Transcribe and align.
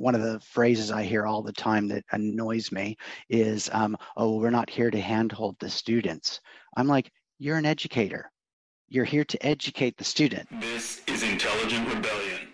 One 0.00 0.14
of 0.14 0.22
the 0.22 0.40
phrases 0.40 0.90
I 0.90 1.02
hear 1.02 1.26
all 1.26 1.42
the 1.42 1.52
time 1.52 1.86
that 1.88 2.06
annoys 2.10 2.72
me 2.72 2.96
is, 3.28 3.68
um, 3.70 3.98
oh, 4.16 4.38
we're 4.38 4.48
not 4.48 4.70
here 4.70 4.90
to 4.90 4.98
handhold 4.98 5.56
the 5.60 5.68
students. 5.68 6.40
I'm 6.74 6.86
like, 6.88 7.12
you're 7.38 7.58
an 7.58 7.66
educator. 7.66 8.32
You're 8.88 9.04
here 9.04 9.24
to 9.24 9.46
educate 9.46 9.98
the 9.98 10.04
student. 10.04 10.48
This 10.58 11.02
is 11.06 11.22
Intelligent 11.22 11.86
Rebellion. 11.86 12.48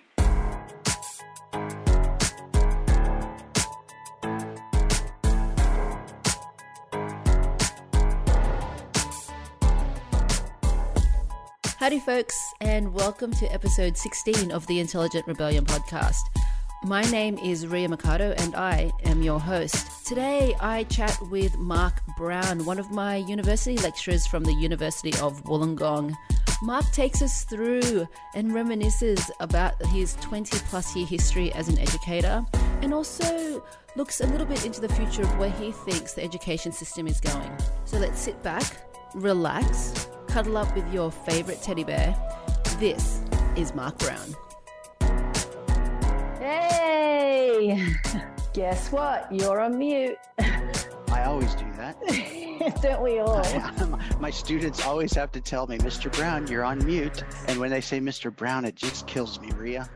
Howdy, 11.78 12.00
folks, 12.00 12.36
and 12.60 12.92
welcome 12.92 13.32
to 13.34 13.46
episode 13.54 13.96
16 13.96 14.50
of 14.50 14.66
the 14.66 14.80
Intelligent 14.80 15.24
Rebellion 15.28 15.64
podcast. 15.64 16.22
My 16.86 17.02
name 17.02 17.36
is 17.38 17.66
Ria 17.66 17.88
Mikado, 17.88 18.32
and 18.38 18.54
I 18.54 18.92
am 19.02 19.20
your 19.20 19.40
host. 19.40 20.06
Today, 20.06 20.54
I 20.60 20.84
chat 20.84 21.18
with 21.32 21.58
Mark 21.58 22.00
Brown, 22.16 22.64
one 22.64 22.78
of 22.78 22.92
my 22.92 23.16
university 23.16 23.76
lecturers 23.78 24.24
from 24.24 24.44
the 24.44 24.52
University 24.52 25.10
of 25.20 25.42
Wollongong. 25.42 26.14
Mark 26.62 26.84
takes 26.92 27.22
us 27.22 27.42
through 27.42 28.06
and 28.36 28.52
reminisces 28.52 29.28
about 29.40 29.84
his 29.86 30.14
20 30.20 30.58
plus 30.68 30.94
year 30.94 31.06
history 31.06 31.52
as 31.54 31.66
an 31.66 31.76
educator 31.80 32.46
and 32.82 32.94
also 32.94 33.64
looks 33.96 34.20
a 34.20 34.26
little 34.28 34.46
bit 34.46 34.64
into 34.64 34.80
the 34.80 34.88
future 34.90 35.22
of 35.22 35.38
where 35.38 35.50
he 35.50 35.72
thinks 35.72 36.12
the 36.12 36.22
education 36.22 36.70
system 36.70 37.08
is 37.08 37.18
going. 37.18 37.50
So 37.84 37.98
let's 37.98 38.20
sit 38.20 38.40
back, 38.44 38.62
relax, 39.12 40.08
cuddle 40.28 40.56
up 40.56 40.72
with 40.76 40.94
your 40.94 41.10
favorite 41.10 41.60
teddy 41.62 41.82
bear. 41.82 42.16
This 42.78 43.22
is 43.56 43.74
Mark 43.74 43.98
Brown. 43.98 44.36
Guess 48.52 48.92
what? 48.92 49.32
You're 49.32 49.60
on 49.60 49.78
mute. 49.78 50.18
I 51.10 51.24
always 51.24 51.54
do 51.54 51.64
that. 51.76 51.96
Don't 52.82 53.02
we 53.02 53.18
all? 53.18 53.38
I, 53.38 53.72
um, 53.80 54.00
my 54.18 54.30
students 54.30 54.84
always 54.84 55.12
have 55.14 55.30
to 55.32 55.40
tell 55.40 55.66
me, 55.66 55.78
Mr. 55.78 56.12
Brown, 56.12 56.46
you're 56.46 56.64
on 56.64 56.84
mute. 56.84 57.22
And 57.48 57.60
when 57.60 57.70
they 57.70 57.80
say 57.80 58.00
Mr. 58.00 58.34
Brown, 58.34 58.64
it 58.64 58.74
just 58.74 59.06
kills 59.06 59.40
me, 59.40 59.50
Ria. 59.52 59.88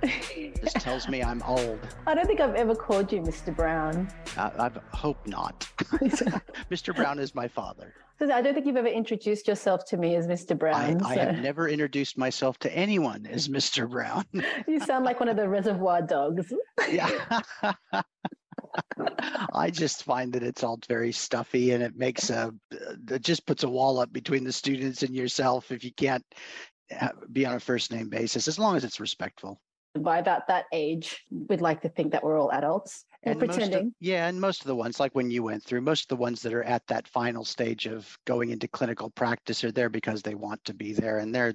Just 0.62 0.76
tells 0.76 1.08
me 1.08 1.22
I'm 1.22 1.42
old. 1.42 1.80
I 2.06 2.14
don't 2.14 2.26
think 2.26 2.40
I've 2.40 2.54
ever 2.54 2.74
called 2.74 3.10
you 3.12 3.20
Mr. 3.20 3.54
Brown. 3.54 4.08
I, 4.36 4.50
I 4.58 4.70
hope 4.96 5.26
not. 5.26 5.60
Mr. 6.70 6.94
Brown 6.94 7.18
is 7.18 7.34
my 7.34 7.48
father. 7.48 7.94
I 8.20 8.42
don't 8.42 8.52
think 8.52 8.66
you've 8.66 8.76
ever 8.76 8.86
introduced 8.86 9.48
yourself 9.48 9.86
to 9.86 9.96
me 9.96 10.14
as 10.14 10.26
Mr. 10.26 10.56
Brown. 10.58 11.02
I, 11.02 11.10
I 11.10 11.16
have 11.16 11.38
never 11.38 11.68
introduced 11.68 12.18
myself 12.18 12.58
to 12.60 12.76
anyone 12.76 13.26
as 13.26 13.48
Mr. 13.48 13.88
Brown. 13.88 14.26
you 14.68 14.78
sound 14.80 15.06
like 15.06 15.20
one 15.20 15.30
of 15.30 15.36
the 15.36 15.48
reservoir 15.48 16.02
dogs. 16.02 16.52
yeah. 16.90 17.42
I 19.52 19.70
just 19.70 20.04
find 20.04 20.32
that 20.32 20.42
it's 20.42 20.62
all 20.62 20.78
very 20.88 21.12
stuffy 21.12 21.72
and 21.72 21.82
it 21.82 21.96
makes 21.96 22.30
a, 22.30 22.52
it 22.70 23.22
just 23.22 23.46
puts 23.46 23.64
a 23.64 23.68
wall 23.68 23.98
up 23.98 24.12
between 24.12 24.44
the 24.44 24.52
students 24.52 25.02
and 25.02 25.14
yourself 25.14 25.70
if 25.72 25.84
you 25.84 25.92
can't 25.92 26.24
be 27.32 27.46
on 27.46 27.54
a 27.54 27.60
first 27.60 27.92
name 27.92 28.08
basis, 28.08 28.48
as 28.48 28.58
long 28.58 28.76
as 28.76 28.84
it's 28.84 29.00
respectful. 29.00 29.60
By 29.98 30.18
about 30.18 30.46
that 30.48 30.66
age, 30.72 31.24
we'd 31.30 31.60
like 31.60 31.82
to 31.82 31.88
think 31.88 32.12
that 32.12 32.22
we're 32.22 32.38
all 32.38 32.52
adults 32.52 33.04
and, 33.22 33.38
pretending. 33.38 33.86
Of, 33.88 33.92
yeah, 34.00 34.28
and 34.28 34.40
most 34.40 34.62
of 34.62 34.66
the 34.66 34.74
ones, 34.74 34.98
like 34.98 35.14
when 35.14 35.30
you 35.30 35.42
went 35.42 35.62
through, 35.62 35.82
most 35.82 36.04
of 36.04 36.08
the 36.08 36.22
ones 36.22 36.40
that 36.42 36.54
are 36.54 36.62
at 36.62 36.86
that 36.86 37.06
final 37.06 37.44
stage 37.44 37.86
of 37.86 38.18
going 38.26 38.50
into 38.50 38.68
clinical 38.68 39.10
practice 39.10 39.62
are 39.64 39.72
there 39.72 39.88
because 39.88 40.22
they 40.22 40.34
want 40.34 40.64
to 40.64 40.74
be 40.74 40.92
there, 40.92 41.18
and 41.18 41.34
they 41.34 41.52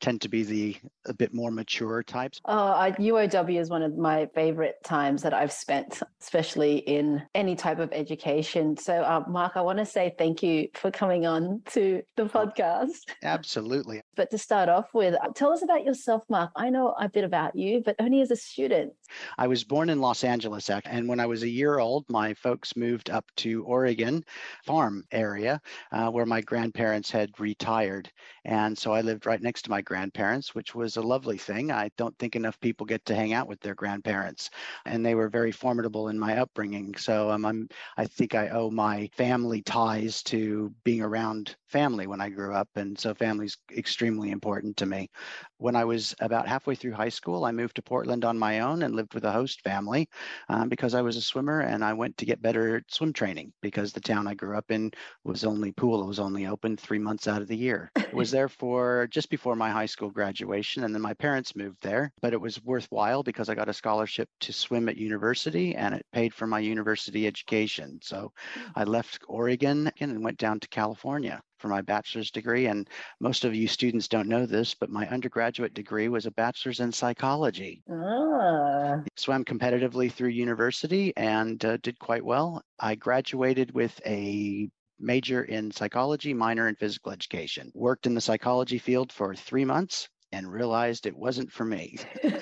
tend 0.00 0.20
to 0.22 0.28
be 0.28 0.42
the 0.42 0.76
a 1.06 1.14
bit 1.14 1.32
more 1.32 1.50
mature 1.50 2.02
types. 2.02 2.40
Oh, 2.44 2.72
I, 2.72 2.92
UOW 2.92 3.60
is 3.60 3.70
one 3.70 3.82
of 3.82 3.96
my 3.96 4.26
favorite 4.34 4.76
times 4.82 5.22
that 5.22 5.32
I've 5.32 5.52
spent, 5.52 6.02
especially 6.20 6.78
in 6.78 7.22
any 7.34 7.54
type 7.54 7.78
of 7.78 7.92
education. 7.92 8.76
So, 8.76 9.02
uh, 9.02 9.22
Mark, 9.28 9.52
I 9.56 9.60
want 9.60 9.78
to 9.78 9.86
say 9.86 10.14
thank 10.18 10.42
you 10.42 10.68
for 10.74 10.90
coming 10.90 11.26
on 11.26 11.62
to 11.70 12.02
the 12.16 12.24
oh, 12.24 12.28
podcast. 12.28 13.10
Absolutely. 13.22 14.02
But 14.16 14.30
to 14.30 14.38
start 14.38 14.68
off 14.68 14.92
with, 14.92 15.14
uh, 15.14 15.28
tell 15.34 15.52
us 15.52 15.62
about 15.62 15.84
yourself, 15.84 16.24
Mark. 16.28 16.50
I 16.56 16.70
know 16.70 16.94
a 16.98 17.08
bit 17.08 17.24
about 17.24 17.54
you, 17.54 17.82
but 17.84 17.96
only 18.00 18.20
as 18.20 18.30
a 18.30 18.36
student. 18.36 18.92
I 19.38 19.46
was 19.46 19.62
born 19.62 19.90
in 19.90 20.00
Los 20.00 20.24
Angeles, 20.24 20.68
actually 20.70 20.95
and 20.96 21.06
when 21.08 21.20
I 21.20 21.26
was 21.26 21.42
a 21.42 21.48
year 21.48 21.78
old, 21.78 22.08
my 22.08 22.32
folks 22.32 22.74
moved 22.74 23.10
up 23.10 23.26
to 23.36 23.62
Oregon 23.64 24.24
farm 24.64 25.04
area 25.12 25.60
uh, 25.92 26.08
where 26.10 26.24
my 26.24 26.40
grandparents 26.40 27.10
had 27.10 27.38
retired. 27.38 28.10
And 28.46 28.76
so 28.78 28.92
I 28.92 29.02
lived 29.02 29.26
right 29.26 29.42
next 29.42 29.62
to 29.62 29.70
my 29.70 29.82
grandparents, 29.82 30.54
which 30.54 30.74
was 30.74 30.96
a 30.96 31.02
lovely 31.02 31.36
thing. 31.36 31.70
I 31.70 31.90
don't 31.98 32.16
think 32.18 32.34
enough 32.34 32.58
people 32.60 32.86
get 32.86 33.04
to 33.06 33.14
hang 33.14 33.34
out 33.34 33.46
with 33.46 33.60
their 33.60 33.74
grandparents. 33.74 34.48
And 34.86 35.04
they 35.04 35.14
were 35.14 35.28
very 35.28 35.52
formidable 35.52 36.08
in 36.08 36.18
my 36.18 36.38
upbringing. 36.38 36.96
So 36.96 37.30
um, 37.30 37.44
I'm, 37.44 37.68
I 37.98 38.06
think 38.06 38.34
I 38.34 38.48
owe 38.48 38.70
my 38.70 39.10
family 39.12 39.60
ties 39.62 40.22
to 40.24 40.72
being 40.82 41.02
around 41.02 41.56
family 41.66 42.06
when 42.06 42.20
I 42.22 42.30
grew 42.30 42.54
up. 42.54 42.68
And 42.76 42.98
so 42.98 43.12
family's 43.12 43.58
extremely 43.76 44.30
important 44.30 44.76
to 44.78 44.86
me. 44.86 45.10
When 45.58 45.76
I 45.76 45.84
was 45.84 46.14
about 46.20 46.48
halfway 46.48 46.74
through 46.74 46.92
high 46.92 47.10
school, 47.10 47.44
I 47.44 47.52
moved 47.52 47.76
to 47.76 47.82
Portland 47.82 48.24
on 48.24 48.38
my 48.38 48.60
own 48.60 48.82
and 48.82 48.94
lived 48.94 49.12
with 49.12 49.24
a 49.24 49.32
host 49.32 49.60
family 49.62 50.08
um, 50.48 50.68
because 50.68 50.85
I 50.94 51.02
was 51.02 51.16
a 51.16 51.22
swimmer 51.22 51.60
and 51.60 51.84
I 51.84 51.92
went 51.92 52.16
to 52.18 52.26
get 52.26 52.42
better 52.42 52.82
swim 52.88 53.12
training 53.12 53.52
because 53.60 53.92
the 53.92 54.00
town 54.00 54.26
I 54.26 54.34
grew 54.34 54.56
up 54.56 54.70
in 54.70 54.92
was 55.24 55.44
only 55.44 55.72
pool. 55.72 56.02
It 56.02 56.06
was 56.06 56.20
only 56.20 56.46
open 56.46 56.76
three 56.76 56.98
months 56.98 57.28
out 57.28 57.42
of 57.42 57.48
the 57.48 57.56
year. 57.56 57.90
It 57.96 58.14
was 58.14 58.30
there 58.32 58.48
for 58.48 59.06
just 59.10 59.30
before 59.30 59.56
my 59.56 59.70
high 59.70 59.86
school 59.86 60.10
graduation. 60.10 60.84
And 60.84 60.94
then 60.94 61.02
my 61.02 61.14
parents 61.14 61.56
moved 61.56 61.82
there, 61.82 62.12
but 62.20 62.32
it 62.32 62.40
was 62.40 62.62
worthwhile 62.62 63.22
because 63.22 63.48
I 63.48 63.54
got 63.54 63.68
a 63.68 63.74
scholarship 63.74 64.28
to 64.40 64.52
swim 64.52 64.88
at 64.88 64.96
university 64.96 65.74
and 65.74 65.94
it 65.94 66.06
paid 66.12 66.34
for 66.34 66.46
my 66.46 66.60
university 66.60 67.26
education. 67.26 67.98
So 68.02 68.32
hmm. 68.54 68.60
I 68.74 68.84
left 68.84 69.22
Oregon 69.28 69.90
and 70.00 70.24
went 70.24 70.38
down 70.38 70.60
to 70.60 70.68
California 70.68 71.40
for 71.66 71.70
my 71.70 71.82
bachelor's 71.82 72.30
degree. 72.30 72.66
And 72.66 72.88
most 73.20 73.44
of 73.44 73.54
you 73.54 73.66
students 73.66 74.06
don't 74.06 74.28
know 74.28 74.46
this, 74.46 74.74
but 74.74 74.88
my 74.88 75.08
undergraduate 75.08 75.74
degree 75.74 76.08
was 76.08 76.26
a 76.26 76.30
bachelor's 76.30 76.78
in 76.78 76.92
psychology. 76.92 77.82
Ah. 77.90 79.02
Swam 79.16 79.44
competitively 79.44 80.12
through 80.12 80.28
university 80.28 81.12
and 81.16 81.64
uh, 81.64 81.76
did 81.78 81.98
quite 81.98 82.24
well. 82.24 82.62
I 82.78 82.94
graduated 82.94 83.72
with 83.74 84.00
a 84.06 84.68
major 85.00 85.42
in 85.42 85.72
psychology, 85.72 86.32
minor 86.32 86.68
in 86.68 86.76
physical 86.76 87.10
education. 87.10 87.72
Worked 87.74 88.06
in 88.06 88.14
the 88.14 88.20
psychology 88.20 88.78
field 88.78 89.12
for 89.12 89.34
three 89.34 89.64
months 89.64 90.08
and 90.32 90.50
realized 90.50 91.06
it 91.06 91.16
wasn't 91.16 91.50
for 91.50 91.64
me. 91.64 91.98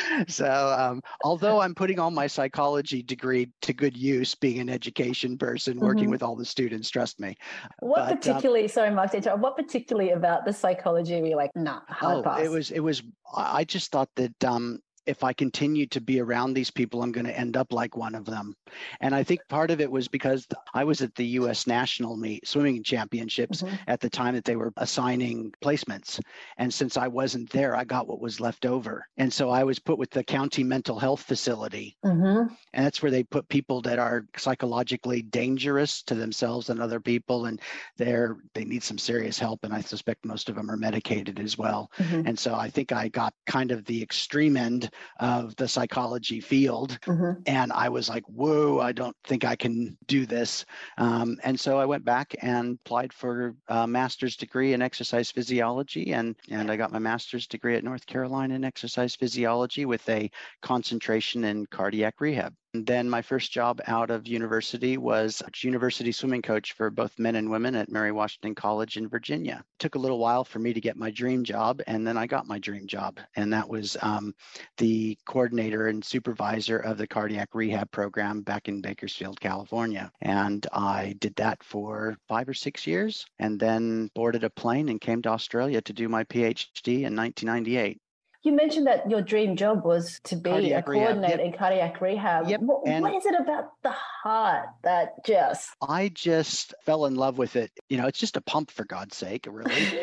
so, 0.28 0.76
um, 0.78 1.02
although 1.24 1.60
I'm 1.60 1.74
putting 1.74 1.98
all 1.98 2.10
my 2.10 2.26
psychology 2.26 3.02
degree 3.02 3.50
to 3.62 3.72
good 3.72 3.96
use, 3.96 4.34
being 4.34 4.60
an 4.60 4.68
education 4.68 5.38
person, 5.38 5.78
working 5.78 6.04
mm-hmm. 6.04 6.12
with 6.12 6.22
all 6.22 6.36
the 6.36 6.44
students, 6.44 6.90
trust 6.90 7.20
me. 7.20 7.36
What 7.80 7.96
but, 7.96 8.10
um, 8.12 8.18
particularly, 8.18 8.64
um, 8.64 8.68
sorry, 8.68 8.90
Mark, 8.90 9.12
what 9.38 9.56
particularly 9.56 10.10
about 10.10 10.44
the 10.44 10.52
psychology 10.52 11.20
were 11.20 11.28
you 11.28 11.36
like, 11.36 11.50
nah, 11.54 11.80
hard 11.88 12.18
oh, 12.18 12.22
pass? 12.22 12.40
It 12.40 12.50
was, 12.50 12.70
it 12.70 12.80
was, 12.80 13.02
I 13.36 13.64
just 13.64 13.90
thought 13.90 14.10
that 14.16 14.44
um, 14.44 14.80
if 15.06 15.24
I 15.24 15.32
continue 15.32 15.86
to 15.86 16.00
be 16.00 16.20
around 16.20 16.54
these 16.54 16.70
people, 16.70 17.02
I'm 17.02 17.12
going 17.12 17.26
to 17.26 17.38
end 17.38 17.56
up 17.56 17.72
like 17.72 17.96
one 17.96 18.14
of 18.14 18.24
them. 18.24 18.54
And 19.00 19.14
I 19.14 19.22
think 19.22 19.40
part 19.48 19.70
of 19.70 19.80
it 19.80 19.90
was 19.90 20.08
because 20.08 20.46
I 20.74 20.84
was 20.84 21.02
at 21.02 21.14
the 21.14 21.26
U.S. 21.26 21.66
national 21.66 22.16
meet 22.16 22.46
swimming 22.46 22.82
championships 22.82 23.62
mm-hmm. 23.62 23.74
at 23.88 24.00
the 24.00 24.10
time 24.10 24.34
that 24.34 24.44
they 24.44 24.56
were 24.56 24.72
assigning 24.76 25.52
placements. 25.62 26.20
And 26.56 26.72
since 26.72 26.96
I 26.96 27.08
wasn't 27.08 27.50
there, 27.50 27.74
I 27.76 27.84
got 27.84 28.06
what 28.06 28.20
was 28.20 28.40
left 28.40 28.64
over. 28.64 29.06
And 29.16 29.32
so 29.32 29.50
I 29.50 29.64
was 29.64 29.78
put 29.78 29.98
with 29.98 30.10
the 30.10 30.22
county 30.22 30.62
mental 30.62 30.98
health 30.98 31.22
facility. 31.22 31.96
Mm-hmm. 32.04 32.54
And 32.72 32.86
that's 32.86 33.02
where 33.02 33.10
they 33.10 33.24
put 33.24 33.48
people 33.48 33.82
that 33.82 33.98
are 33.98 34.26
psychologically 34.36 35.22
dangerous 35.22 36.02
to 36.04 36.14
themselves 36.14 36.70
and 36.70 36.80
other 36.80 37.00
people. 37.00 37.46
And 37.46 37.60
they're, 37.96 38.36
they 38.54 38.64
need 38.64 38.82
some 38.84 38.98
serious 38.98 39.38
help. 39.38 39.64
And 39.64 39.74
I 39.74 39.80
suspect 39.80 40.24
most 40.24 40.48
of 40.48 40.54
them 40.54 40.70
are 40.70 40.76
medicated 40.76 41.40
as 41.40 41.58
well. 41.58 41.90
Mm-hmm. 41.98 42.28
And 42.28 42.38
so 42.38 42.54
I 42.54 42.70
think 42.70 42.92
I 42.92 43.08
got 43.08 43.34
kind 43.46 43.72
of 43.72 43.84
the 43.84 44.02
extreme 44.02 44.56
end 44.56 44.91
of 45.20 45.54
the 45.56 45.68
psychology 45.68 46.40
field. 46.40 46.98
Mm-hmm. 47.02 47.42
And 47.46 47.72
I 47.72 47.88
was 47.88 48.08
like, 48.08 48.24
whoa, 48.26 48.80
I 48.80 48.92
don't 48.92 49.16
think 49.24 49.44
I 49.44 49.56
can 49.56 49.96
do 50.06 50.26
this. 50.26 50.64
Um, 50.98 51.38
and 51.44 51.58
so 51.58 51.78
I 51.78 51.84
went 51.84 52.04
back 52.04 52.34
and 52.40 52.78
applied 52.84 53.12
for 53.12 53.54
a 53.68 53.86
master's 53.86 54.36
degree 54.36 54.72
in 54.72 54.82
exercise 54.82 55.30
physiology. 55.30 56.12
And, 56.12 56.36
and 56.50 56.70
I 56.70 56.76
got 56.76 56.92
my 56.92 56.98
master's 56.98 57.46
degree 57.46 57.76
at 57.76 57.84
North 57.84 58.06
Carolina 58.06 58.54
in 58.54 58.64
exercise 58.64 59.14
physiology 59.14 59.84
with 59.84 60.08
a 60.08 60.30
concentration 60.62 61.44
in 61.44 61.66
cardiac 61.66 62.20
rehab. 62.20 62.54
Then 62.74 63.10
my 63.10 63.20
first 63.20 63.52
job 63.52 63.82
out 63.86 64.10
of 64.10 64.26
university 64.26 64.96
was 64.96 65.42
university 65.62 66.10
swimming 66.10 66.40
coach 66.40 66.72
for 66.72 66.88
both 66.88 67.18
men 67.18 67.36
and 67.36 67.50
women 67.50 67.74
at 67.74 67.90
Mary 67.90 68.12
Washington 68.12 68.54
College 68.54 68.96
in 68.96 69.10
Virginia. 69.10 69.62
It 69.74 69.78
took 69.78 69.94
a 69.94 69.98
little 69.98 70.18
while 70.18 70.42
for 70.42 70.58
me 70.58 70.72
to 70.72 70.80
get 70.80 70.96
my 70.96 71.10
dream 71.10 71.44
job, 71.44 71.82
and 71.86 72.06
then 72.06 72.16
I 72.16 72.26
got 72.26 72.46
my 72.46 72.58
dream 72.58 72.86
job, 72.86 73.20
and 73.36 73.52
that 73.52 73.68
was 73.68 73.98
um, 74.00 74.34
the 74.78 75.18
coordinator 75.26 75.88
and 75.88 76.02
supervisor 76.02 76.78
of 76.78 76.96
the 76.96 77.06
cardiac 77.06 77.50
rehab 77.54 77.90
program 77.90 78.40
back 78.40 78.68
in 78.68 78.80
Bakersfield, 78.80 79.38
California. 79.38 80.10
And 80.22 80.66
I 80.72 81.14
did 81.18 81.36
that 81.36 81.62
for 81.62 82.16
five 82.26 82.48
or 82.48 82.54
six 82.54 82.86
years, 82.86 83.26
and 83.38 83.60
then 83.60 84.08
boarded 84.14 84.44
a 84.44 84.50
plane 84.50 84.88
and 84.88 84.98
came 84.98 85.20
to 85.22 85.28
Australia 85.28 85.82
to 85.82 85.92
do 85.92 86.08
my 86.08 86.24
PhD 86.24 87.04
in 87.04 87.14
1998. 87.14 88.00
You 88.42 88.52
mentioned 88.52 88.88
that 88.88 89.08
your 89.08 89.22
dream 89.22 89.54
job 89.54 89.84
was 89.84 90.20
to 90.24 90.34
be 90.34 90.50
Cardiac 90.50 90.88
a 90.88 90.90
coordinator 90.90 91.36
yep. 91.36 91.40
in 91.40 91.52
cardiac 91.52 92.00
rehab. 92.00 92.48
Yep, 92.48 92.60
What, 92.62 92.86
what 92.86 93.14
is 93.14 93.24
it 93.24 93.36
about 93.38 93.70
the 93.84 93.92
heart 93.92 94.66
that 94.82 95.24
just 95.24 95.70
I 95.80 96.08
just 96.08 96.74
fell 96.84 97.06
in 97.06 97.14
love 97.14 97.38
with 97.38 97.54
it. 97.54 97.70
You 97.88 97.98
know, 97.98 98.08
it's 98.08 98.18
just 98.18 98.36
a 98.36 98.40
pump 98.40 98.72
for 98.72 98.84
God's 98.84 99.16
sake, 99.16 99.46
really. 99.48 99.72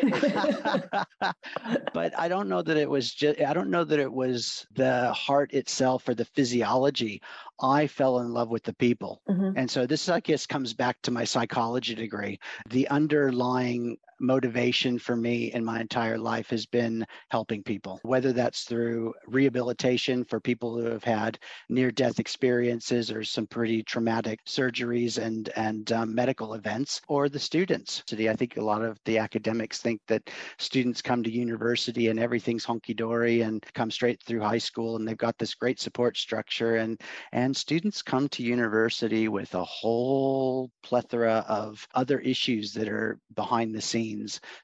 but 1.92 2.18
I 2.18 2.28
don't 2.28 2.48
know 2.48 2.62
that 2.62 2.78
it 2.78 2.88
was 2.88 3.12
just, 3.12 3.40
I 3.42 3.52
don't 3.52 3.70
know 3.70 3.84
that 3.84 3.98
it 3.98 4.12
was 4.12 4.66
the 4.74 5.12
heart 5.12 5.52
itself 5.52 6.08
or 6.08 6.14
the 6.14 6.24
physiology. 6.24 7.20
I 7.60 7.86
fell 7.88 8.20
in 8.20 8.32
love 8.32 8.48
with 8.48 8.62
the 8.62 8.74
people. 8.74 9.20
Mhm. 9.28 9.52
And 9.56 9.70
so 9.70 9.86
this, 9.86 10.08
I 10.08 10.20
guess, 10.20 10.46
comes 10.46 10.72
back 10.72 10.96
to 11.02 11.10
my 11.10 11.24
psychology 11.24 11.94
degree. 11.94 12.38
The 12.70 12.88
underlying 12.88 13.98
motivation 14.20 14.98
for 14.98 15.16
me 15.16 15.52
in 15.52 15.64
my 15.64 15.80
entire 15.80 16.18
life 16.18 16.50
has 16.50 16.66
been 16.66 17.04
helping 17.30 17.62
people, 17.62 17.98
whether 18.02 18.32
that's 18.32 18.64
through 18.64 19.14
rehabilitation 19.26 20.24
for 20.24 20.38
people 20.38 20.78
who 20.78 20.86
have 20.86 21.02
had 21.04 21.38
near 21.68 21.90
death 21.90 22.20
experiences 22.20 23.10
or 23.10 23.24
some 23.24 23.46
pretty 23.46 23.82
traumatic 23.82 24.38
surgeries 24.44 25.18
and, 25.18 25.48
and 25.56 25.92
um, 25.92 26.14
medical 26.14 26.54
events, 26.54 27.00
or 27.08 27.28
the 27.28 27.38
students. 27.38 28.02
Today, 28.06 28.28
I 28.28 28.36
think 28.36 28.56
a 28.56 28.62
lot 28.62 28.82
of 28.82 28.98
the 29.04 29.18
academics 29.18 29.78
think 29.78 30.00
that 30.06 30.28
students 30.58 31.00
come 31.00 31.22
to 31.22 31.30
university 31.30 32.08
and 32.08 32.20
everything's 32.20 32.64
hunky 32.64 32.94
dory 32.94 33.40
and 33.40 33.64
come 33.74 33.90
straight 33.90 34.22
through 34.22 34.40
high 34.40 34.58
school 34.58 34.96
and 34.96 35.08
they've 35.08 35.16
got 35.16 35.38
this 35.38 35.54
great 35.54 35.80
support 35.80 36.16
structure. 36.16 36.76
And, 36.76 37.00
and 37.32 37.56
students 37.56 38.02
come 38.02 38.28
to 38.30 38.42
university 38.42 39.28
with 39.28 39.54
a 39.54 39.64
whole 39.64 40.70
plethora 40.82 41.44
of 41.48 41.86
other 41.94 42.18
issues 42.18 42.72
that 42.74 42.88
are 42.88 43.18
behind 43.34 43.74
the 43.74 43.80
scenes. 43.80 44.09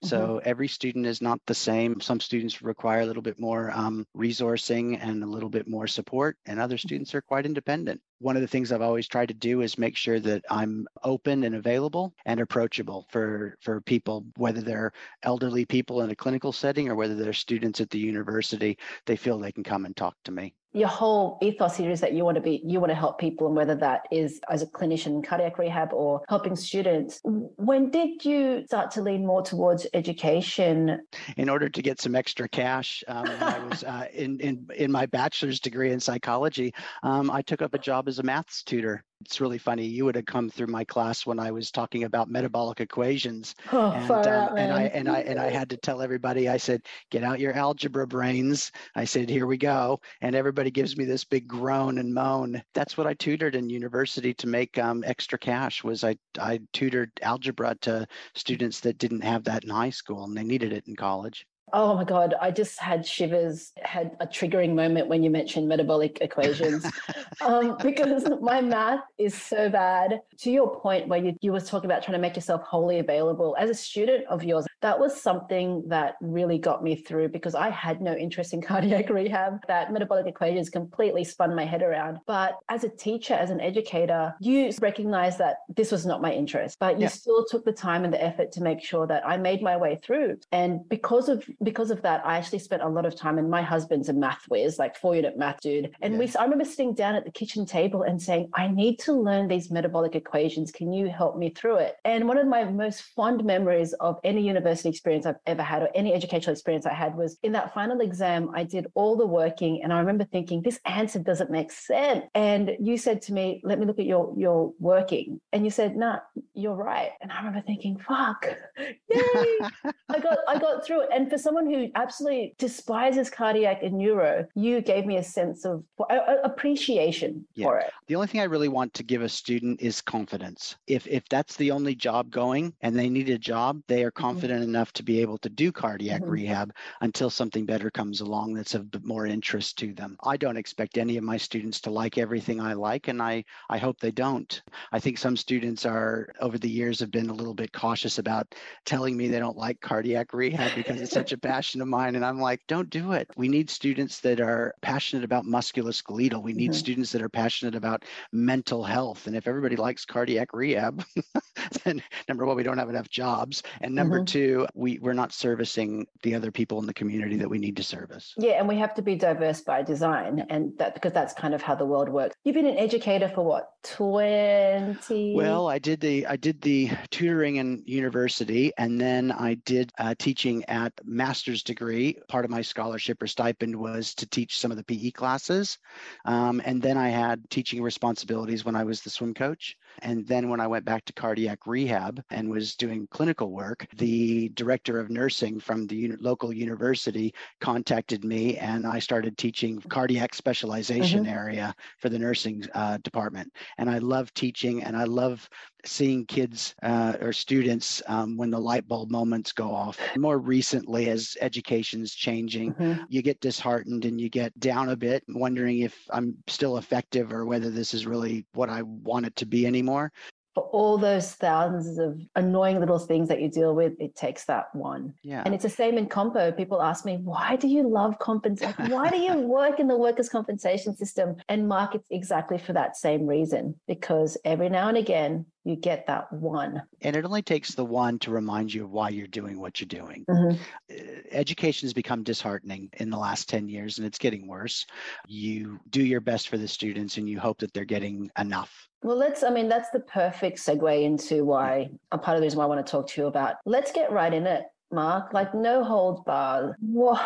So 0.03 0.41
every 0.45 0.69
student 0.69 1.07
is 1.07 1.21
not 1.21 1.41
the 1.47 1.55
same. 1.55 2.01
Some 2.01 2.21
students 2.21 2.63
require 2.63 3.01
a 3.01 3.07
little 3.07 3.23
bit 3.23 3.39
more 3.41 3.71
um, 3.73 4.07
resourcing 4.17 4.99
and 5.01 5.23
a 5.23 5.27
little 5.27 5.49
bit 5.49 5.69
more 5.69 5.87
support, 5.87 6.37
and 6.47 6.61
other 6.61 6.79
students 6.79 7.15
are 7.15 7.23
quite 7.23 7.47
independent. 7.47 8.01
One 8.19 8.37
of 8.37 8.43
the 8.43 8.49
things 8.49 8.73
I've 8.73 8.83
always 8.83 9.09
tried 9.09 9.29
to 9.29 9.35
do 9.35 9.61
is 9.61 9.77
make 9.77 9.97
sure 9.97 10.21
that 10.21 10.45
I'm 10.51 10.87
open 11.03 11.45
and 11.45 11.55
available 11.55 12.15
and 12.25 12.41
approachable 12.41 13.07
for 13.11 13.57
for 13.61 13.81
people, 13.83 14.25
whether 14.37 14.63
they're 14.63 14.93
elderly 15.23 15.67
people 15.67 16.03
in 16.03 16.11
a 16.11 16.17
clinical 16.17 16.53
setting 16.53 16.89
or 16.89 16.95
whether 16.95 17.15
they're 17.15 17.33
students 17.33 17.81
at 17.81 17.91
the 17.91 17.99
university. 17.99 18.79
They 19.05 19.17
feel 19.17 19.39
they 19.39 19.53
can 19.53 19.65
come 19.65 19.85
and 19.85 19.97
talk 19.97 20.17
to 20.25 20.33
me. 20.33 20.55
Your 20.77 20.89
whole 20.89 21.39
ethos 21.43 21.77
here 21.77 21.91
is 21.91 22.01
that 22.01 22.13
you 22.13 22.25
want 22.25 22.35
to 22.35 22.41
be 22.41 22.61
you 22.65 22.79
want 22.81 22.91
to 22.91 22.95
help 22.95 23.19
people 23.19 23.47
and 23.47 23.57
whether 23.57 23.75
that 23.75 24.03
is 24.11 24.41
as 24.51 24.63
a 24.63 24.67
clinician 24.67 25.07
in 25.07 25.23
cardiac 25.23 25.59
rehab 25.59 25.93
or 25.93 26.23
helping 26.29 26.55
students 26.55 27.21
when 27.25 27.91
did 27.91 28.25
you 28.25 28.65
start 28.67 28.91
to 28.91 29.01
lean 29.01 29.25
more 29.27 29.43
towards 29.43 29.87
education 29.95 31.01
in 31.37 31.49
order 31.49 31.69
to 31.69 31.83
get 31.83 32.01
some 32.01 32.15
extra 32.15 32.49
cash 32.49 33.03
um, 33.09 33.27
I 33.41 33.59
was 33.61 33.85
uh, 33.85 34.07
in, 34.13 34.39
in 34.41 34.69
in 34.77 34.93
my 34.93 35.07
bachelor's 35.07 35.61
degree 35.61 35.93
in 35.93 36.01
psychology. 36.01 36.75
Um, 37.03 37.31
I 37.31 37.43
took 37.43 37.63
up 37.63 37.75
a 37.75 37.79
job 37.79 38.09
as 38.09 38.19
a 38.19 38.23
maths 38.23 38.63
tutor. 38.63 39.05
It's 39.21 39.41
really 39.41 39.59
funny. 39.59 39.87
You 39.87 40.05
would 40.05 40.15
have 40.15 40.27
come 40.27 40.51
through 40.51 40.67
my 40.69 40.85
class 40.85 41.25
when 41.27 41.39
I 41.39 41.51
was 41.51 41.71
talking 41.71 42.05
about 42.05 42.29
metabolic 42.31 42.81
equations, 42.81 43.55
oh, 43.73 43.91
and 43.93 44.07
far 44.07 44.21
um, 44.21 44.29
out, 44.29 44.59
and 44.59 44.73
I 44.73 44.83
and 44.85 45.09
I 45.09 45.21
and 45.21 45.39
I 45.39 45.51
had 45.51 45.71
to 45.71 45.77
tell 45.77 46.03
everybody. 46.03 46.49
I 46.49 46.59
said, 46.59 46.83
"Get 47.11 47.25
out 47.25 47.41
your 47.41 47.55
algebra 47.55 48.07
brains." 48.07 48.71
I 48.95 49.05
said, 49.05 49.29
"Here 49.31 49.47
we 49.47 49.57
go," 49.57 50.01
and 50.21 50.35
everybody 50.37 50.71
gives 50.71 50.97
me 50.97 51.05
this 51.07 51.25
big 51.25 51.49
groan 51.49 51.99
and 51.99 52.13
moan. 52.13 52.63
That's 52.75 52.97
what 52.97 53.07
I 53.07 53.15
tutored 53.15 53.55
in 53.55 53.71
university 53.71 54.35
to 54.35 54.47
make 54.47 54.77
um, 54.79 55.03
extra 55.07 55.39
cash. 55.39 55.83
Was 55.83 56.05
I 56.05 56.17
I 56.39 56.61
tutored 56.73 57.11
algebra 57.23 57.75
to 57.83 58.07
students 58.35 58.81
that 58.81 58.99
didn't 58.99 59.23
have 59.23 59.45
that 59.45 59.65
in 59.65 59.71
high 59.71 59.91
school 59.91 60.25
and 60.25 60.37
they 60.37 60.45
needed 60.45 60.73
it 60.73 60.87
in 60.87 60.95
college. 60.97 61.47
Oh 61.73 61.97
my 61.97 62.05
God, 62.05 62.35
I 62.41 62.53
just 62.53 62.79
had 62.81 63.05
shivers, 63.05 63.73
had 63.83 64.17
a 64.21 64.27
triggering 64.27 64.75
moment 64.75 65.09
when 65.09 65.25
you 65.25 65.31
mentioned 65.31 65.67
metabolic 65.69 66.19
equations 66.21 66.87
um, 67.41 67.77
because 67.83 68.25
my 68.41 68.61
math 68.61 69.01
is 69.19 69.35
so 69.35 69.69
bad. 69.69 70.21
To 70.39 70.51
your 70.51 70.79
point, 70.81 71.09
where 71.09 71.19
you, 71.19 71.35
you 71.41 71.51
was 71.53 71.69
talking 71.69 71.91
about 71.91 72.05
trying 72.05 72.15
to 72.15 72.21
make 72.21 72.37
yourself 72.37 72.63
wholly 72.63 73.01
available 73.01 73.57
as 73.59 73.69
a 73.69 73.75
student 73.75 74.27
of 74.29 74.45
yours, 74.45 74.65
that 74.81 75.01
was 75.01 75.21
something 75.21 75.83
that 75.89 76.15
really 76.21 76.59
got 76.59 76.85
me 76.85 76.95
through 76.95 77.31
because 77.31 77.57
I 77.57 77.71
had 77.71 78.01
no 78.01 78.15
interest 78.15 78.55
in 78.55 78.63
cardiac 78.63 79.11
rehab. 79.11 79.59
That 79.67 79.93
metabolic 79.93 80.27
equations 80.27 80.71
completely 80.71 81.25
spun 81.25 81.55
my 81.57 81.65
head 81.65 81.83
around. 81.83 82.19
But 82.27 82.59
as 82.69 82.85
a 82.85 82.89
teacher, 82.89 83.35
as 83.35 83.51
an 83.51 83.61
educator, 83.61 84.35
you 84.41 84.71
recognized 84.81 85.39
that 85.39 85.57
this 85.75 85.91
was 85.91 86.07
not 86.07 86.23
my 86.23 86.33
interest, 86.33 86.77
but 86.79 86.97
you 86.97 87.03
Yeah. 87.03 87.09
still 87.09 87.45
took 87.45 87.65
the 87.65 87.73
time 87.73 88.05
and 88.05 88.13
the 88.15 88.23
effort 88.23 88.53
to 88.53 88.63
make 88.63 88.83
sure 88.83 89.07
that 89.09 89.27
I 89.27 89.37
made 89.37 89.63
my 89.63 89.77
way 89.77 89.99
through. 90.03 90.39
And 90.53 90.89
because 90.89 91.29
of 91.29 91.45
because 91.63 91.91
of 91.91 92.03
that, 92.03 92.25
I 92.25 92.37
actually 92.39 92.59
spent 92.61 92.83
a 92.83 92.89
lot 92.89 93.07
of 93.07 93.17
time. 93.17 93.39
And 93.39 93.51
my 93.51 93.63
husband's 93.63 94.09
a 94.09 94.13
math 94.13 94.45
whiz, 94.49 94.79
like 94.79 94.97
four 94.97 95.17
unit 95.17 95.39
math 95.39 95.61
dude. 95.61 95.95
And 96.01 96.19
we, 96.19 96.31
I 96.39 96.45
remember 96.45 96.65
sitting 96.65 96.95
down 96.95 97.15
at 97.15 97.25
the 97.25 97.31
kitchen 97.31 97.67
table 97.67 98.03
and 98.03 98.21
saying, 98.21 98.51
"I 98.55 98.69
need 98.69 98.99
to 99.01 99.13
learn 99.13 99.49
these 99.49 99.71
metabolic 99.71 100.15
equations. 100.15 100.71
Can 100.71 100.93
you 100.93 101.09
help 101.09 101.37
me 101.37 101.51
through 101.51 101.77
it?" 101.77 101.97
And 102.05 102.29
one 102.29 102.39
of 102.39 102.47
my 102.47 102.65
most 102.65 103.03
fond 103.15 103.45
memories 103.45 103.93
of 103.95 104.19
any 104.25 104.47
university 104.47 104.89
experience 104.89 105.27
I've 105.27 105.37
ever 105.47 105.63
had, 105.63 105.83
or 105.83 105.89
any 105.95 106.13
educational 106.13 106.53
experience 106.53 106.87
I 106.87 106.95
had, 106.95 107.17
was 107.17 107.39
in 107.43 107.53
that 107.53 107.73
final 107.75 108.01
exam. 108.01 108.51
I 108.55 108.65
did 108.65 108.87
all 108.95 109.17
the 109.17 109.27
working, 109.27 109.83
and 109.83 109.93
I 109.93 109.99
remember 110.01 110.25
thinking, 110.25 110.63
"This 110.63 110.81
answer 110.85 111.19
doesn't 111.19 111.51
make 111.51 111.71
sense." 111.73 112.25
And 112.35 112.77
you 112.81 112.99
said 112.99 113.23
to 113.23 113.33
me, 113.33 113.61
"Let 113.65 113.79
me 113.79 113.87
look 113.87 113.99
at 113.99 114.07
your 114.07 114.35
your 114.37 114.73
working," 114.79 115.41
and 115.53 115.65
you 115.65 115.71
said, 115.71 115.97
"Nah, 115.97 116.19
you're 116.55 116.75
right." 116.75 117.11
And 117.21 117.33
I 117.33 117.39
remember 117.39 117.63
thinking, 117.67 117.99
"Fuck, 117.99 118.47
yay!" 119.09 119.59
I 120.09 120.19
got 120.21 120.39
I 120.49 120.59
got 120.59 120.85
through 120.85 121.03
it. 121.03 121.09
And 121.13 121.31
for 121.31 121.39
someone 121.47 121.71
who 121.73 121.89
absolutely 121.95 122.55
despises 122.59 123.31
cardiac 123.31 123.85
and 123.85 123.97
neuro, 123.97 124.45
you 124.57 124.81
gave 124.81 125.07
me 125.07 125.17
a 125.17 125.23
sense 125.23 125.65
of 125.65 125.85
uh, 126.11 126.19
appreciation 126.43 127.47
Yeah. 127.55 127.67
for 127.67 127.79
it. 127.79 127.91
The 128.09 128.17
only 128.17 128.27
thing 128.27 128.41
I 128.41 128.45
really 128.55 128.69
want 128.69 128.93
to 128.95 129.05
give 129.05 129.23
a 129.23 129.29
student 129.29 129.81
is 129.81 130.01
confidence. 130.01 130.77
If 130.89 131.07
if 131.07 131.23
that's 131.29 131.55
the 131.55 131.71
only 131.71 131.95
job 131.95 132.31
going 132.31 132.75
and 132.81 132.99
they 132.99 133.09
need 133.09 133.31
a 133.31 133.39
job, 133.39 133.81
they 133.87 134.03
are 134.03 134.11
confident 134.11 134.65
enough 134.65 134.93
to 134.95 135.05
be 135.05 135.21
able 135.21 135.39
to 135.39 135.49
do 135.49 135.71
cardiac 135.71 136.23
Mhm. 136.23 136.31
rehab 136.37 136.73
until 137.01 137.31
something 137.31 137.65
better 137.65 137.91
comes 137.93 138.21
along 138.21 138.55
that's 138.55 138.75
of 138.75 139.05
more 139.05 139.27
interest 139.27 139.79
to 139.79 139.93
them. 139.95 140.17
I 140.25 140.37
don't 140.37 140.57
expect 140.57 140.99
any 140.99 141.17
of 141.17 141.23
my 141.25 141.37
students 141.37 141.81
to 141.83 141.91
like 141.91 142.19
everything 142.19 142.61
I 142.61 142.73
like 142.73 143.07
and 143.09 143.23
I 143.23 143.45
I 143.71 143.79
hope 143.79 144.01
they 144.01 144.11
don't. 144.11 144.61
I 144.93 144.99
think 144.99 145.17
some 145.19 145.37
students 145.37 145.87
are 145.87 146.29
over 146.41 146.59
the 146.59 146.69
years 146.81 146.99
have 147.01 147.13
been 147.13 147.31
a 147.31 147.35
little 147.41 147.55
bit 147.55 147.73
cautious 147.73 148.19
about 148.19 148.55
telling 148.85 149.17
me 149.17 149.29
they 149.29 149.39
don't 149.39 149.57
like 149.57 149.81
cardiac 149.81 150.33
rehab 150.33 150.75
because 150.75 151.01
it's 151.01 151.13
such 151.13 151.33
a 151.33 151.36
passion 151.37 151.81
of 151.81 151.89
mine 151.89 152.15
and 152.17 152.25
I'm 152.25 152.41
like, 152.41 152.61
don't 152.67 152.91
do 152.91 153.13
it. 153.13 153.29
We 153.37 153.49
need 153.49 153.71
students 153.71 154.21
that 154.21 154.41
are 154.41 154.75
passionate 154.83 155.25
about 155.25 155.45
musculoskeletal. 155.45 156.43
We 156.43 156.53
need 156.55 156.75
Mhm. 156.75 156.75
students 156.75 157.13
that 157.13 157.23
are 157.23 157.29
passionate 157.29 157.75
about 157.75 158.05
mental 158.33 158.85
health. 158.85 159.27
And 159.27 159.37
if 159.37 159.47
everybody 159.47 159.77
likes 159.77 160.05
cardiac 160.05 160.53
rehab, 160.53 161.05
then 161.85 162.03
number 162.29 162.45
one, 162.47 162.57
we 162.57 162.63
don't 162.63 162.79
have 162.79 162.89
enough 162.91 163.09
jobs. 163.09 163.63
And 163.81 163.95
number 163.95 164.21
Mhm. 164.21 164.27
two, 164.27 164.67
we, 164.75 164.99
we're 164.99 165.13
not 165.13 165.33
servicing 165.33 166.07
the 166.23 166.35
other 166.35 166.51
people 166.51 166.79
in 166.79 166.87
the 166.87 166.95
community 166.95 167.37
that 167.37 167.49
we 167.49 167.59
need 167.59 167.77
to 167.77 167.83
service. 167.83 168.35
Yeah, 168.39 168.53
and 168.53 168.69
we 168.69 168.77
have 168.77 168.95
to 168.95 169.03
be 169.03 169.15
diverse 169.15 169.61
by 169.61 169.83
design, 169.83 170.47
and 170.51 170.73
that 170.79 170.95
because 170.95 171.13
that's 171.13 171.33
kind 171.35 171.55
of 171.55 171.63
how 171.63 171.75
the 171.75 171.87
world 171.87 172.09
works. 172.09 172.35
You've 172.45 172.55
been 172.55 172.67
an 172.67 172.79
educator 172.79 173.29
for 173.29 173.43
what 173.45 173.71
twenty? 173.83 175.35
Well, 175.35 175.69
I 175.69 175.79
did 175.79 176.01
the 176.01 176.27
I 176.27 176.37
did 176.37 176.61
the 176.63 176.91
tutoring 177.11 177.57
in 177.57 177.83
university, 177.87 178.73
and 178.79 179.01
then 179.01 179.33
I 179.33 179.55
did 179.65 179.93
uh, 179.99 180.15
teaching 180.19 180.65
at 180.67 180.93
master's 181.05 181.63
degree. 181.63 182.19
Part 182.29 182.45
of 182.45 182.51
my 182.51 182.63
scholarship 182.63 183.23
or 183.23 183.27
stipend 183.27 183.77
was 183.77 184.15
to 184.15 184.27
teach 184.27 184.59
some 184.59 184.71
of 184.71 184.77
the 184.77 184.85
PE 184.85 185.11
classes, 185.13 185.79
um, 186.25 186.61
and 186.65 186.81
then 186.83 186.97
I 186.97 187.09
had 187.09 187.49
teaching 187.51 187.83
responsibilities 187.83 188.65
when 188.65 188.77
I 188.77 188.85
was 188.85 189.03
the 189.03 189.11
swim 189.11 189.35
coach. 189.35 189.77
And 190.03 190.27
then 190.27 190.49
when 190.51 190.61
I 190.61 190.67
went 190.67 190.85
back 190.85 191.05
to 191.07 191.13
cardiac 191.13 191.56
rehab 191.67 192.23
and 192.31 192.51
was 192.51 192.75
doing 192.77 193.07
clinical 193.11 193.53
work, 193.53 193.87
the 193.97 194.49
director 194.51 194.99
of 194.99 195.11
nursing 195.11 195.61
from 195.61 195.87
the 195.87 195.97
uni- 195.97 196.17
local 196.19 196.53
university 196.53 197.33
contacted 197.61 198.25
me, 198.25 198.57
and 198.59 198.87
I 198.87 198.99
started 198.99 199.39
teaching 199.39 199.81
cardiac 199.89 200.35
specialization 200.35 201.25
area 201.27 201.75
for 201.99 202.09
the 202.09 202.19
nursing 202.19 202.65
uh, 202.75 202.99
department. 202.99 203.53
And 203.79 203.89
I 203.89 203.99
love 203.99 204.33
teaching, 204.35 204.83
and 204.83 204.97
I 204.97 205.05
love 205.05 205.49
seeing 205.85 206.27
kids 206.27 206.75
uh, 206.83 207.17
or 207.21 207.33
students 207.33 208.03
um, 208.09 208.37
when 208.37 208.51
the 208.51 208.59
light 208.59 208.89
bulb 208.89 209.11
moments 209.11 209.53
go 209.53 209.73
off. 209.73 210.01
More 210.17 210.39
recently, 210.39 211.09
as 211.11 211.37
education's 211.41 212.15
changing, 212.15 212.75
Mhm. 212.75 213.07
you 213.09 213.23
get 213.23 213.41
disheartened 213.41 214.05
and 214.05 214.21
you 214.21 214.29
get 214.29 214.59
down 214.59 214.89
a 214.89 214.97
bit, 214.97 215.23
wondering 215.29 215.81
if 215.81 216.07
I'm 216.11 216.37
still 216.49 216.79
effective 216.79 217.33
or 217.33 217.47
whether 217.47 217.71
this 217.71 217.95
is 217.95 218.07
really 218.07 218.47
what 218.53 218.69
I 218.71 218.83
want 218.83 219.27
it 219.27 219.37
to 219.37 219.47
be 219.47 219.67
anymore. 219.67 220.13
For 220.57 220.63
all 220.73 220.97
those 220.97 221.35
thousands 221.35 221.99
of 221.99 222.19
annoying 222.35 222.81
little 222.81 222.99
things 222.99 223.29
that 223.29 223.43
you 223.43 223.49
deal 223.51 223.75
with, 223.75 223.93
it 224.01 224.17
takes 224.17 224.47
that 224.47 224.75
one. 224.75 225.13
Yeah. 225.23 225.43
And 225.45 225.55
it's 225.55 225.65
the 225.65 225.69
same 225.69 225.99
in 225.99 226.07
compo. 226.07 226.51
People 226.51 226.81
ask 226.81 227.05
me, 227.05 227.19
why 227.23 227.57
do 227.57 227.69
you 227.69 227.87
love 227.87 228.19
compensation? 228.19 228.91
Why 228.91 229.11
do 229.11 229.19
you 229.19 229.37
work 229.37 229.81
in 229.81 229.87
the 229.87 229.99
workers' 229.99 230.31
compensation 230.31 230.97
system? 230.97 231.37
And 231.51 231.69
Mark, 231.69 231.95
it's 231.95 232.09
exactly 232.11 232.57
for 232.57 232.73
that 232.73 232.97
same 232.97 233.27
reason, 233.27 233.75
because 233.87 234.39
every 234.47 234.71
now 234.71 234.89
and 234.89 234.97
again, 234.97 235.45
you 235.67 235.75
get 235.77 236.07
that 236.07 236.33
one. 236.33 236.81
And 237.03 237.17
it 237.17 237.25
only 237.25 237.43
takes 237.43 237.75
the 237.75 237.85
one 237.85 238.19
to 238.21 238.31
remind 238.31 238.73
you 238.73 238.85
of 238.85 238.91
why 238.93 239.09
you're 239.09 239.27
doing 239.27 239.61
what 239.61 239.81
you're 239.81 239.89
doing. 239.89 240.25
Mhm. 240.31 240.57
Uh, 240.91 240.95
Education 241.33 241.87
has 241.87 241.93
become 241.93 242.23
disheartening 242.23 242.89
in 242.95 243.11
the 243.11 243.19
last 243.19 243.49
10 243.49 243.69
years 243.69 243.99
and 243.99 244.07
it's 244.07 244.19
getting 244.19 244.47
worse. 244.47 244.87
You 245.27 245.81
do 245.91 246.03
your 246.05 246.21
best 246.21 246.49
for 246.49 246.57
the 246.57 246.69
students 246.69 247.19
and 247.19 247.29
you 247.29 247.41
hope 247.41 247.59
that 247.59 247.75
they're 247.75 247.85
getting 247.85 248.31
enough. 248.39 248.89
Well, 249.07 249.17
let's, 249.17 249.45
I 249.45 249.51
mean, 249.51 249.69
that's 249.69 249.91
the 249.91 250.01
perfect 250.01 250.59
segue 250.59 251.05
into 251.05 251.45
why 251.45 251.91
a 252.11 252.19
part 252.19 252.37
of 252.37 252.41
the 252.41 252.45
reason 252.45 252.59
why 252.59 252.65
I 252.65 252.67
want 252.67 252.85
to 252.85 252.91
talk 252.91 253.07
to 253.11 253.21
you 253.21 253.29
about. 253.29 253.55
Let's 253.65 253.93
get 253.93 254.11
right 254.11 254.35
in 254.35 254.49
it. 254.49 254.65
Mark, 254.93 255.33
like 255.33 255.55
no 255.55 255.83
holds 255.83 256.21
barred. 256.25 256.77
What, 256.81 257.21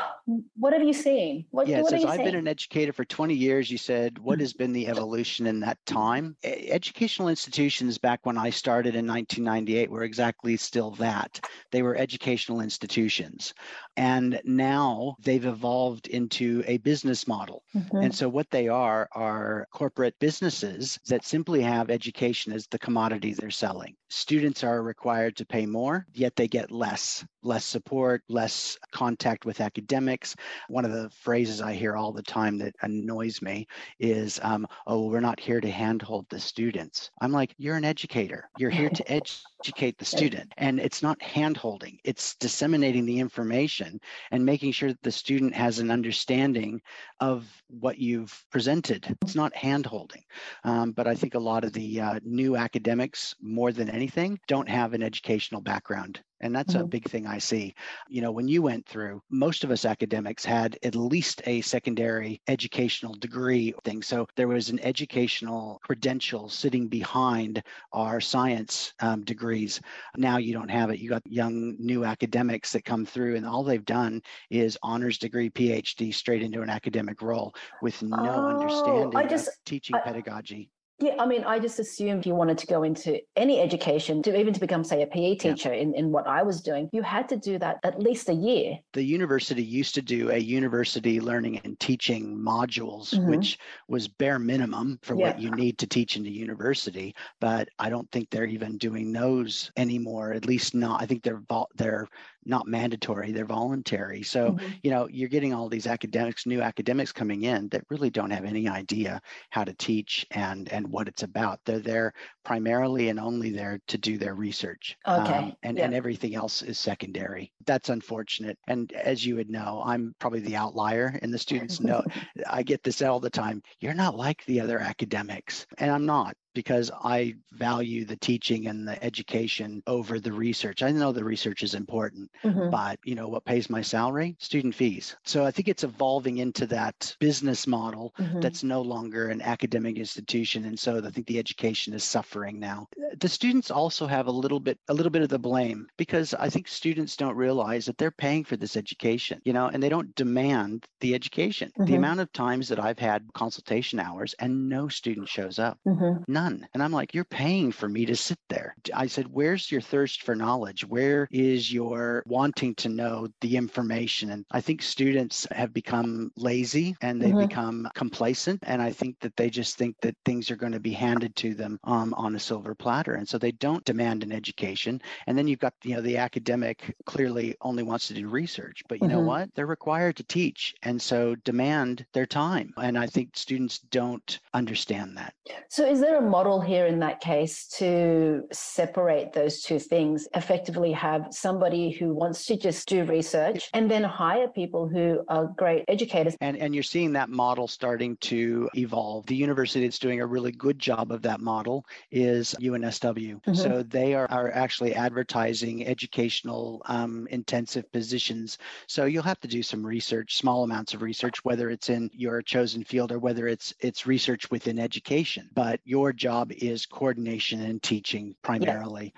what 0.57 0.73
have 0.73 0.83
you 0.83 0.93
seen? 0.93 1.45
What, 1.51 1.69
yeah, 1.69 1.83
what 1.83 1.91
since 1.91 2.05
I've 2.05 2.25
been 2.25 2.35
an 2.35 2.49
educator 2.49 2.93
for 2.93 3.05
20 3.05 3.35
years, 3.35 3.71
you 3.71 3.79
said, 3.79 4.19
what 4.19 4.41
has 4.41 4.53
been 4.53 4.73
the 4.73 4.89
evolution 4.89 5.47
in 5.47 5.61
that 5.61 5.79
time? 5.85 6.37
Educational 6.43 7.29
institutions 7.29 7.99
back 7.99 8.21
when 8.25 8.39
I 8.39 8.51
started 8.51 8.95
in 8.95 9.07
1998 9.07 9.91
were 9.91 10.05
exactly 10.05 10.57
still 10.57 10.93
that. 10.93 11.41
They 11.71 11.83
were 11.83 11.97
educational 11.97 12.61
institutions. 12.61 13.53
And 13.97 14.41
now 14.45 15.17
they've 15.23 15.45
evolved 15.45 16.07
into 16.07 16.65
a 16.67 16.79
business 16.79 17.29
model. 17.29 17.65
Mhm. 17.75 18.05
And 18.05 18.15
so 18.15 18.29
what 18.29 18.51
they 18.51 18.69
are 18.69 19.09
are 19.13 19.67
corporate 19.73 20.15
businesses 20.19 20.99
that 21.07 21.25
simply 21.25 21.61
have 21.61 21.91
education 21.91 22.53
as 22.53 22.67
the 22.67 22.79
commodity 22.79 23.35
they're 23.35 23.51
selling. 23.51 23.95
Students 24.09 24.65
are 24.65 24.83
required 24.83 25.37
to 25.37 25.47
pay 25.47 25.67
more, 25.67 26.07
yet 26.15 26.35
they 26.37 26.49
get 26.49 26.71
less, 26.71 27.25
less 27.51 27.65
support, 27.65 28.23
less 28.29 28.79
contact 28.93 29.45
with 29.45 29.61
academics. 29.61 30.37
One 30.69 30.85
of 30.85 30.93
the 30.93 31.11
phrases 31.11 31.61
I 31.61 31.73
hear 31.73 31.97
all 31.97 32.13
the 32.13 32.23
time 32.23 32.59
that 32.59 32.77
annoys 32.83 33.43
me 33.43 33.67
is, 33.99 34.39
um, 34.45 34.69
"Oh, 34.87 35.09
we're 35.09 35.19
not 35.19 35.41
here 35.41 35.61
to 35.61 35.69
handhold 35.69 36.27
the 36.29 36.39
students." 36.39 37.11
I'm 37.21 37.33
like, 37.33 37.53
"You're 37.59 37.75
an 37.75 37.85
educator. 37.85 38.49
You're 38.57 38.71
here 38.71 38.89
to 38.91 39.05
educate 39.65 39.99
the 39.99 40.05
student, 40.05 40.53
and 40.59 40.79
it's 40.79 41.03
not 41.03 41.19
handholding. 41.19 41.99
It's 42.05 42.37
disseminating 42.37 43.05
the 43.05 43.19
information 43.19 44.01
and 44.31 44.47
making 44.47 44.71
sure 44.71 44.91
that 44.91 45.03
the 45.03 45.11
student 45.11 45.53
has 45.57 45.81
an 45.81 45.91
understanding 45.91 46.81
of 47.19 47.45
what 47.67 47.99
you've 47.99 48.45
presented. 48.53 49.17
It's 49.23 49.35
not 49.35 49.57
hand 49.57 49.87
holding. 49.87 50.23
Um, 50.63 50.93
but 50.93 51.09
I 51.09 51.17
think 51.17 51.35
a 51.35 51.47
lot 51.51 51.65
of 51.65 51.73
the 51.73 52.01
uh, 52.01 52.21
new 52.23 52.57
academics, 52.57 53.35
more 53.41 53.73
than 53.73 53.91
anything, 53.91 54.39
don't 54.47 54.69
have 54.69 54.95
an 54.95 55.03
educational 55.03 55.61
background. 55.61 56.23
And 56.41 56.55
that's 56.55 56.75
a 56.75 56.79
Mhm. 56.79 56.91
big 56.91 57.09
thing 57.09 57.27
I 57.27 57.39
see. 57.39 57.75
You 58.09 58.23
know, 58.23 58.33
when 58.33 58.49
you 58.49 58.63
went 58.63 58.87
through, 58.87 59.23
most 59.31 59.63
of 59.65 59.71
us 59.71 59.85
academics 59.85 60.45
had 60.45 60.79
at 60.83 60.95
least 60.95 61.43
a 61.47 61.61
secondary 61.61 62.41
educational 62.49 63.15
degree 63.15 63.75
thing. 63.85 64.03
So 64.03 64.27
there 64.37 64.49
was 64.49 64.71
an 64.71 64.81
educational 64.81 65.79
credential 65.83 66.49
sitting 66.49 66.89
behind 66.89 67.63
our 67.93 68.21
science 68.21 68.95
um, 69.01 69.23
degrees. 69.25 69.81
Now 70.17 70.39
you 70.39 70.53
don't 70.53 70.71
have 70.71 70.91
it. 70.91 70.99
You 70.99 71.09
got 71.11 71.23
young 71.27 71.77
new 71.79 72.05
academics 72.05 72.73
that 72.73 72.85
come 72.85 73.05
through, 73.05 73.37
and 73.37 73.47
all 73.47 73.63
they've 73.63 73.85
done 73.85 74.23
is 74.49 74.79
honors 74.83 75.19
degree, 75.19 75.51
PhD, 75.51 76.13
straight 76.15 76.43
into 76.43 76.63
an 76.63 76.71
academic 76.71 77.21
role 77.23 77.55
with 77.83 78.03
no 78.03 78.35
Oh, 78.35 78.49
understanding 78.49 79.17
I 79.17 79.27
just- 79.27 79.49
of 79.49 79.55
teaching 79.65 79.97
I- 79.97 80.01
pedagogy. 80.01 80.71
Yeah, 81.03 81.15
I 81.19 81.25
mean, 81.25 81.45
I 81.45 81.59
just 81.59 81.79
assumed 81.79 82.27
you 82.27 82.35
wanted 82.35 82.59
to 82.59 82.67
go 82.67 82.83
into 82.83 83.21
any 83.35 83.59
education, 83.59 84.23
to 84.23 84.39
even 84.39 84.53
to 84.53 84.61
become, 84.61 84.85
say, 84.85 85.01
a 85.03 85.07
PE 85.07 85.31
Yeah. 85.43 85.55
teacher 85.55 85.73
in, 85.73 85.95
in 85.95 86.13
what 86.13 86.27
I 86.27 86.43
was 86.43 86.61
doing. 86.61 86.91
You 86.93 87.01
had 87.03 87.27
to 87.31 87.37
do 87.39 87.59
that 87.59 87.79
at 87.85 87.99
least 87.99 88.29
a 88.29 88.35
year. 88.35 88.79
the 88.93 89.03
university 89.03 89.63
used 89.63 89.95
to 89.95 90.03
do 90.03 90.31
a 90.31 90.37
university 90.37 91.21
learning 91.21 91.59
and 91.65 91.79
teaching 91.81 92.37
modules, 92.37 93.15
Mhm. 93.15 93.29
which 93.31 93.59
was 93.89 94.09
bare 94.09 94.39
minimum 94.39 94.99
for 95.03 95.17
what 95.17 95.39
you 95.39 95.51
need 95.53 95.79
to 95.79 95.87
teach 95.87 96.17
in 96.17 96.27
a 96.27 96.29
university. 96.29 97.15
But 97.41 97.69
I 97.79 97.89
don't 97.89 98.11
think 98.11 98.29
they're 98.31 98.45
even 98.47 98.77
doing 98.77 99.13
those 99.13 99.71
anymore. 99.77 100.33
At 100.35 100.45
least 100.45 100.75
not. 100.75 101.01
I 101.03 101.07
think 101.07 101.23
they're 101.23 101.43
they're 101.77 102.09
not 102.45 102.67
mandatory. 102.67 103.33
They're 103.33 103.45
voluntary. 103.45 104.23
So 104.23 104.55
Mhm. 104.55 104.81
you 104.83 104.91
know 104.91 105.09
you're 105.11 105.29
getting 105.29 105.53
all 105.55 105.69
these 105.69 105.87
academics, 105.87 106.47
new 106.47 106.61
academics 106.63 107.13
coming 107.13 107.43
in 107.43 107.69
that 107.71 107.85
really 107.91 108.11
don't 108.11 108.31
have 108.31 108.45
any 108.45 108.69
idea 108.69 109.21
how 109.51 109.65
to 109.65 109.75
teach 109.75 110.27
and 110.31 110.69
and 110.73 110.89
what 110.89 111.09
it's 111.09 111.23
about. 111.23 111.61
They're 111.65 111.79
there 111.81 112.13
primarily 112.45 113.09
and 113.09 113.19
only 113.21 113.51
there 113.51 113.81
to 113.89 113.99
do 113.99 114.19
their 114.19 114.35
research. 114.35 114.97
Okay, 115.07 115.51
Um, 115.51 115.55
and 115.63 115.79
yeah. 115.79 115.91
and 115.91 115.95
everything 115.95 116.35
else 116.35 116.63
is 116.63 116.79
secondary. 116.79 117.53
That's 117.67 117.89
unfortunate. 117.89 118.59
And 118.69 118.93
as 118.93 119.25
you 119.25 119.37
would 119.37 119.51
know, 119.51 119.83
I'm 119.85 120.15
probably 120.19 120.41
the 120.41 120.57
outlier, 120.57 121.19
and 121.23 121.33
the 121.33 121.39
students 121.39 121.81
know 121.81 122.03
I 122.47 122.63
get 122.63 122.83
this 122.83 123.03
all 123.03 123.21
the 123.21 123.31
time. 123.31 123.63
You're 123.81 123.95
not 123.95 124.17
like 124.17 124.45
the 124.45 124.61
other 124.61 124.79
academics, 124.79 125.67
and 125.79 125.91
I'm 125.91 126.07
not 126.07 126.35
because 126.55 126.91
I 127.03 127.35
value 127.53 128.05
the 128.05 128.17
teaching 128.17 128.67
and 128.67 128.87
the 128.87 129.03
education 129.03 129.83
over 129.87 130.19
the 130.21 130.33
research. 130.33 130.83
I 130.83 130.91
know 130.93 131.13
the 131.13 131.25
research 131.25 131.63
is 131.63 131.75
important, 131.75 132.31
Mhm. 132.45 132.71
but 132.71 132.99
you 133.05 133.15
know 133.15 133.29
what 133.29 133.45
pays 133.45 133.71
my 133.71 133.83
salary? 133.83 134.37
Student 134.41 134.75
fees. 134.75 135.17
So 135.25 135.45
I 135.45 135.51
think 135.51 135.69
it's 135.69 135.85
evolving 135.85 136.39
into 136.39 136.67
that 136.69 137.15
business 137.21 137.67
model 137.67 138.15
Mhm. 138.19 138.41
that's 138.41 138.63
no 138.63 138.83
longer 138.83 139.29
an 139.29 139.41
academic 139.43 139.97
institution 139.97 140.65
and 140.65 140.79
so 140.79 140.99
i 141.05 141.11
think 141.11 141.27
the 141.27 141.39
education 141.39 141.93
is 141.93 142.05
suffering 142.05 142.59
now 142.59 142.87
the 143.21 143.29
students 143.29 143.71
also 143.71 144.07
have 144.07 144.27
a 144.27 144.31
little 144.31 144.61
bit 144.61 144.79
a 144.89 144.95
little 144.95 145.11
bit 145.11 145.23
of 145.23 145.29
the 145.29 145.39
blame 145.39 145.87
because 145.97 146.35
i 146.35 146.49
think 146.49 146.67
students 146.69 147.17
don't 147.17 147.37
realize 147.37 147.85
that 147.87 147.97
they're 147.99 148.11
paying 148.11 148.45
for 148.45 148.57
this 148.57 148.77
education 148.77 149.41
you 149.45 149.53
know 149.53 149.67
and 149.69 149.83
they 149.83 149.89
don't 149.89 150.15
demand 150.15 150.85
the 151.01 151.15
education 151.15 151.71
the 151.85 151.95
Mhm. 151.95 151.95
amount 151.95 152.21
of 152.21 152.33
times 152.33 152.69
that 152.69 152.81
i've 152.81 152.99
had 152.99 153.23
consultation 153.35 153.99
hours 154.01 154.35
and 154.39 154.69
no 154.69 154.89
student 154.89 155.29
shows 155.29 155.59
up 155.59 155.79
Mhm. 155.87 156.25
None. 156.41 156.67
And 156.73 156.83
i'm 156.83 156.93
like 156.93 157.13
you're 157.15 157.25
paying 157.43 157.71
for 157.73 157.89
me 157.89 158.07
to 158.07 158.17
sit 158.17 158.39
there. 158.49 158.75
I 158.95 159.07
said 159.07 159.27
where's 159.29 159.71
your 159.71 159.81
thirst 159.81 160.23
for 160.23 160.35
knowledge? 160.35 160.85
Where 160.87 161.29
is 161.31 161.73
your 161.73 162.23
wanting 162.27 162.75
to 162.77 162.89
know 162.89 163.29
the 163.41 163.57
information? 163.57 164.31
And 164.31 164.45
i 164.51 164.61
think 164.61 164.81
students 164.83 165.47
have 165.51 165.73
become 165.73 166.31
lazy 166.37 166.97
and 167.01 167.21
they've 167.21 167.37
Mhm. 167.37 167.49
become 167.49 167.89
complacent. 167.95 168.61
And 168.67 168.81
i 168.83 168.91
think 168.91 169.15
that 169.21 169.37
they 169.37 169.51
just 169.51 169.77
think 169.77 169.97
that 170.03 170.17
things 170.25 170.51
are 170.51 170.57
going 170.63 170.73
to 170.73 170.81
be 170.91 170.93
handed 170.93 171.35
to 171.37 171.55
them 171.55 171.79
um, 171.85 172.15
on 172.15 172.35
a 172.37 172.41
silver 172.49 172.75
platter. 172.75 173.15
And 173.15 173.29
so 173.29 173.37
they 173.39 173.53
don't 173.53 173.85
demand 173.85 174.23
an 174.23 174.33
education. 174.33 175.01
And 175.27 175.37
then 175.37 175.47
you've 175.49 175.59
got 175.67 175.75
you 175.85 175.95
know 175.95 176.01
the 176.03 176.17
academic 176.17 176.95
clearly 177.07 177.55
only 177.61 177.83
wants 177.83 178.07
to 178.09 178.15
do 178.15 178.29
research. 178.29 178.83
But 178.89 179.01
you 179.03 179.09
know 179.09 179.21
Mhm. 179.21 179.25
what? 179.33 179.51
They're 179.55 179.67
required 179.77 180.17
to 180.17 180.25
teach. 180.25 180.75
And 180.83 181.01
so 181.03 181.35
demand 181.51 182.07
their 182.15 182.27
time. 182.27 182.73
And 182.79 182.97
i 182.99 183.07
think 183.07 183.37
students 183.37 183.79
don't 183.81 184.41
understand 184.55 185.17
that. 185.19 185.35
So, 185.69 185.85
is 185.87 186.01
there 186.01 186.19
a 186.19 186.30
model 186.31 186.61
here 186.61 186.87
in 186.87 187.01
that 187.01 187.21
case 187.21 187.67
to 187.79 188.45
separate 188.53 189.33
those 189.33 189.63
two 189.63 189.79
things? 189.79 190.29
Effectively, 190.35 190.93
have 190.93 191.27
somebody 191.31 191.91
who 191.91 192.15
wants 192.15 192.47
to 192.47 192.57
just 192.57 192.89
do 192.89 193.05
research 193.05 193.69
and 193.75 193.91
then 193.91 194.03
hire 194.05 194.49
people 194.49 194.89
who 194.89 195.23
are 195.29 195.47
great 195.57 195.85
educators. 195.89 196.37
And, 196.41 196.57
and 196.57 196.75
you're 196.75 196.83
seeing 196.83 197.13
that 197.13 197.29
model 197.29 197.67
starting 197.69 198.17
to 198.19 198.71
evolve. 198.75 199.27
The 199.27 199.37
university 199.37 199.85
that's 199.85 199.99
doing 199.99 200.21
a 200.21 200.27
really 200.27 200.53
good 200.53 200.79
job 200.79 201.11
of 201.13 201.23
that 201.23 201.41
model 201.41 201.85
is 202.11 202.55
UNSW. 202.61 203.43
Mhm. 203.43 203.57
So 203.57 203.83
they 203.83 204.15
are, 204.15 204.31
are 204.31 204.51
actually 204.53 204.95
advertising 204.95 205.87
educational 205.87 206.83
um, 206.87 207.27
intensive 207.31 207.91
positions. 207.93 208.59
So 208.87 209.05
you'll 209.05 209.23
have 209.23 209.41
to 209.41 209.49
do 209.49 209.63
some 209.63 209.85
research, 209.85 210.37
small 210.37 210.65
amounts 210.65 210.95
of 210.95 211.03
research, 211.03 211.45
whether 211.45 211.71
it's 211.71 211.91
in 211.91 212.11
your 212.13 212.43
chosen 212.43 212.85
field 212.85 213.13
or 213.13 213.19
whether 213.19 213.49
it's 213.49 213.75
it's 213.81 214.07
research 214.07 214.51
within 214.51 214.79
education. 214.79 215.49
But 215.55 215.81
your 215.85 216.13
job 216.21 216.53
is 216.53 216.87
coordination 216.87 217.63
and 217.63 217.83
teaching 217.83 218.37
primarily. 218.43 219.13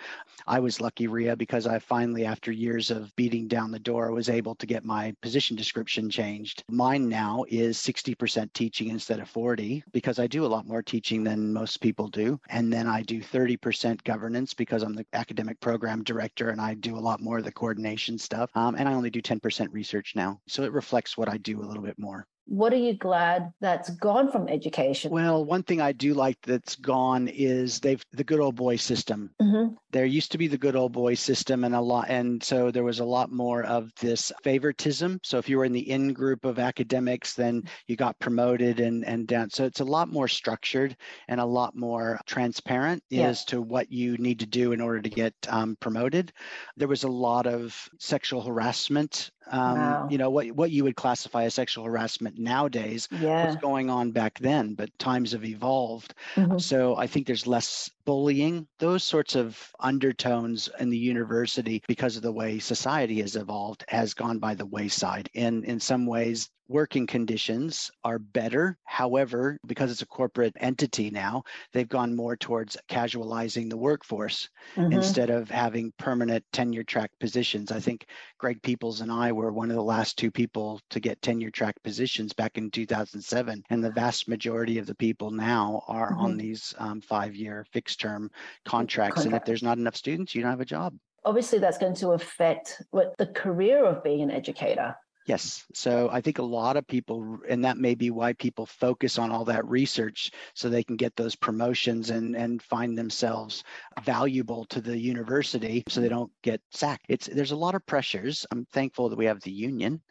I 0.47 0.61
was 0.61 0.81
lucky, 0.81 1.09
Ria, 1.09 1.37
because 1.37 1.67
I 1.67 1.79
finally, 1.81 2.25
after 2.25 2.53
years 2.53 2.91
of 2.91 3.15
beating 3.17 3.49
down 3.49 3.73
the 3.73 3.79
door, 3.79 4.13
was 4.13 4.29
able 4.29 4.55
to 4.55 4.67
get 4.67 4.85
my 4.85 5.15
position 5.21 5.57
description 5.57 6.09
changed. 6.09 6.63
Mine 6.71 7.09
now 7.09 7.45
is 7.49 7.77
60% 7.77 8.53
teaching 8.53 8.89
instead 8.89 9.19
of 9.19 9.29
40 9.29 9.83
because 9.93 10.19
I 10.19 10.27
do 10.27 10.47
a 10.47 10.53
lot 10.55 10.67
more 10.67 10.83
teaching 10.83 11.25
than 11.25 11.53
most 11.53 11.81
people 11.81 12.09
do. 12.09 12.41
And 12.49 12.73
then 12.73 12.87
I 12.87 13.03
do 13.03 13.21
30% 13.21 14.03
governance 14.05 14.55
because 14.55 14.83
I'm 14.83 14.95
the 14.95 15.07
academic 15.13 15.59
program 15.61 16.05
director 16.05 16.51
and 16.51 16.61
I 16.61 16.75
do 16.75 16.97
a 16.97 17.01
lot 17.01 17.21
more 17.21 17.39
of 17.39 17.45
the 17.45 17.53
coordination 17.53 18.17
stuff. 18.17 18.51
Um, 18.55 18.77
and 18.77 18.89
I 18.89 18.95
only 18.95 19.11
do 19.11 19.21
10% 19.21 19.69
research 19.73 20.15
now. 20.15 20.41
So 20.47 20.63
it 20.63 20.73
reflects 20.73 21.19
what 21.19 21.29
I 21.29 21.37
do 21.39 21.61
a 21.61 21.67
little 21.67 21.83
bit 21.83 21.99
more. 21.99 22.27
What 22.47 22.73
are 22.73 22.77
you 22.77 22.95
glad 22.95 23.53
that's 23.61 23.91
gone 23.91 24.31
from 24.31 24.49
education? 24.49 25.11
Well, 25.11 25.45
one 25.45 25.63
thing 25.63 25.81
I 25.81 25.93
do 25.93 26.15
like 26.15 26.39
that's 26.43 26.77
gone 26.77 27.29
is 27.29 27.81
they've 27.81 28.05
the 28.13 28.25
good 28.25 28.41
old 28.41 28.57
boy 28.57 28.77
system. 28.77 29.31
Mhm. 29.41 29.77
There 29.93 30.05
used 30.07 30.33
to 30.33 30.39
be 30.39 30.47
the 30.49 30.59
good 30.59 30.75
old 30.77 30.93
boy 30.93 31.15
system 31.15 31.65
and 31.65 31.75
a 31.75 31.81
lot 31.81 32.07
and 32.09 32.43
so 32.43 32.71
there 32.71 32.83
was 32.85 33.01
a 33.01 33.05
lot 33.05 33.31
more 33.31 33.63
of 33.65 33.93
this 34.01 34.33
favoritism. 34.43 35.21
So 35.23 35.39
if 35.39 35.49
you 35.49 35.59
were 35.59 35.65
in 35.65 35.73
the 35.73 35.91
in 35.91 36.13
group 36.13 36.45
of 36.45 36.59
academics, 36.59 37.35
then 37.35 37.63
you 37.87 37.97
got 37.97 38.19
promoted 38.19 38.81
and 38.81 39.05
and 39.05 39.27
down. 39.27 39.51
So 39.51 39.65
it's 39.65 39.81
a 39.81 39.85
lot 39.85 40.09
more 40.09 40.29
structured 40.29 40.97
and 41.29 41.41
a 41.41 41.45
lot 41.45 41.77
more 41.77 42.19
transparent 42.27 43.03
Yeah. 43.11 43.29
as 43.29 43.45
to 43.47 43.61
what 43.63 43.93
you 43.93 44.17
need 44.19 44.41
to 44.41 44.47
do 44.47 44.73
in 44.73 44.81
order 44.81 45.01
to 45.03 45.11
get 45.11 45.35
um, 45.49 45.77
promoted. 45.81 46.33
There 46.77 46.89
was 46.89 47.05
a 47.05 47.09
lot 47.09 47.47
of 47.47 47.89
sexual 47.99 48.43
harassment. 48.43 49.31
Um, 49.51 49.79
Wow. 49.79 50.09
You 50.11 50.19
know 50.19 50.31
what 50.31 50.53
what 50.53 50.71
you 50.71 50.85
would 50.85 50.97
classify 50.97 51.45
as 51.45 51.55
sexual 51.55 51.85
harassment 51.85 52.39
nowadays 52.39 53.09
Yeah. 53.11 53.47
was 53.47 53.57
going 53.57 53.91
on 53.91 54.13
back 54.13 54.39
then, 54.39 54.75
but 54.75 54.97
times 54.99 55.33
have 55.33 55.45
evolved. 55.45 56.15
Mhm. 56.37 56.61
So 56.61 56.97
I 56.97 57.07
think 57.07 57.27
there's 57.27 57.47
less 57.47 57.91
bullying, 58.05 58.67
those 58.79 59.05
sorts 59.05 59.35
of 59.37 59.59
undertones 59.81 60.69
in 60.79 60.91
the 60.91 60.99
university 60.99 61.83
because 61.87 62.17
of 62.17 62.23
the 62.23 62.33
way 62.33 62.59
society 62.59 63.21
has 63.21 63.37
evolved 63.37 63.85
has 63.89 64.15
gone 64.15 64.39
by 64.39 64.55
the 64.55 64.67
wayside. 64.67 65.29
And 65.35 65.65
in 65.65 65.81
some 65.81 66.07
ways, 66.07 66.51
working 66.69 67.07
conditions 67.07 67.91
are 68.05 68.19
better. 68.19 68.79
However, 68.85 69.59
because 69.67 69.91
it's 69.91 70.03
a 70.03 70.07
corporate 70.07 70.57
entity 70.59 71.11
now, 71.11 71.45
they've 71.73 71.89
gone 71.89 72.17
more 72.17 72.37
towards 72.37 72.77
casualizing 72.89 73.69
the 73.69 73.77
workforce 73.77 74.49
mm-hmm. 74.77 74.93
instead 74.93 75.31
of 75.31 75.51
having 75.51 75.93
permanent 75.99 76.45
tenure 76.53 76.85
track 76.85 77.11
positions. 77.21 77.71
I 77.71 77.81
think 77.81 78.07
Greg 78.39 78.63
Peoples 78.63 79.01
and 79.01 79.13
I 79.13 79.33
were 79.33 79.53
one 79.53 79.71
of 79.71 79.77
the 79.77 79.83
last 79.83 80.17
two 80.17 80.31
people 80.31 80.81
to 80.91 81.01
get 81.01 81.21
tenure 81.23 81.51
track 81.51 81.75
positions 81.83 82.33
back 82.33 82.59
in 82.59 82.71
2007. 82.71 83.63
And 83.71 83.85
the 83.85 83.91
vast 83.91 84.29
majority 84.29 84.79
of 84.79 84.87
the 84.87 84.95
people 84.95 85.31
now 85.31 85.83
are 85.89 86.13
mm-hmm. 86.13 86.21
on 86.21 86.37
these 86.37 86.75
um, 86.79 87.01
five 87.01 87.35
year 87.35 87.67
fixed 87.73 88.01
term 88.01 88.31
contracts. 88.65 89.23
Contract. 89.23 89.27
And 89.27 89.35
if 89.35 89.45
there's 89.45 89.63
not 89.63 89.79
enough 89.79 89.97
students, 89.97 90.35
you 90.35 90.43
don't 90.43 90.51
have 90.51 90.61
a 90.61 90.65
job 90.65 90.95
obviously 91.25 91.59
that's 91.59 91.79
going 91.79 91.95
to 91.95 92.11
affect 92.11 92.83
what 92.91 93.17
the 93.19 93.27
career 93.27 93.85
of 93.85 94.03
being 94.03 94.23
an 94.23 94.31
educator 94.31 94.97
Yes. 95.27 95.65
So 95.73 96.09
I 96.11 96.21
think 96.21 96.39
a 96.39 96.43
lot 96.43 96.77
of 96.77 96.87
people, 96.87 97.39
and 97.49 97.65
that 97.65 97.79
may 97.79 97.95
be 97.95 98.11
why 98.11 98.33
people 98.33 98.67
focus 98.67 99.19
on 99.19 99.31
all 99.31 99.45
that 99.45 99.67
research 99.67 100.33
so 100.55 100.69
they 100.69 100.83
can 100.83 100.97
get 100.97 101.15
those 101.15 101.37
promotions 101.37 102.11
and, 102.11 102.37
and 102.37 102.61
find 102.61 102.99
themselves 102.99 103.63
valuable 104.03 104.65
to 104.67 104.81
the 104.81 104.99
university 104.99 105.85
so 105.89 106.01
they 106.01 106.09
don't 106.09 106.33
get 106.43 106.61
sacked. 106.73 107.07
It's 107.09 107.27
there's 107.27 107.53
a 107.53 107.57
lot 107.57 107.77
of 107.77 107.87
pressures. 107.87 108.45
I'm 108.51 108.67
thankful 108.73 109.09
that 109.09 109.19
we 109.19 109.27
have 109.27 109.41
the 109.41 109.53
union. 109.53 110.01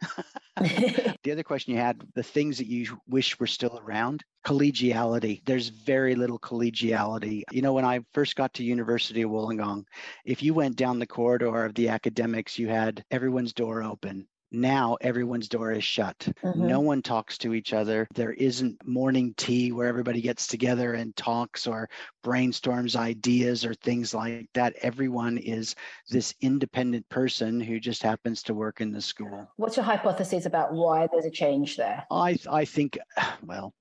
the 0.60 1.32
other 1.32 1.42
question 1.42 1.74
you 1.74 1.80
had, 1.80 2.02
the 2.14 2.22
things 2.22 2.58
that 2.58 2.66
you 2.66 2.98
wish 3.08 3.38
were 3.40 3.46
still 3.46 3.80
around, 3.82 4.22
collegiality. 4.44 5.42
There's 5.46 5.68
very 5.68 6.14
little 6.14 6.38
collegiality. 6.38 7.42
You 7.50 7.62
know, 7.62 7.72
when 7.72 7.86
I 7.86 8.00
first 8.12 8.36
got 8.36 8.52
to 8.54 8.64
University 8.64 9.22
of 9.22 9.30
Wollongong, 9.30 9.84
if 10.26 10.42
you 10.42 10.52
went 10.52 10.76
down 10.76 10.98
the 10.98 11.06
corridor 11.06 11.64
of 11.64 11.74
the 11.74 11.88
academics, 11.88 12.58
you 12.58 12.68
had 12.68 13.02
everyone's 13.10 13.54
door 13.54 13.82
open 13.82 14.26
now 14.52 14.96
everyone's 15.00 15.48
door 15.48 15.72
is 15.72 15.84
shut. 15.84 16.18
Mm-hmm. 16.42 16.66
No 16.66 16.80
one 16.80 17.02
talks 17.02 17.38
to 17.38 17.54
each 17.54 17.72
other. 17.72 18.06
There 18.14 18.32
isn't 18.32 18.86
morning 18.86 19.34
tea 19.36 19.72
where 19.72 19.88
everybody 19.88 20.20
gets 20.20 20.46
together 20.46 20.94
and 20.94 21.16
talks 21.16 21.66
or 21.66 21.88
brainstorms 22.22 22.96
ideas 22.96 23.64
or 23.64 23.74
things 23.74 24.14
like 24.14 24.48
that. 24.54 24.74
Everyone 24.82 25.38
is 25.38 25.74
this 26.10 26.34
independent 26.40 27.08
person 27.08 27.60
who 27.60 27.80
just 27.80 28.02
happens 28.02 28.42
to 28.44 28.54
work 28.54 28.80
in 28.80 28.92
the 28.92 29.00
school. 29.00 29.50
What's 29.56 29.76
your 29.76 29.84
hypothesis 29.84 30.46
about 30.46 30.72
why 30.72 31.08
there's 31.10 31.24
a 31.24 31.30
change 31.30 31.76
there? 31.76 32.04
I 32.10 32.38
I 32.50 32.64
think, 32.64 32.98
well, 33.44 33.74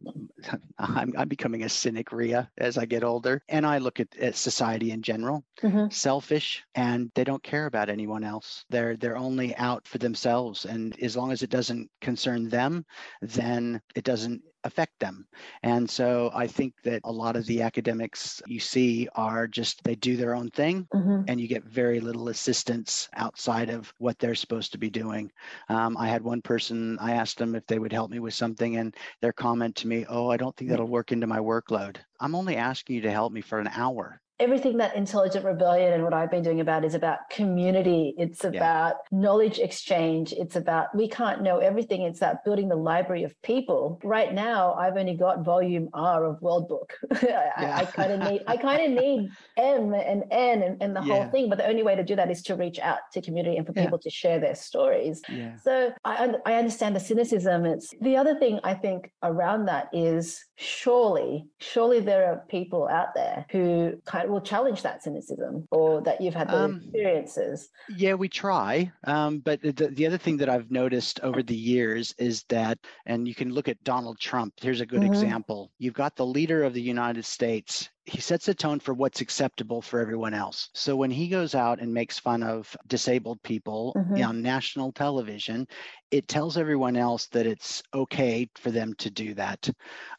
I'm, 0.79 1.13
I'm 1.17 1.27
becoming 1.27 1.63
a 1.63 1.69
cynic, 1.69 2.11
Ria, 2.11 2.49
as 2.57 2.77
I 2.77 2.85
get 2.85 3.03
older, 3.03 3.43
and 3.49 3.65
I 3.65 3.77
look 3.77 3.99
at, 3.99 4.07
at 4.17 4.35
society 4.35 4.91
in 4.91 5.01
general, 5.01 5.43
mm-hmm. 5.61 5.89
selfish, 5.89 6.63
and 6.75 7.11
they 7.15 7.23
don't 7.23 7.43
care 7.43 7.65
about 7.65 7.89
anyone 7.89 8.23
else. 8.23 8.65
They're 8.69 8.97
they're 8.97 9.17
only 9.17 9.55
out 9.55 9.87
for 9.87 9.97
themselves 9.97 10.60
and 10.65 10.97
as 11.01 11.15
long 11.15 11.31
as 11.31 11.43
it 11.43 11.49
doesn't 11.49 11.89
concern 12.01 12.49
them, 12.49 12.85
then 13.21 13.81
it 13.95 14.03
doesn't 14.03 14.41
affect 14.63 14.99
them. 14.99 15.25
And 15.63 15.89
so 15.89 16.31
I 16.33 16.47
think 16.47 16.73
that 16.83 17.01
a 17.03 17.11
lot 17.11 17.35
of 17.35 17.45
the 17.45 17.61
academics 17.61 18.41
you 18.45 18.59
see 18.59 19.07
are 19.15 19.47
just 19.47 19.83
they 19.83 19.95
do 19.95 20.15
their 20.17 20.35
own 20.35 20.49
thing 20.49 20.87
mm-hmm. 20.93 21.23
and 21.27 21.41
you 21.41 21.47
get 21.47 21.63
very 21.63 21.99
little 21.99 22.29
assistance 22.29 23.09
outside 23.15 23.69
of 23.69 23.93
what 23.97 24.19
they're 24.19 24.35
supposed 24.35 24.71
to 24.73 24.77
be 24.77 24.89
doing. 24.89 25.31
Um, 25.69 25.97
I 25.97 26.07
had 26.07 26.23
one 26.23 26.41
person, 26.41 26.97
I 26.99 27.13
asked 27.13 27.37
them 27.37 27.55
if 27.55 27.65
they 27.65 27.79
would 27.79 27.93
help 27.93 28.11
me 28.11 28.19
with 28.19 28.33
something, 28.33 28.77
and 28.77 28.95
their 29.21 29.33
comment 29.33 29.75
to 29.77 29.87
me, 29.87 30.05
Oh, 30.07 30.29
I 30.29 30.37
don't 30.37 30.55
think 30.55 30.69
that'll 30.69 30.87
work 30.87 31.11
into 31.11 31.27
my 31.27 31.39
workload. 31.39 31.97
I'm 32.19 32.35
only 32.35 32.55
asking 32.55 32.97
you 32.97 33.01
to 33.03 33.11
help 33.11 33.33
me 33.33 33.41
for 33.41 33.59
an 33.59 33.69
hour 33.73 34.21
everything 34.41 34.77
that 34.77 34.95
intelligent 34.95 35.45
rebellion 35.45 35.93
and 35.93 36.03
what 36.03 36.13
I've 36.13 36.31
been 36.31 36.41
doing 36.41 36.61
about 36.61 36.83
is 36.83 36.95
about 36.95 37.29
community. 37.29 38.15
It's 38.17 38.43
about 38.43 38.95
yeah. 39.11 39.19
knowledge 39.19 39.59
exchange. 39.59 40.33
It's 40.33 40.55
about 40.55 40.93
we 40.95 41.07
can't 41.07 41.43
know 41.43 41.59
everything. 41.59 42.01
It's 42.01 42.19
about 42.19 42.43
building 42.43 42.67
the 42.67 42.75
library 42.75 43.23
of 43.23 43.39
people. 43.43 44.01
Right 44.03 44.33
now, 44.33 44.73
I've 44.73 44.97
only 44.97 45.13
got 45.13 45.45
volume 45.45 45.89
R 45.93 46.25
of 46.25 46.41
World 46.41 46.67
Book. 46.67 46.93
yeah. 47.21 47.51
I, 47.57 47.81
I 47.81 47.85
kind 47.85 48.11
of 48.11 48.31
need 48.31 48.41
I 48.47 48.57
kind 48.57 48.81
of 48.81 49.03
need 49.03 49.29
M 49.57 49.93
and 49.93 50.23
N 50.31 50.63
and, 50.63 50.81
and 50.81 50.95
the 50.95 51.01
yeah. 51.01 51.13
whole 51.13 51.31
thing. 51.31 51.47
But 51.47 51.59
the 51.59 51.67
only 51.67 51.83
way 51.83 51.95
to 51.95 52.03
do 52.03 52.15
that 52.15 52.31
is 52.31 52.41
to 52.43 52.55
reach 52.55 52.79
out 52.79 52.99
to 53.13 53.21
community 53.21 53.57
and 53.57 53.67
for 53.67 53.73
people 53.73 53.99
to 53.99 54.09
share 54.09 54.39
their 54.39 54.55
stories. 54.55 55.21
So 55.63 55.93
I 56.03 56.33
I 56.45 56.55
understand 56.55 56.95
the 56.95 56.99
cynicism. 56.99 57.65
It's 57.65 57.93
the 58.01 58.17
other 58.17 58.35
thing 58.39 58.59
I 58.63 58.73
think 58.73 59.11
around 59.21 59.65
that 59.65 59.89
is 59.93 60.43
surely 60.61 61.47
surely 61.59 61.99
there 61.99 62.31
are 62.31 62.43
people 62.47 62.87
out 62.87 63.13
there 63.15 63.45
who 63.51 63.93
kind 64.05 64.25
of 64.25 64.29
will 64.29 64.41
challenge 64.41 64.83
that 64.83 65.03
cynicism 65.03 65.67
or 65.71 66.01
that 66.01 66.21
you've 66.21 66.35
had 66.35 66.49
those 66.49 66.69
um, 66.69 66.81
experiences? 66.83 67.69
Yeah, 67.89 68.13
we 68.13 68.29
try. 68.29 68.91
Um, 69.05 69.39
but 69.39 69.61
the, 69.61 69.71
the 69.71 70.05
other 70.05 70.17
thing 70.17 70.37
that 70.37 70.49
I've 70.49 70.69
noticed 70.69 71.19
over 71.21 71.41
the 71.41 71.55
years 71.55 72.13
is 72.17 72.43
that, 72.49 72.77
and 73.05 73.27
you 73.27 73.33
can 73.33 73.51
look 73.53 73.67
at 73.67 73.83
Donald 73.83 74.19
Trump, 74.19 74.53
here's 74.61 74.81
a 74.81 74.85
good 74.85 75.01
mm-hmm. 75.01 75.13
example. 75.13 75.71
You've 75.79 75.93
got 75.93 76.15
the 76.15 76.25
leader 76.25 76.63
of 76.63 76.73
the 76.73 76.81
United 76.81 77.25
States 77.25 77.89
he 78.05 78.19
sets 78.19 78.47
a 78.47 78.53
tone 78.53 78.79
for 78.79 78.93
what's 78.93 79.21
acceptable 79.21 79.81
for 79.81 79.99
everyone 79.99 80.33
else. 80.33 80.69
So 80.73 80.95
when 80.95 81.11
he 81.11 81.27
goes 81.27 81.53
out 81.53 81.79
and 81.79 81.93
makes 81.93 82.17
fun 82.17 82.41
of 82.41 82.75
disabled 82.87 83.41
people 83.43 83.93
mm-hmm. 83.95 84.23
on 84.23 84.41
national 84.41 84.91
television, 84.91 85.67
it 86.09 86.27
tells 86.27 86.57
everyone 86.57 86.97
else 86.97 87.27
that 87.27 87.45
it's 87.45 87.81
okay 87.93 88.49
for 88.57 88.71
them 88.71 88.93
to 88.95 89.09
do 89.09 89.33
that. 89.35 89.69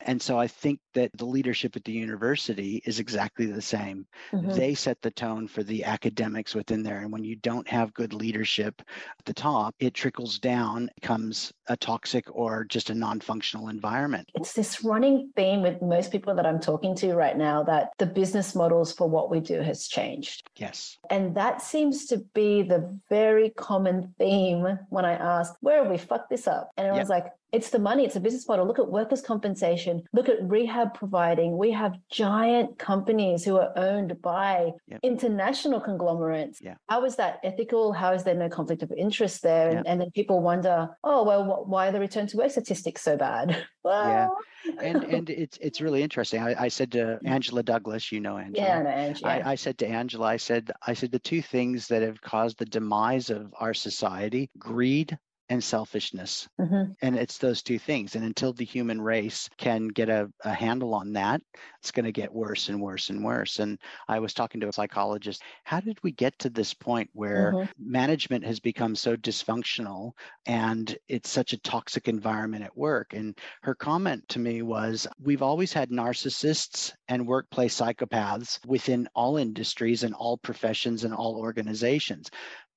And 0.01 0.21
so 0.21 0.39
I 0.39 0.47
think 0.47 0.81
that 0.95 1.11
the 1.17 1.27
leadership 1.27 1.77
at 1.77 1.85
the 1.85 1.93
university 1.93 2.83
is 2.87 2.99
exactly 2.99 3.47
the 3.47 3.61
same. 3.61 4.07
Mm-hmm. 4.33 4.53
They 4.53 4.75
set 4.75 5.03
the 5.03 5.11
tone 5.11 5.47
for 5.47 5.63
the 5.63 5.85
academics 5.85 6.55
within 6.55 6.83
there. 6.83 7.01
And 7.01 7.13
when 7.13 7.25
you 7.25 7.37
don't 7.37 7.69
have 7.69 7.93
good 7.95 8.15
leadership 8.15 8.81
at 9.19 9.25
the 9.27 9.35
top, 9.35 9.75
it 9.81 9.93
trickles 9.93 10.39
down, 10.39 10.89
becomes 10.95 11.53
a 11.67 11.77
toxic 11.77 12.25
or 12.35 12.65
just 12.65 12.91
a 12.91 12.95
non 12.95 13.21
functional 13.21 13.69
environment. 13.69 14.31
It's 14.35 14.55
this 14.55 14.83
running 14.83 15.31
theme 15.37 15.63
with 15.63 15.83
most 15.83 16.11
people 16.11 16.35
that 16.35 16.47
I'm 16.47 16.61
talking 16.61 16.95
to 16.97 17.15
right 17.15 17.37
now 17.37 17.63
that 17.65 17.72
the 17.99 18.07
business 18.07 18.55
models 18.55 18.93
for 18.93 19.09
what 19.09 19.31
we 19.31 19.41
do 19.41 19.61
has 19.61 19.87
changed. 19.89 20.49
Yes. 20.57 20.99
And 21.11 21.35
that 21.37 21.63
seems 21.63 22.07
to 22.07 22.19
be 22.35 22.63
the 22.63 22.99
very 23.09 23.51
common 23.51 24.15
theme 24.19 24.79
when 24.89 25.05
I 25.05 25.13
ask, 25.13 25.55
where 25.61 25.83
have 25.83 25.91
we 25.91 25.99
fucked 25.99 26.31
this 26.31 26.47
up? 26.47 26.71
And 26.77 26.87
it 26.87 26.91
yep. 26.91 26.99
was 27.01 27.09
like, 27.09 27.27
it's 27.53 27.69
the 27.69 27.79
money, 27.79 28.05
it's 28.05 28.17
a 28.17 28.21
business 28.21 28.49
model. 28.49 28.67
Look 28.67 28.79
at 28.79 28.89
workers' 28.89 29.21
compensation, 29.21 30.03
look 30.15 30.31
at 30.31 30.37
rehab 30.43 30.95
providing. 30.95 31.59
We 31.59 31.71
have 31.73 31.95
giant 32.11 32.79
companies 32.79 33.45
who 33.45 33.59
are 33.59 33.73
owned 33.77 34.21
by 34.23 34.71
yep. 34.89 35.01
international 35.03 35.79
conglomerates. 35.81 36.61
Yeah. 36.63 36.77
How 36.89 37.05
is 37.05 37.17
that 37.17 37.41
ethical? 37.45 37.93
How 37.93 38.13
is 38.13 38.25
there 38.25 38.35
no 38.35 38.49
conflict 38.49 38.83
of 38.83 38.91
interest 38.93 39.43
there? 39.43 39.69
Yep. 39.69 39.77
And, 39.77 39.87
and, 39.87 40.01
then 40.01 40.11
people 40.13 40.41
wonder, 40.41 40.89
oh, 41.05 41.25
well, 41.25 41.65
why 41.67 41.89
are 41.89 41.93
the 41.93 42.01
return 42.01 42.27
to 42.29 42.37
work 42.39 42.51
statistics 42.51 43.03
so 43.03 43.19
bad? 43.19 43.65
well, 43.85 44.39
yeah. 44.65 44.73
and 44.81 45.05
and 45.05 45.31
it's 45.31 45.59
it's 45.59 45.83
really 45.83 46.03
interesting. 46.03 46.43
I, 46.43 46.65
I 46.65 46.69
said 46.69 46.93
to 46.93 47.19
Angela 47.27 47.63
Douglas, 47.63 48.11
you 48.11 48.21
know 48.21 48.39
Angela. 48.39 48.67
Yeah, 48.67 48.79
I 48.79 48.93
Angela. 48.93 49.31
I, 49.31 49.51
I 49.51 49.55
said 49.57 49.77
to 49.79 49.87
Angela, 49.87 50.27
I 50.27 50.39
said, 50.39 50.71
I 50.87 50.95
said 50.95 51.13
the 51.13 51.19
two 51.19 51.43
things 51.43 51.87
that 51.89 52.01
have 52.01 52.23
caused 52.23 52.59
the 52.59 52.65
demise 52.65 53.29
of 53.29 53.53
our 53.61 53.75
society, 53.75 54.51
greed 54.59 55.19
and 55.53 55.63
selfishness. 55.63 56.49
Mm-hmm. 56.59 56.93
And 57.03 57.15
it's 57.15 57.37
those 57.37 57.63
two 57.63 57.79
things. 57.79 58.17
And 58.17 58.25
until 58.25 58.55
the 58.55 58.65
human 58.65 58.99
race 58.99 59.51
can 59.59 59.89
get 59.89 60.09
a, 60.09 60.33
a 60.45 60.55
handle 60.55 60.95
on 60.95 61.13
that, 61.13 61.43
it's 61.79 61.91
going 61.91 62.07
to 62.07 62.13
get 62.13 62.33
worse 62.33 62.71
and 62.71 62.81
worse 62.81 63.11
and 63.11 63.23
worse. 63.23 63.59
And 63.59 63.79
I 64.09 64.19
was 64.19 64.33
talking 64.33 64.63
to 64.63 64.69
a 64.69 64.73
psychologist. 64.73 65.43
How 65.65 65.81
did 65.81 66.03
we 66.03 66.13
get 66.13 66.39
to 66.39 66.49
this 66.49 66.73
point 66.73 67.11
where 67.13 67.53
mm-hmm. 67.53 67.71
management 67.79 68.47
has 68.47 68.61
become 68.61 68.97
so 68.97 69.15
dysfunctional 69.15 70.13
and 70.47 70.97
it's 71.09 71.29
such 71.29 71.53
a 71.53 71.61
toxic 71.61 72.09
environment 72.09 72.65
at 72.65 72.75
work? 72.75 73.13
And 73.13 73.39
her 73.63 73.75
comment 73.75 74.27
to 74.31 74.39
me 74.39 74.63
was 74.63 75.07
We've 75.23 75.43
always 75.43 75.75
had 75.75 75.91
narcissists 75.91 76.95
and 77.09 77.27
workplace 77.27 77.79
psychopaths 77.79 78.59
within 78.65 79.07
all 79.15 79.37
industries 79.37 80.03
and 80.03 80.15
all 80.15 80.39
professions 80.39 81.05
and 81.05 81.13
all 81.13 81.37
organizations. 81.37 82.31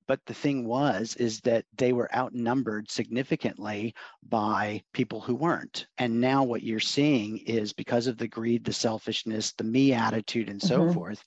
But 0.08 0.20
the 0.26 0.34
thing 0.34 0.66
was, 0.66 1.16
is 1.16 1.40
that 1.40 1.64
they 1.76 1.92
were 1.92 2.14
outnumbered 2.14 2.90
significantly 2.90 3.94
by 4.28 4.82
people 4.92 5.20
who 5.20 5.34
weren't. 5.34 5.86
And 5.98 6.20
now 6.20 6.44
what 6.44 6.62
you're 6.62 6.80
seeing 6.80 7.38
is 7.38 7.72
because 7.72 8.06
of 8.06 8.18
the 8.18 8.28
greed, 8.28 8.64
the 8.64 8.72
selfishness, 8.72 9.52
the 9.52 9.64
me 9.64 9.92
attitude, 9.92 10.48
and 10.48 10.62
so 10.62 10.80
mm-hmm. 10.80 10.94
forth, 10.94 11.24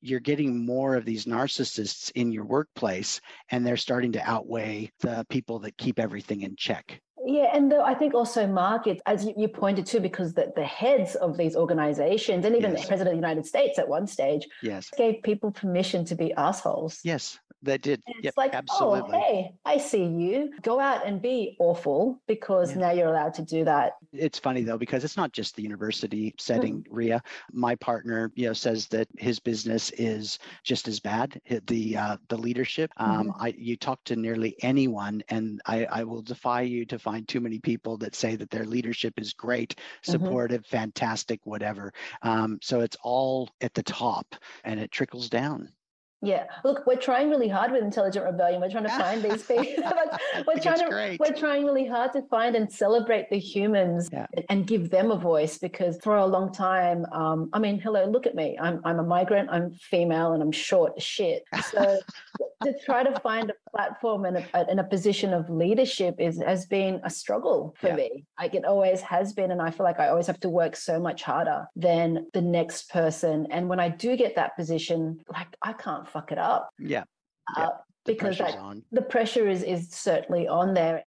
you're 0.00 0.20
getting 0.20 0.64
more 0.64 0.94
of 0.94 1.04
these 1.04 1.24
narcissists 1.24 2.10
in 2.14 2.30
your 2.30 2.44
workplace 2.44 3.20
and 3.50 3.66
they're 3.66 3.76
starting 3.76 4.12
to 4.12 4.30
outweigh 4.30 4.90
the 5.00 5.26
people 5.28 5.58
that 5.60 5.76
keep 5.76 5.98
everything 5.98 6.42
in 6.42 6.54
check. 6.56 7.00
Yeah, 7.26 7.50
and 7.52 7.70
the, 7.70 7.82
I 7.82 7.94
think 7.94 8.14
also 8.14 8.46
markets, 8.46 9.02
as 9.04 9.24
you, 9.24 9.34
you, 9.36 9.48
pointed 9.48 9.84
to, 9.86 10.00
because 10.00 10.32
the, 10.32 10.50
the 10.56 10.64
heads 10.64 11.14
of 11.16 11.36
these 11.36 11.56
organizations 11.56 12.44
and 12.46 12.56
even 12.56 12.72
yes. 12.72 12.82
the 12.82 12.88
president 12.88 13.16
of 13.16 13.20
the 13.20 13.26
United 13.26 13.44
States 13.44 13.78
at 13.78 13.86
one 13.86 14.06
stage 14.06 14.46
yes. 14.62 14.88
gave 14.96 15.22
people 15.22 15.50
permission 15.50 16.06
to 16.06 16.14
be 16.14 16.32
assholes. 16.34 17.00
Yes, 17.04 17.38
They 17.62 17.78
did. 17.78 18.02
It's 18.06 18.24
yep, 18.24 18.34
like, 18.36 18.54
absolutely. 18.54 19.16
oh, 19.16 19.20
hey, 19.20 19.52
I 19.64 19.78
see 19.78 20.04
you. 20.04 20.52
Go 20.62 20.78
out 20.78 21.04
and 21.06 21.20
be 21.20 21.56
awful 21.58 22.20
because 22.28 22.70
Yeah. 22.72 22.78
now 22.78 22.90
you're 22.92 23.08
allowed 23.08 23.34
to 23.34 23.42
do 23.42 23.64
that. 23.64 23.94
It's 24.12 24.38
funny 24.38 24.62
though 24.62 24.78
because 24.78 25.04
it's 25.04 25.16
not 25.16 25.32
just 25.32 25.56
the 25.56 25.62
university 25.62 26.30
Mm. 26.30 26.40
setting, 26.40 26.86
Ria. 26.88 27.20
My 27.52 27.74
partner, 27.76 28.30
you 28.36 28.46
know, 28.46 28.52
says 28.52 28.86
that 28.88 29.08
his 29.18 29.40
business 29.40 29.90
is 29.98 30.38
just 30.62 30.88
as 30.88 31.00
bad. 31.00 31.40
The 31.66 31.96
uh, 31.96 32.16
the 32.28 32.36
leadership. 32.38 32.92
Um, 32.96 33.28
Mm-hmm. 33.28 33.42
I 33.42 33.54
you 33.58 33.76
talk 33.76 34.02
to 34.04 34.16
nearly 34.16 34.54
anyone, 34.62 35.22
and 35.28 35.60
I, 35.66 35.84
I 35.86 36.04
will 36.04 36.22
defy 36.22 36.62
you 36.62 36.86
to 36.86 36.98
find 36.98 37.26
too 37.26 37.40
many 37.40 37.58
people 37.58 37.96
that 37.98 38.14
say 38.14 38.36
that 38.36 38.50
their 38.50 38.64
leadership 38.66 39.14
is 39.18 39.32
great, 39.32 39.74
Mm-hmm. 40.06 40.12
supportive, 40.12 40.66
fantastic, 40.66 41.40
whatever. 41.44 41.92
Um, 42.22 42.58
so 42.62 42.80
it's 42.80 42.96
all 43.02 43.50
at 43.60 43.74
the 43.74 43.82
top, 43.82 44.34
and 44.64 44.78
it 44.80 44.90
trickles 44.90 45.28
down. 45.28 45.72
Yeah. 46.20 46.44
Look, 46.64 46.84
we're 46.86 46.96
trying 46.96 47.30
really 47.30 47.48
hard 47.48 47.70
with 47.70 47.82
Intelligent 47.82 48.24
Rebellion. 48.24 48.60
We're 48.60 48.70
trying 48.70 48.84
to 48.84 48.90
find 48.90 49.22
these 49.22 49.42
people. 49.46 49.84
We're 50.46 50.60
trying 50.60 50.78
to 50.80 50.88
great. 50.88 51.20
we're 51.20 51.32
trying 51.34 51.64
really 51.64 51.86
hard 51.86 52.12
to 52.14 52.22
find 52.22 52.56
and 52.56 52.70
celebrate 52.72 53.28
the 53.30 53.38
humans 53.38 54.08
Yeah. 54.12 54.26
and, 54.36 54.44
and 54.48 54.66
give 54.66 54.90
them 54.90 55.10
a 55.10 55.16
voice 55.16 55.58
because 55.58 55.98
for 56.02 56.16
a 56.16 56.26
long 56.26 56.52
time, 56.52 57.04
um, 57.12 57.50
I 57.52 57.58
mean, 57.58 57.78
hello, 57.78 58.04
look 58.06 58.26
at 58.26 58.34
me. 58.34 58.58
I'm 58.60 58.80
I'm 58.84 58.98
a 58.98 59.02
migrant, 59.04 59.48
I'm 59.50 59.70
female, 59.72 60.32
and 60.32 60.42
I'm 60.42 60.52
short 60.52 60.94
as 60.96 61.02
shit. 61.04 61.44
So 61.72 61.98
to 62.64 62.74
try 62.84 63.02
to 63.04 63.18
find 63.20 63.50
a 63.50 63.70
platform 63.70 64.24
and 64.24 64.38
a, 64.38 64.70
and 64.70 64.80
a 64.80 64.84
position 64.84 65.32
of 65.32 65.48
leadership 65.48 66.16
is 66.18 66.40
has 66.42 66.66
been 66.66 67.00
a 67.04 67.10
struggle 67.10 67.74
for 67.78 67.88
Yeah. 67.88 67.96
me. 67.96 68.24
Like 68.38 68.54
it 68.54 68.64
always 68.64 69.00
has 69.02 69.32
been, 69.32 69.50
and 69.50 69.62
I 69.62 69.70
feel 69.70 69.84
like 69.84 70.00
I 70.00 70.08
always 70.08 70.26
have 70.26 70.40
to 70.40 70.48
work 70.48 70.74
so 70.76 70.98
much 70.98 71.22
harder 71.22 71.66
than 71.76 72.26
the 72.32 72.42
next 72.42 72.90
person. 72.90 73.46
And 73.50 73.68
when 73.68 73.80
I 73.80 73.88
do 73.88 74.16
get 74.16 74.36
that 74.36 74.56
position, 74.56 75.20
like 75.32 75.48
I 75.62 75.72
can't 75.72 76.08
fuck 76.08 76.32
it 76.32 76.38
up 76.38 76.70
Yeah, 76.78 77.04
Yeah, 77.56 77.64
uh, 77.64 77.70
the 78.04 78.12
because 78.14 78.38
that, 78.38 78.82
the 78.90 79.02
pressure 79.02 79.48
is 79.48 79.62
is 79.62 79.90
certainly 79.90 80.48
on 80.48 80.74
there. 80.74 81.04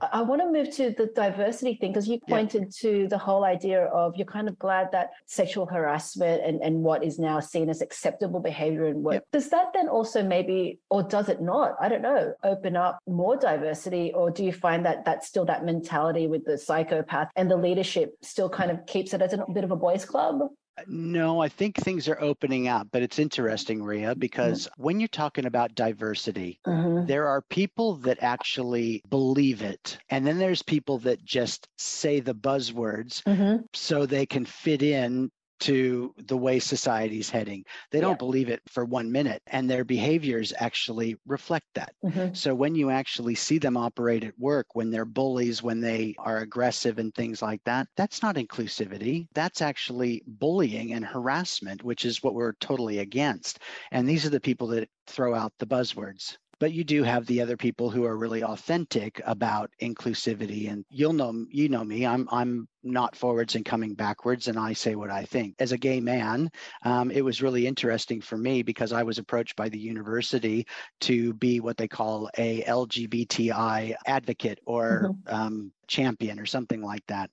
I- 0.00 0.22
want 0.22 0.42
to 0.42 0.50
move 0.50 0.70
to 0.76 0.90
the 0.90 1.06
diversity 1.14 1.74
thing 1.74 1.92
because 1.92 2.08
you 2.08 2.18
Yeah. 2.26 2.36
pointed 2.36 2.70
to 2.80 3.08
the 3.08 3.18
whole 3.18 3.44
idea 3.44 3.84
of 3.86 4.14
you're 4.16 4.26
kind 4.26 4.48
of 4.48 4.58
glad 4.58 4.92
that 4.92 5.10
sexual 5.26 5.66
harassment 5.66 6.42
and, 6.44 6.60
and 6.62 6.82
what 6.82 7.02
is 7.02 7.18
now 7.18 7.40
seen 7.40 7.68
as 7.70 7.80
acceptable 7.80 8.40
behavior 8.40 8.86
in 8.86 9.02
work. 9.02 9.14
Yep. 9.14 9.24
Does 9.32 9.48
that 9.50 9.72
then 9.72 9.88
also 9.88 10.22
maybe, 10.22 10.80
or 10.90 11.02
does 11.02 11.28
it 11.28 11.40
not? 11.40 11.76
I 11.80 11.88
don't 11.88 12.02
know, 12.02 12.34
open 12.44 12.76
up 12.76 12.98
more 13.06 13.36
diversity, 13.36 14.12
or 14.12 14.30
do 14.30 14.44
you 14.44 14.52
find 14.52 14.84
that 14.86 15.04
that's 15.04 15.26
still 15.26 15.44
that 15.46 15.64
mentality 15.64 16.26
with 16.26 16.44
the 16.44 16.58
psychopath 16.58 17.28
and 17.36 17.50
the 17.50 17.56
leadership 17.56 18.14
still 18.22 18.48
kind 18.48 18.70
of 18.70 18.84
keeps 18.86 19.14
it 19.14 19.22
as 19.22 19.32
a 19.32 19.44
bit 19.52 19.64
of 19.64 19.70
a 19.70 19.76
boys' 19.76 20.04
club? 20.04 20.40
No, 20.86 21.40
I 21.40 21.48
think 21.48 21.76
things 21.76 22.08
are 22.08 22.20
opening 22.20 22.68
up, 22.68 22.88
but 22.92 23.02
it's 23.02 23.18
interesting, 23.18 23.82
Ria, 23.82 24.14
because 24.14 24.68
when 24.76 25.00
you're 25.00 25.08
talking 25.08 25.46
about 25.46 25.74
diversity, 25.74 26.60
Mhm. 26.66 27.06
there 27.06 27.26
are 27.28 27.42
people 27.42 27.96
that 27.96 28.18
actually 28.22 29.02
believe 29.08 29.62
it. 29.62 29.98
And 30.10 30.26
then 30.26 30.38
there's 30.38 30.62
people 30.62 30.98
that 30.98 31.24
just 31.24 31.68
say 31.78 32.20
the 32.20 32.34
buzzwords 32.34 33.22
Mhm. 33.26 33.64
so 33.74 34.06
they 34.06 34.26
can 34.26 34.44
fit 34.44 34.82
in 34.82 35.30
to 35.60 36.14
the 36.18 36.36
way 36.36 36.58
society's 36.58 37.30
heading. 37.30 37.64
They 37.90 38.00
don't 38.00 38.12
Yeah. 38.12 38.16
believe 38.18 38.48
it 38.48 38.62
for 38.68 38.84
one 38.84 39.10
minute, 39.12 39.42
and 39.46 39.68
their 39.68 39.84
behaviors 39.84 40.52
actually 40.58 41.16
reflect 41.26 41.66
that. 41.74 41.94
Mhm. 42.04 42.36
So 42.36 42.54
when 42.54 42.74
you 42.74 42.90
actually 42.90 43.34
see 43.34 43.58
them 43.58 43.76
operate 43.76 44.24
at 44.24 44.38
work, 44.38 44.74
when 44.74 44.90
they're 44.90 45.04
bullies, 45.04 45.62
when 45.62 45.80
they 45.80 46.14
are 46.18 46.38
aggressive 46.38 46.98
and 46.98 47.14
things 47.14 47.42
like 47.42 47.62
that, 47.64 47.88
that's 47.96 48.22
not 48.22 48.36
inclusivity. 48.36 49.26
That's 49.34 49.60
actually 49.62 50.22
bullying 50.26 50.92
and 50.92 51.04
harassment, 51.04 51.82
which 51.84 52.04
is 52.04 52.22
what 52.22 52.34
we're 52.34 52.54
totally 52.54 52.98
against. 52.98 53.58
And 53.90 54.08
these 54.08 54.24
are 54.26 54.30
the 54.30 54.40
people 54.40 54.68
that 54.68 54.88
throw 55.06 55.34
out 55.34 55.52
the 55.58 55.66
buzzwords. 55.66 56.36
But 56.60 56.72
you 56.72 56.84
do 56.84 57.02
have 57.02 57.26
the 57.26 57.40
other 57.40 57.56
people 57.56 57.90
who 57.90 58.04
are 58.04 58.16
really 58.16 58.42
authentic 58.42 59.20
about 59.24 59.70
inclusivity. 59.80 60.70
And 60.70 60.84
you'll 60.90 61.12
know, 61.12 61.44
you 61.50 61.68
know 61.68 61.84
me, 61.84 62.06
I'm, 62.06 62.28
I'm 62.32 62.68
not 62.82 63.16
forwards 63.16 63.54
and 63.54 63.64
coming 63.64 63.94
backwards, 63.94 64.48
and 64.48 64.58
I 64.58 64.72
say 64.72 64.94
what 64.94 65.10
I 65.10 65.24
think. 65.24 65.54
As 65.58 65.72
a 65.72 65.78
gay 65.78 66.00
man, 66.00 66.50
um, 66.84 67.10
it 67.10 67.22
was 67.22 67.42
really 67.42 67.66
interesting 67.66 68.20
for 68.20 68.36
me 68.36 68.62
because 68.62 68.92
I 68.92 69.02
was 69.02 69.18
approached 69.18 69.56
by 69.56 69.68
the 69.68 69.78
university 69.78 70.66
to 71.02 71.34
be 71.34 71.60
what 71.60 71.76
they 71.76 71.88
call 71.88 72.30
a 72.36 72.62
LGBTI 72.62 73.94
advocate 74.06 74.60
or 74.66 75.14
um, 75.26 75.72
champion 75.88 76.38
or 76.38 76.46
something 76.46 76.82
like 76.82 77.04
that. 77.08 77.30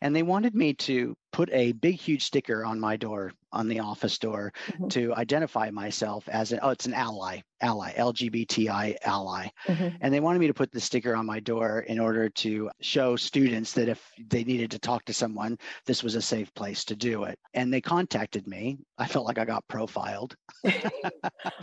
And 0.00 0.14
they 0.16 0.22
wanted 0.22 0.54
me 0.54 0.74
to 0.74 1.14
put 1.32 1.50
a 1.52 1.72
big, 1.72 1.96
huge 1.96 2.24
sticker 2.24 2.64
on 2.64 2.80
my 2.80 2.96
door, 2.96 3.32
on 3.52 3.68
the 3.68 3.80
office 3.80 4.18
door, 4.18 4.52
Mhm. 4.70 4.90
to 4.90 5.14
identify 5.14 5.70
myself 5.70 6.28
as 6.28 6.52
an, 6.52 6.60
oh, 6.62 6.70
it's 6.70 6.86
an 6.86 6.94
ally, 6.94 7.40
ally, 7.60 7.92
LGBTI 7.96 8.96
ally. 9.04 9.48
Mhm. 9.68 9.98
And 10.00 10.12
they 10.12 10.20
wanted 10.20 10.38
me 10.40 10.46
to 10.48 10.54
put 10.54 10.72
the 10.72 10.80
sticker 10.80 11.14
on 11.14 11.26
my 11.26 11.40
door 11.40 11.80
in 11.80 11.98
order 11.98 12.28
to 12.30 12.70
show 12.80 13.16
students 13.16 13.72
that 13.74 13.88
if 13.88 14.12
they 14.18 14.44
needed 14.44 14.70
to 14.72 14.78
talk 14.78 15.04
to 15.06 15.12
someone, 15.14 15.58
this 15.86 16.02
was 16.02 16.14
a 16.14 16.22
safe 16.22 16.52
place 16.54 16.84
to 16.86 16.96
do 16.96 17.24
it. 17.24 17.38
And 17.54 17.72
they 17.72 17.80
contacted 17.80 18.46
me. 18.46 18.78
I 18.98 19.06
felt 19.06 19.26
like 19.26 19.38
I 19.38 19.44
got 19.44 19.66
profiled. 19.68 20.34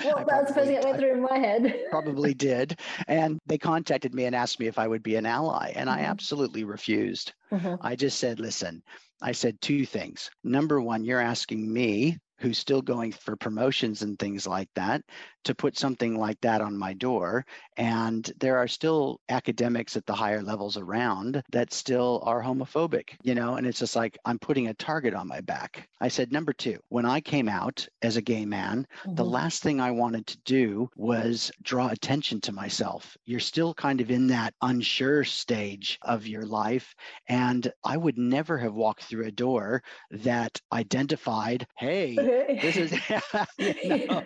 Well, 0.01 0.25
that's 0.27 0.53
thing 0.53 0.73
that 0.73 0.83
went 0.83 0.97
through 0.99 1.21
my 1.21 1.37
head. 1.37 1.75
probably 1.91 2.33
did. 2.33 2.79
And 3.07 3.39
they 3.45 3.57
contacted 3.57 4.13
me 4.13 4.25
and 4.25 4.35
asked 4.35 4.59
me 4.59 4.67
if 4.67 4.77
I 4.79 4.87
would 4.87 5.03
be 5.03 5.15
an 5.15 5.25
ally. 5.25 5.71
And 5.75 5.89
I 5.89 6.01
Mhm. 6.01 6.17
Absolutely 6.35 6.65
refused. 6.65 7.33
Mhm. 7.49 7.77
I 7.79 7.95
just 7.95 8.19
said, 8.19 8.41
listen, 8.41 8.83
I 9.21 9.31
said 9.31 9.61
two 9.61 9.85
things. 9.85 10.29
Number 10.43 10.81
one, 10.81 11.05
you're 11.05 11.21
asking 11.21 11.71
me, 11.71 12.17
who's 12.37 12.57
still 12.57 12.81
going 12.81 13.11
for 13.11 13.35
promotions 13.35 14.01
and 14.01 14.17
things 14.19 14.45
like 14.47 14.69
that, 14.75 15.03
to 15.43 15.55
put 15.55 15.77
something 15.77 16.15
like 16.17 16.39
that 16.41 16.61
on 16.61 16.77
my 16.77 16.93
door. 16.93 17.45
And 17.77 18.23
there 18.39 18.57
are 18.57 18.67
still 18.67 19.21
academics 19.29 19.95
at 19.97 20.05
the 20.05 20.13
higher 20.15 20.41
levels 20.41 20.77
around 20.77 21.43
that 21.51 21.73
still 21.73 22.21
are 22.25 22.41
homophobic, 22.41 23.15
you 23.23 23.35
know, 23.35 23.55
and 23.55 23.65
it's 23.67 23.79
just 23.79 23.95
like 23.95 24.17
I'm 24.25 24.39
putting 24.39 24.67
a 24.67 24.73
target 24.73 25.13
on 25.13 25.27
my 25.27 25.41
back. 25.41 25.87
I 26.01 26.07
said, 26.07 26.31
number 26.31 26.53
two, 26.53 26.79
when 26.89 27.05
I 27.05 27.21
came 27.21 27.47
out 27.49 27.87
as 28.01 28.17
a 28.17 28.21
gay 28.21 28.45
man, 28.45 28.85
the 29.15 29.25
Mhm. 29.25 29.31
last 29.31 29.61
thing 29.63 29.79
I 29.79 29.91
wanted 29.91 30.27
to 30.27 30.37
do 30.45 30.89
was 30.95 31.51
draw 31.61 31.89
attention 31.89 32.41
to 32.41 32.51
myself. 32.51 33.17
You're 33.25 33.39
still 33.39 33.73
kind 33.73 34.01
of 34.01 34.11
in 34.11 34.27
that 34.27 34.53
unsure 34.61 35.23
stage 35.23 35.97
of 36.01 36.27
your 36.27 36.45
life. 36.45 36.95
And 37.27 37.71
I 37.83 37.97
would 37.97 38.17
never 38.17 38.57
have 38.57 38.73
walked 38.73 39.03
through 39.03 39.25
a 39.25 39.31
door 39.31 39.83
that 40.11 40.59
identified, 40.71 41.67
hey, 41.77 42.24
this 42.61 42.77
is, 42.77 42.91
you 43.57 43.71
know. 44.07 44.23